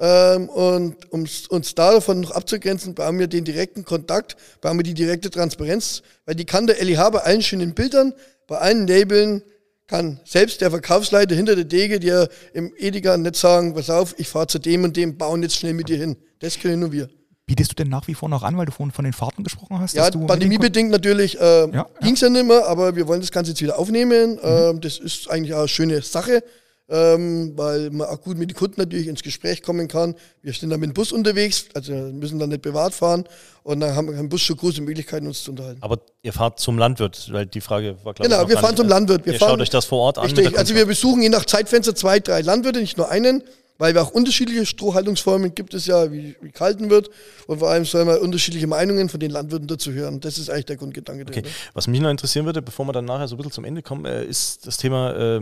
ähm, 0.00 0.48
und 0.48 1.12
um 1.12 1.26
uns 1.50 1.74
davon 1.74 2.20
noch 2.20 2.30
abzugrenzen, 2.30 2.94
brauchen 2.94 3.18
wir 3.18 3.26
den 3.26 3.44
direkten 3.44 3.84
Kontakt, 3.84 4.36
brauchen 4.62 4.78
wir 4.78 4.82
die 4.82 4.94
direkte 4.94 5.30
Transparenz, 5.30 6.02
weil 6.24 6.34
die 6.34 6.46
kann 6.46 6.66
der 6.66 6.82
LIH 6.82 7.10
bei 7.10 7.20
allen 7.20 7.42
schönen 7.42 7.74
Bildern, 7.74 8.14
bei 8.46 8.58
allen 8.58 8.86
Labeln, 8.86 9.42
kann 9.86 10.20
selbst 10.24 10.60
der 10.62 10.70
Verkaufsleiter 10.70 11.34
hinter 11.34 11.54
der 11.54 11.64
Dege 11.64 12.00
dir 12.00 12.28
im 12.54 12.72
Edeka 12.78 13.16
nicht 13.16 13.36
sagen, 13.36 13.74
pass 13.74 13.90
auf, 13.90 14.14
ich 14.18 14.28
fahre 14.28 14.46
zu 14.46 14.58
dem 14.58 14.84
und 14.84 14.96
dem, 14.96 15.18
bauen 15.18 15.42
jetzt 15.42 15.56
schnell 15.56 15.74
mit 15.74 15.88
dir 15.88 15.98
hin. 15.98 16.16
Das 16.38 16.58
können 16.58 16.80
nur 16.80 16.92
wir. 16.92 17.10
Bietest 17.44 17.72
du 17.72 17.74
denn 17.74 17.88
nach 17.88 18.06
wie 18.06 18.14
vor 18.14 18.28
noch 18.28 18.44
an, 18.44 18.56
weil 18.56 18.66
du 18.66 18.72
vorhin 18.72 18.92
von 18.92 19.04
den 19.04 19.12
Fahrten 19.12 19.42
gesprochen 19.42 19.80
hast? 19.80 19.94
Ja, 19.94 20.08
pandemiebedingt 20.08 20.90
natürlich 20.90 21.38
äh, 21.40 21.68
ja, 21.72 21.86
ging 22.00 22.14
es 22.14 22.20
ja. 22.20 22.28
ja 22.28 22.32
nicht 22.32 22.46
mehr, 22.46 22.66
aber 22.68 22.94
wir 22.94 23.08
wollen 23.08 23.20
das 23.20 23.32
Ganze 23.32 23.50
jetzt 23.50 23.60
wieder 23.60 23.78
aufnehmen. 23.78 24.34
Mhm. 24.34 24.40
Ähm, 24.44 24.80
das 24.80 24.98
ist 24.98 25.28
eigentlich 25.28 25.52
auch 25.52 25.58
eine 25.58 25.68
schöne 25.68 26.00
Sache 26.00 26.44
ähm, 26.90 27.52
weil 27.56 27.90
man 27.90 28.08
auch 28.08 28.20
gut 28.20 28.36
mit 28.36 28.50
den 28.50 28.56
Kunden 28.56 28.80
natürlich 28.80 29.06
ins 29.06 29.22
Gespräch 29.22 29.62
kommen 29.62 29.86
kann. 29.86 30.16
Wir 30.42 30.52
sind 30.52 30.70
dann 30.70 30.80
mit 30.80 30.90
dem 30.90 30.94
Bus 30.94 31.12
unterwegs, 31.12 31.66
also 31.74 31.92
müssen 31.92 32.38
dann 32.38 32.48
nicht 32.48 32.62
privat 32.62 32.92
fahren 32.92 33.24
und 33.62 33.80
dann 33.80 33.94
haben 33.94 34.08
wir 34.08 34.18
im 34.18 34.28
Bus 34.28 34.42
schon 34.42 34.56
große 34.56 34.82
Möglichkeiten, 34.82 35.26
uns 35.26 35.44
zu 35.44 35.52
unterhalten. 35.52 35.82
Aber 35.82 36.00
ihr 36.22 36.32
fahrt 36.32 36.58
zum 36.58 36.78
Landwirt, 36.78 37.28
weil 37.32 37.46
die 37.46 37.60
Frage 37.60 37.96
war 38.02 38.14
klar. 38.14 38.28
Genau, 38.28 38.48
wir 38.48 38.58
fahren 38.58 38.76
zum 38.76 38.88
Landwirt. 38.88 39.24
Wir 39.24 39.34
ihr 39.34 39.38
fahren, 39.38 39.50
schaut 39.50 39.60
euch 39.60 39.70
das 39.70 39.84
vor 39.84 40.00
Ort 40.00 40.18
an. 40.18 40.24
Richtig, 40.24 40.58
also 40.58 40.74
wir 40.74 40.84
besuchen 40.84 41.22
je 41.22 41.28
nach 41.28 41.44
Zeitfenster 41.44 41.94
zwei, 41.94 42.18
drei 42.18 42.40
Landwirte, 42.40 42.80
nicht 42.80 42.96
nur 42.96 43.08
einen 43.08 43.44
weil 43.80 43.94
wir 43.94 44.02
auch 44.02 44.10
unterschiedliche 44.10 44.66
Strohhaltungsformen 44.66 45.54
gibt 45.54 45.72
es 45.72 45.86
ja, 45.86 46.12
wie, 46.12 46.36
wie 46.42 46.50
gehalten 46.50 46.90
wird. 46.90 47.08
Und 47.46 47.60
vor 47.60 47.70
allem 47.70 47.86
sollen 47.86 48.06
wir 48.06 48.20
unterschiedliche 48.20 48.66
Meinungen 48.66 49.08
von 49.08 49.18
den 49.18 49.30
Landwirten 49.30 49.66
dazu 49.66 49.90
hören. 49.92 50.20
Das 50.20 50.36
ist 50.36 50.50
eigentlich 50.50 50.66
der 50.66 50.76
Grundgedanke. 50.76 51.24
Okay. 51.26 51.42
Was 51.72 51.86
mich 51.86 51.98
noch 52.00 52.10
interessieren 52.10 52.44
würde, 52.44 52.60
bevor 52.60 52.84
wir 52.86 52.92
dann 52.92 53.06
nachher 53.06 53.26
so 53.26 53.36
ein 53.36 53.38
bisschen 53.38 53.52
zum 53.52 53.64
Ende 53.64 53.80
kommen, 53.80 54.04
äh, 54.04 54.22
ist 54.26 54.66
das 54.66 54.76
Thema, 54.76 55.16
äh, 55.16 55.40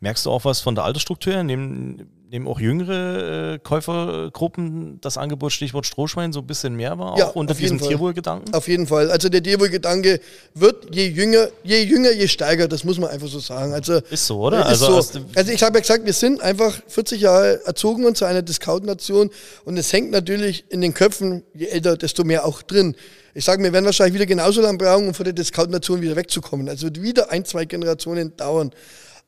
merkst 0.00 0.26
du 0.26 0.30
auch 0.30 0.44
was 0.44 0.60
von 0.60 0.74
der 0.74 0.84
Altersstruktur? 0.84 1.42
Nehmen, 1.42 2.08
nehmen 2.30 2.48
auch 2.48 2.58
jüngere 2.60 3.54
äh, 3.54 3.58
Käufergruppen 3.58 4.98
das 5.00 5.18
Angebot 5.18 5.52
Stichwort 5.52 5.86
Strohschwein 5.86 6.32
so 6.32 6.40
ein 6.40 6.46
bisschen 6.46 6.74
mehr 6.74 6.98
wahr, 6.98 7.18
Ja, 7.18 7.26
auch 7.28 7.34
unter 7.34 7.52
auf 7.52 7.60
jeden 7.60 7.74
diesem 7.74 7.78
Fall. 7.80 7.88
Tierwohlgedanken? 7.88 8.54
Auf 8.54 8.68
jeden 8.68 8.86
Fall. 8.86 9.10
Also 9.10 9.28
der 9.28 9.42
Tierwohlgedanke 9.42 10.20
wird 10.54 10.94
je 10.94 11.06
jünger, 11.08 11.48
je 11.62 11.82
jünger, 11.82 12.10
je 12.12 12.28
stärker, 12.28 12.68
das 12.68 12.84
muss 12.84 12.98
man 12.98 13.10
einfach 13.10 13.28
so 13.28 13.38
sagen. 13.38 13.72
Also 13.74 14.00
Ist 14.10 14.26
so, 14.26 14.40
oder? 14.40 14.60
Ist 14.60 14.82
Also 14.82 15.00
so. 15.00 15.20
also 15.34 15.52
ich 15.52 15.62
habe 15.62 15.76
ja 15.76 15.80
gesagt, 15.80 16.06
wir 16.06 16.12
sind 16.12 16.40
einfach 16.40 16.80
40 16.88 17.20
Jahre 17.20 17.64
erzogen 17.66 18.04
und 18.04 18.16
zu 18.16 18.24
einer 18.24 18.42
Discount-Nation 18.42 19.30
und 19.64 19.76
es 19.76 19.92
hängt 19.92 20.10
natürlich 20.10 20.64
in 20.70 20.80
den 20.80 20.94
Köpfen, 20.94 21.42
je 21.54 21.66
älter, 21.66 21.96
desto 21.96 22.24
mehr 22.24 22.46
auch 22.46 22.62
drin. 22.62 22.96
Ich 23.34 23.44
sage, 23.46 23.62
wir 23.62 23.72
werden 23.72 23.86
wahrscheinlich 23.86 24.14
wieder 24.14 24.26
genauso 24.26 24.60
lange 24.60 24.76
brauchen, 24.78 25.08
um 25.08 25.14
von 25.14 25.24
der 25.24 25.32
Discount-Nation 25.32 26.02
wieder 26.02 26.16
wegzukommen. 26.16 26.68
Also 26.68 26.84
wird 26.86 27.00
wieder 27.02 27.30
ein, 27.30 27.44
zwei 27.46 27.64
Generationen 27.64 28.36
dauern. 28.36 28.72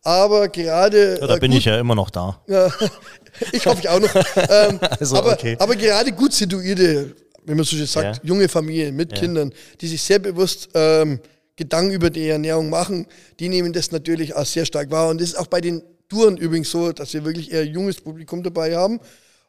Aber 0.04 0.48
gerade. 0.48 1.18
Ja, 1.20 1.26
da 1.26 1.36
äh, 1.36 1.40
bin 1.40 1.50
gut- 1.50 1.58
ich 1.58 1.64
ja 1.64 1.78
immer 1.80 1.94
noch 1.94 2.10
da. 2.10 2.40
ja, 2.46 2.70
ich 3.52 3.66
hoffe 3.66 3.80
ich 3.80 3.88
auch 3.88 4.00
noch. 4.00 4.14
Ähm, 4.48 4.78
Also, 5.00 5.16
aber, 5.16 5.32
okay. 5.32 5.56
aber 5.58 5.74
gerade 5.76 6.12
gut 6.12 6.32
situierte, 6.32 7.14
wenn 7.44 7.56
man 7.56 7.64
so 7.64 7.74
schön 7.76 7.86
sagt, 7.86 8.18
Ja. 8.18 8.22
junge 8.22 8.48
Familien 8.48 8.94
mit 8.94 9.14
Kindern, 9.14 9.52
die 9.80 9.88
sich 9.88 10.02
sehr 10.02 10.18
bewusst 10.18 10.68
ähm, 10.74 11.20
Gedanken 11.56 11.92
über 11.92 12.10
die 12.10 12.28
Ernährung 12.28 12.68
machen, 12.68 13.06
die 13.40 13.48
nehmen 13.48 13.72
das 13.72 13.90
natürlich 13.92 14.34
auch 14.34 14.44
sehr 14.46 14.66
stark 14.66 14.90
wahr. 14.90 15.08
Und 15.08 15.20
das 15.20 15.28
ist 15.30 15.36
auch 15.36 15.46
bei 15.46 15.60
den 15.60 15.82
Touren 16.08 16.36
übrigens 16.36 16.70
so, 16.70 16.92
dass 16.92 17.12
wir 17.14 17.24
wirklich 17.24 17.50
eher 17.52 17.64
junges 17.64 18.00
Publikum 18.00 18.42
dabei 18.42 18.76
haben. 18.76 19.00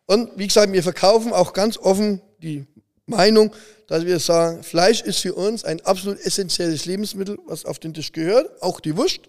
Und 0.05 0.29
wie 0.37 0.47
gesagt, 0.47 0.71
wir 0.71 0.83
verkaufen 0.83 1.33
auch 1.33 1.51
ganz 1.51 1.77
offen 1.77 2.21
die 2.41 2.65
Meinung, 3.07 3.51
dass 3.87 4.05
wir 4.05 4.19
sagen, 4.19 4.63
Fleisch 4.63 5.01
ist 5.01 5.19
für 5.19 5.33
uns 5.33 5.63
ein 5.65 5.81
absolut 5.85 6.19
essentielles 6.19 6.85
Lebensmittel, 6.85 7.37
was 7.45 7.65
auf 7.65 7.79
den 7.79 7.93
Tisch 7.93 8.11
gehört, 8.11 8.61
auch 8.61 8.79
die 8.79 8.95
Wurst 8.95 9.19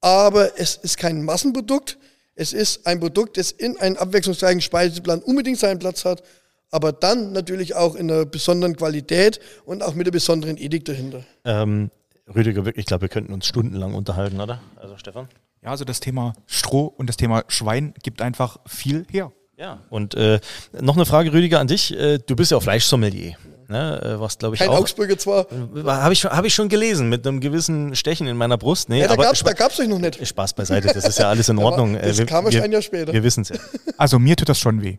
aber 0.00 0.58
es 0.58 0.76
ist 0.76 0.96
kein 0.96 1.24
Massenprodukt. 1.24 1.98
Es 2.34 2.52
ist 2.52 2.86
ein 2.86 3.00
Produkt, 3.00 3.36
das 3.36 3.50
in 3.50 3.78
einem 3.78 3.96
abwechslungsreichen 3.96 4.60
Speiseplan 4.60 5.20
unbedingt 5.20 5.58
seinen 5.58 5.78
Platz 5.78 6.04
hat, 6.04 6.22
aber 6.70 6.92
dann 6.92 7.32
natürlich 7.32 7.74
auch 7.74 7.94
in 7.94 8.10
einer 8.10 8.24
besonderen 8.24 8.76
Qualität 8.76 9.40
und 9.64 9.82
auch 9.82 9.94
mit 9.94 10.06
einer 10.06 10.12
besonderen 10.12 10.56
Ethik 10.56 10.84
dahinter. 10.84 11.24
Ähm, 11.44 11.90
Rüdiger, 12.34 12.64
wirklich, 12.64 12.84
ich 12.84 12.86
glaube, 12.86 13.02
wir 13.02 13.08
könnten 13.08 13.32
uns 13.32 13.46
stundenlang 13.46 13.94
unterhalten, 13.94 14.40
oder? 14.40 14.60
Also 14.76 14.96
Stefan? 14.96 15.28
Ja, 15.62 15.70
also 15.70 15.84
das 15.84 16.00
Thema 16.00 16.32
Stroh 16.46 16.86
und 16.86 17.08
das 17.08 17.16
Thema 17.16 17.44
Schwein 17.48 17.92
gibt 18.02 18.22
einfach 18.22 18.58
viel 18.66 19.04
her. 19.10 19.32
Ja. 19.58 19.80
Und 19.90 20.14
äh, 20.14 20.40
noch 20.80 20.96
eine 20.96 21.04
Frage, 21.04 21.32
Rüdiger, 21.34 21.60
an 21.60 21.66
dich. 21.66 21.94
Äh, 21.94 22.18
du 22.18 22.34
bist 22.34 22.50
ja 22.50 22.56
auch 22.56 22.62
Fleischsommelier. 22.62 23.36
Ne? 23.70 24.02
Äh, 24.02 24.20
was, 24.20 24.36
glaube 24.36 24.56
ich, 24.56 24.60
Kein 24.60 24.68
auch. 24.70 24.78
Augsburger 24.80 25.16
zwar, 25.16 25.46
Habe 25.84 26.12
ich, 26.12 26.18
schon- 26.18 26.32
hab 26.32 26.44
ich 26.44 26.52
schon 26.52 26.68
gelesen, 26.68 27.08
mit 27.08 27.24
einem 27.24 27.40
gewissen 27.40 27.94
Stechen 27.94 28.26
in 28.26 28.36
meiner 28.36 28.58
Brust. 28.58 28.88
Nee, 28.88 29.00
ja, 29.00 29.06
da 29.06 29.14
gab 29.14 29.32
es 29.72 29.78
euch 29.80 29.86
noch 29.88 29.98
nicht. 30.00 30.26
Spaß 30.26 30.54
beiseite, 30.54 30.88
das 30.92 31.04
ist 31.06 31.18
ja 31.20 31.28
alles 31.28 31.48
in 31.48 31.56
Ordnung. 31.62 31.96
das 31.96 32.18
Äh, 32.18 32.26
kam 32.26 32.46
erst 32.46 32.58
ein 32.60 32.72
Jahr 32.72 32.82
später. 32.82 33.12
Wir 33.12 33.22
wissen 33.22 33.42
es 33.42 33.50
ja. 33.50 33.56
Also 33.96 34.18
mir 34.18 34.34
tut 34.34 34.48
das 34.48 34.58
schon 34.58 34.82
weh. 34.82 34.98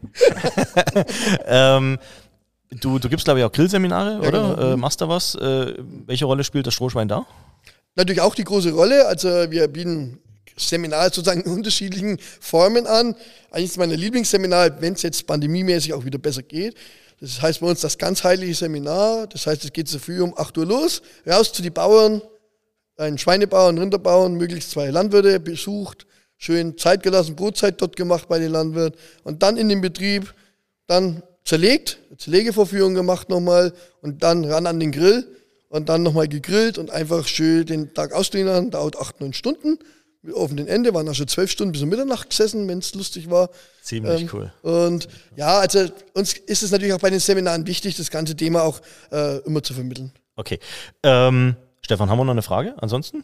ähm, 1.46 2.00
du, 2.80 3.00
du 3.00 3.10
gibst, 3.10 3.26
glaube 3.26 3.40
ich, 3.40 3.46
auch 3.46 3.52
Grillseminare, 3.52 4.20
oder? 4.20 4.56
genau. 4.56 4.74
Äh, 4.74 4.78
machst 4.78 5.02
da 5.02 5.10
was? 5.10 5.36
Äh, 5.36 5.74
welche 6.06 6.26
Rolle 6.26 6.44
spielt 6.44 6.66
das 6.68 6.74
Strohschwein 6.74 7.08
da? 7.08 7.26
Natürlich 7.96 8.22
auch 8.22 8.36
die 8.36 8.44
große 8.46 8.72
Rolle. 8.72 9.06
Also 9.08 9.28
wir 9.52 9.68
bieten 9.68 10.20
Seminare 10.58 11.06
sozusagen 11.06 11.42
in 11.42 11.52
unterschiedlichen 11.52 12.20
Formen 12.40 12.88
an. 12.88 13.16
Eines 13.52 13.76
meiner 13.78 13.96
Lieblingsseminare, 13.98 14.78
wenn 14.80 14.94
es 14.94 15.02
jetzt 15.02 15.28
pandemiemäßig 15.28 15.94
auch 15.94 16.06
wieder 16.06 16.20
besser 16.20 16.44
geht. 16.44 16.76
Das 17.22 17.40
heißt 17.40 17.62
bei 17.62 17.68
uns 17.68 17.82
das 17.82 18.00
ganzheitliche 18.00 18.56
Seminar. 18.56 19.28
Das 19.28 19.46
heißt, 19.46 19.64
es 19.64 19.72
geht 19.72 19.88
so 19.88 20.00
früh 20.00 20.22
um 20.22 20.34
8 20.36 20.58
Uhr 20.58 20.66
los, 20.66 21.04
raus 21.26 21.54
zu 21.54 21.62
die 21.62 21.70
Bauern, 21.70 22.22
einen 22.98 23.18
Schweinebauern, 23.18 23.78
Rinderbauern, 23.78 24.34
möglichst 24.34 24.72
zwei 24.72 24.90
Landwirte 24.90 25.40
besucht, 25.40 26.08
schön 26.38 26.78
Zeit 26.78 27.04
gelassen, 27.04 27.36
Brotzeit 27.36 27.80
dort 27.80 27.96
gemacht 27.96 28.28
bei 28.28 28.40
den 28.40 28.52
Landwirten 28.52 29.00
und 29.24 29.44
dann 29.44 29.58
in 29.58 29.70
den 29.70 29.82
Betrieb, 29.82 30.34
dann 30.88 31.22
zerlegt, 31.46 32.00
Zerlegevorführung 32.18 32.96
gemacht 32.96 33.30
nochmal 33.30 33.74
und 34.02 34.24
dann 34.24 34.44
ran 34.44 34.66
an 34.66 34.80
den 34.80 34.92
Grill 34.92 35.28
und 35.70 35.90
dann 35.90 36.02
nochmal 36.04 36.28
gegrillt 36.28 36.80
und 36.80 36.90
einfach 36.90 37.28
schön 37.28 37.66
den 37.68 37.94
Tag 37.94 38.14
ausstehen 38.14 38.72
dauert 38.72 38.98
acht, 38.98 39.22
neun 39.22 39.34
Stunden. 39.34 39.78
Mit 40.24 40.36
offenem 40.36 40.68
Ende, 40.68 40.94
waren 40.94 41.10
auch 41.10 41.16
schon 41.16 41.28
zwölf 41.28 41.50
Stunden 41.50 41.72
bis 41.72 41.82
um 41.82 41.90
Mitternacht 41.90 42.30
gesessen, 42.30 42.68
wenn 42.68 42.78
es 42.78 42.94
lustig 42.94 43.30
war. 43.32 43.50
Ziemlich 43.82 44.22
Ähm, 44.22 44.30
cool. 44.34 44.54
Und 44.62 45.08
ja, 45.36 45.60
also 45.60 45.88
uns 46.14 46.34
ist 46.34 46.62
es 46.62 46.72
natürlich 46.72 46.94
auch 46.94 47.00
bei 47.00 47.10
den 47.10 47.20
Seminaren 47.20 47.66
wichtig, 47.66 47.96
das 47.96 48.12
ganze 48.12 48.36
Thema 48.36 48.62
auch 48.62 48.82
äh, 49.12 49.38
immer 49.40 49.64
zu 49.64 49.74
vermitteln. 49.74 50.12
Okay. 50.36 50.60
Ähm, 51.02 51.56
Stefan, 51.82 52.10
haben 52.10 52.20
wir 52.20 52.26
noch 52.26 52.34
eine 52.34 52.44
Frage? 52.44 52.76
Ansonsten? 52.78 53.24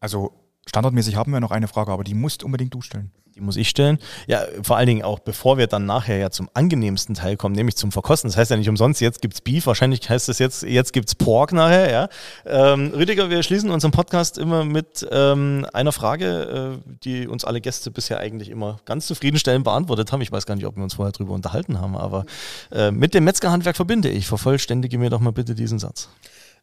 Also 0.00 0.32
standardmäßig 0.66 1.16
haben 1.16 1.32
wir 1.32 1.40
noch 1.40 1.50
eine 1.50 1.68
Frage, 1.68 1.92
aber 1.92 2.04
die 2.04 2.14
musst 2.14 2.42
unbedingt 2.42 2.74
du 2.74 2.82
stellen. 2.82 3.10
Die 3.34 3.40
muss 3.40 3.56
ich 3.56 3.68
stellen. 3.68 3.98
Ja, 4.28 4.42
vor 4.62 4.76
allen 4.76 4.86
Dingen 4.86 5.02
auch, 5.02 5.18
bevor 5.18 5.58
wir 5.58 5.66
dann 5.66 5.86
nachher 5.86 6.18
ja 6.18 6.30
zum 6.30 6.48
angenehmsten 6.54 7.16
Teil 7.16 7.36
kommen, 7.36 7.56
nämlich 7.56 7.74
zum 7.74 7.90
Verkosten. 7.90 8.30
Das 8.30 8.36
heißt 8.36 8.52
ja 8.52 8.56
nicht 8.56 8.68
umsonst, 8.68 9.00
jetzt 9.00 9.20
gibt's 9.22 9.40
Beef, 9.40 9.66
wahrscheinlich 9.66 10.08
heißt 10.08 10.28
es 10.28 10.38
jetzt, 10.38 10.62
jetzt 10.62 10.92
gibt's 10.92 11.16
Pork 11.16 11.52
nachher, 11.52 11.90
ja. 11.90 12.08
Ähm, 12.46 12.92
Rüdiger, 12.94 13.30
wir 13.30 13.42
schließen 13.42 13.70
unseren 13.70 13.90
Podcast 13.90 14.38
immer 14.38 14.64
mit 14.64 15.04
ähm, 15.10 15.66
einer 15.72 15.90
Frage, 15.90 16.78
äh, 16.86 16.90
die 17.02 17.26
uns 17.26 17.44
alle 17.44 17.60
Gäste 17.60 17.90
bisher 17.90 18.20
eigentlich 18.20 18.50
immer 18.50 18.76
ganz 18.84 19.08
zufriedenstellend 19.08 19.64
beantwortet 19.64 20.12
haben. 20.12 20.20
Ich 20.20 20.30
weiß 20.30 20.46
gar 20.46 20.54
nicht, 20.54 20.66
ob 20.66 20.76
wir 20.76 20.84
uns 20.84 20.94
vorher 20.94 21.10
drüber 21.10 21.32
unterhalten 21.34 21.80
haben, 21.80 21.96
aber 21.96 22.26
äh, 22.70 22.92
mit 22.92 23.14
dem 23.14 23.24
Metzgerhandwerk 23.24 23.74
verbinde 23.74 24.10
ich. 24.10 24.28
Vervollständige 24.28 24.96
mir 24.96 25.10
doch 25.10 25.20
mal 25.20 25.32
bitte 25.32 25.56
diesen 25.56 25.80
Satz. 25.80 26.08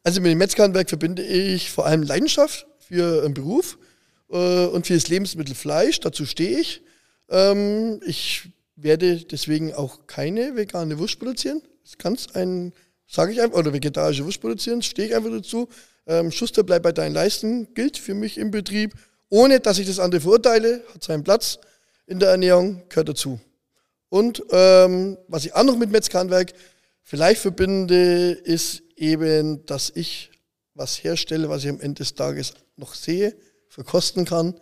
Also 0.03 0.21
mit 0.21 0.31
dem 0.31 0.37
Metzgerhandwerk 0.37 0.87
verbinde 0.87 1.21
ich 1.21 1.69
vor 1.69 1.85
allem 1.85 2.01
Leidenschaft 2.01 2.65
für 2.79 3.25
einen 3.25 3.33
Beruf 3.33 3.77
äh, 4.31 4.65
und 4.65 4.87
für 4.87 4.93
das 4.93 5.07
Lebensmittel 5.07 5.55
Fleisch. 5.55 5.99
Dazu 5.99 6.25
stehe 6.25 6.59
ich. 6.59 6.81
Ähm, 7.29 8.01
ich 8.05 8.49
werde 8.75 9.17
deswegen 9.17 9.73
auch 9.73 10.07
keine 10.07 10.55
vegane 10.55 10.97
Wurst 10.99 11.19
produzieren. 11.19 11.61
Das 11.83 11.97
kann's 11.97 12.33
ein, 12.35 12.73
sage 13.07 13.33
ich 13.33 13.41
einfach, 13.41 13.57
oder 13.57 13.73
vegetarische 13.73 14.25
Wurst 14.25 14.41
produzieren, 14.41 14.81
stehe 14.81 15.09
ich 15.09 15.15
einfach 15.15 15.31
dazu. 15.31 15.67
Ähm, 16.07 16.31
Schuster, 16.31 16.63
bleib 16.63 16.83
bei 16.83 16.91
deinen 16.91 17.13
Leisten, 17.13 17.73
gilt 17.73 17.97
für 17.97 18.13
mich 18.13 18.37
im 18.37 18.51
Betrieb, 18.51 18.93
ohne 19.29 19.59
dass 19.59 19.77
ich 19.77 19.87
das 19.87 19.99
andere 19.99 20.21
verurteile, 20.21 20.83
hat 20.93 21.03
seinen 21.03 21.23
Platz 21.23 21.59
in 22.07 22.19
der 22.19 22.29
Ernährung, 22.29 22.83
gehört 22.89 23.09
dazu. 23.09 23.39
Und 24.09 24.43
ähm, 24.51 25.17
was 25.27 25.45
ich 25.45 25.55
auch 25.55 25.63
noch 25.63 25.77
mit 25.77 25.89
Metzgerhandwerk 25.89 26.53
vielleicht 27.03 27.41
verbinde, 27.41 28.31
ist 28.31 28.83
eben, 28.97 29.65
dass 29.65 29.91
ich 29.95 30.31
was 30.73 31.03
herstelle, 31.03 31.49
was 31.49 31.63
ich 31.63 31.69
am 31.69 31.79
Ende 31.79 31.99
des 31.99 32.13
Tages 32.15 32.53
noch 32.75 32.93
sehe, 32.93 33.35
verkosten 33.71 34.25
kann 34.25 34.53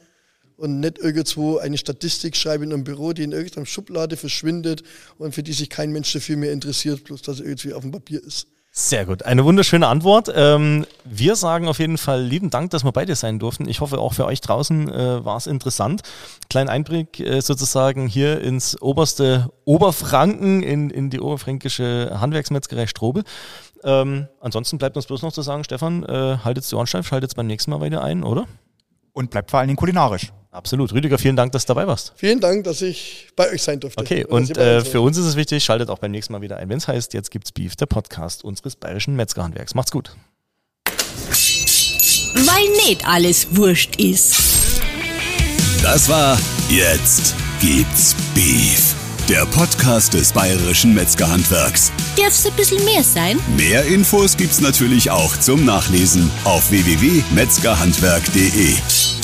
und 0.56 0.80
nicht 0.80 1.00
irgendwo 1.00 1.58
eine 1.58 1.78
Statistik 1.78 2.36
schreibe 2.36 2.64
in 2.64 2.72
einem 2.72 2.84
Büro, 2.84 3.14
die 3.14 3.24
in 3.24 3.32
irgendeiner 3.32 3.66
Schublade 3.66 4.18
verschwindet 4.18 4.84
und 5.18 5.34
für 5.34 5.42
die 5.42 5.54
sich 5.54 5.70
kein 5.70 5.92
Mensch 5.92 6.14
dafür 6.14 6.38
mehr 6.38 6.52
interessiert, 6.54 7.04
bloß 7.06 7.24
dass 7.24 7.40
er 7.40 7.48
irgendwie 7.48 7.74
auf 7.74 7.82
dem 7.82 7.92
Papier 7.92 8.24
ist. 8.24 8.48
Sehr 8.72 9.08
gut, 9.08 9.24
eine 9.24 9.44
wunderschöne 9.46 9.88
Antwort. 9.88 10.32
Ähm, 10.34 10.86
wir 11.04 11.36
sagen 11.36 11.68
auf 11.68 11.80
jeden 11.80 11.98
Fall 11.98 12.22
lieben 12.22 12.52
Dank, 12.52 12.70
dass 12.70 12.84
wir 12.84 12.92
beide 12.92 13.16
sein 13.16 13.40
durften. 13.40 13.68
Ich 13.68 13.82
hoffe, 13.82 13.98
auch 13.98 14.14
für 14.14 14.26
euch 14.26 14.42
draußen 14.42 14.88
äh, 14.90 15.26
war 15.26 15.38
es 15.38 15.48
interessant. 15.48 16.04
Kleinen 16.52 16.70
Einblick 16.70 17.20
äh, 17.20 17.42
sozusagen 17.42 18.06
hier 18.06 18.40
ins 18.42 18.80
oberste 18.80 19.50
Oberfranken, 19.66 20.62
in, 20.62 20.92
in 20.92 21.10
die 21.10 21.20
oberfränkische 21.20 22.20
Handwerksmetzgerei 22.22 22.86
Strobel. 22.86 23.24
Ähm, 23.84 24.28
ansonsten 24.40 24.78
bleibt 24.78 24.98
uns 24.98 25.08
bloß 25.08 25.24
noch 25.24 25.34
zu 25.34 25.42
sagen, 25.42 25.64
Stefan, 25.64 26.04
äh, 26.04 26.38
haltet 26.44 26.70
die 26.70 26.76
Ohren 26.76 26.86
steif, 26.86 27.08
schaltet 27.08 27.36
beim 27.36 27.48
nächsten 27.48 27.72
Mal 27.72 27.82
wieder 27.82 28.04
ein, 28.04 28.24
oder? 28.24 28.46
Und 29.20 29.32
bleibt 29.32 29.52
vor 29.52 29.60
allen 29.60 29.68
Dingen 29.68 29.76
kulinarisch. 29.76 30.32
Absolut. 30.50 30.94
Rüdiger, 30.94 31.18
vielen 31.18 31.36
Dank, 31.36 31.52
dass 31.52 31.66
du 31.66 31.74
dabei 31.74 31.86
warst. 31.88 32.14
Vielen 32.16 32.40
Dank, 32.40 32.64
dass 32.64 32.82
ich 32.82 33.28
bei 33.36 33.52
euch 33.52 33.62
sein 33.62 33.78
durfte. 33.78 34.02
Okay, 34.02 34.24
und 34.24 34.58
äh, 34.58 34.80
für 34.80 35.02
uns 35.02 35.18
ist 35.18 35.26
es 35.26 35.36
wichtig, 35.36 35.62
schaltet 35.62 35.90
auch 35.90 36.00
beim 36.00 36.12
nächsten 36.12 36.32
Mal 36.32 36.42
wieder 36.42 36.56
ein, 36.56 36.70
wenn 36.70 36.78
es 36.78 36.88
heißt, 36.88 37.14
jetzt 37.14 37.30
gibt's 37.30 37.52
Beef, 37.52 37.76
der 37.76 37.86
Podcast 37.86 38.46
unseres 38.46 38.78
bayerischen 38.78 39.18
Metzgerhandwerks. 39.18 39.76
Macht's 39.76 39.92
gut. 39.92 40.16
Weil 40.86 42.70
nicht 42.88 43.06
alles 43.06 43.54
wurscht 43.58 43.98
ist. 43.98 44.38
Das 45.84 46.08
war 46.08 46.40
Jetzt 46.70 47.36
gibt's 47.60 48.16
Beef. 48.34 48.99
Der 49.30 49.46
Podcast 49.46 50.16
des 50.16 50.34
bayerischen 50.34 50.96
Metzgerhandwerks. 50.96 51.92
Darf's 52.18 52.48
ein 52.48 52.54
bisschen 52.54 52.84
mehr 52.84 53.04
sein? 53.04 53.40
Mehr 53.56 53.86
Infos 53.86 54.36
gibt's 54.36 54.60
natürlich 54.60 55.12
auch 55.12 55.38
zum 55.38 55.66
Nachlesen 55.66 56.32
auf 56.46 56.72
www.metzgerhandwerk.de. 56.72 59.19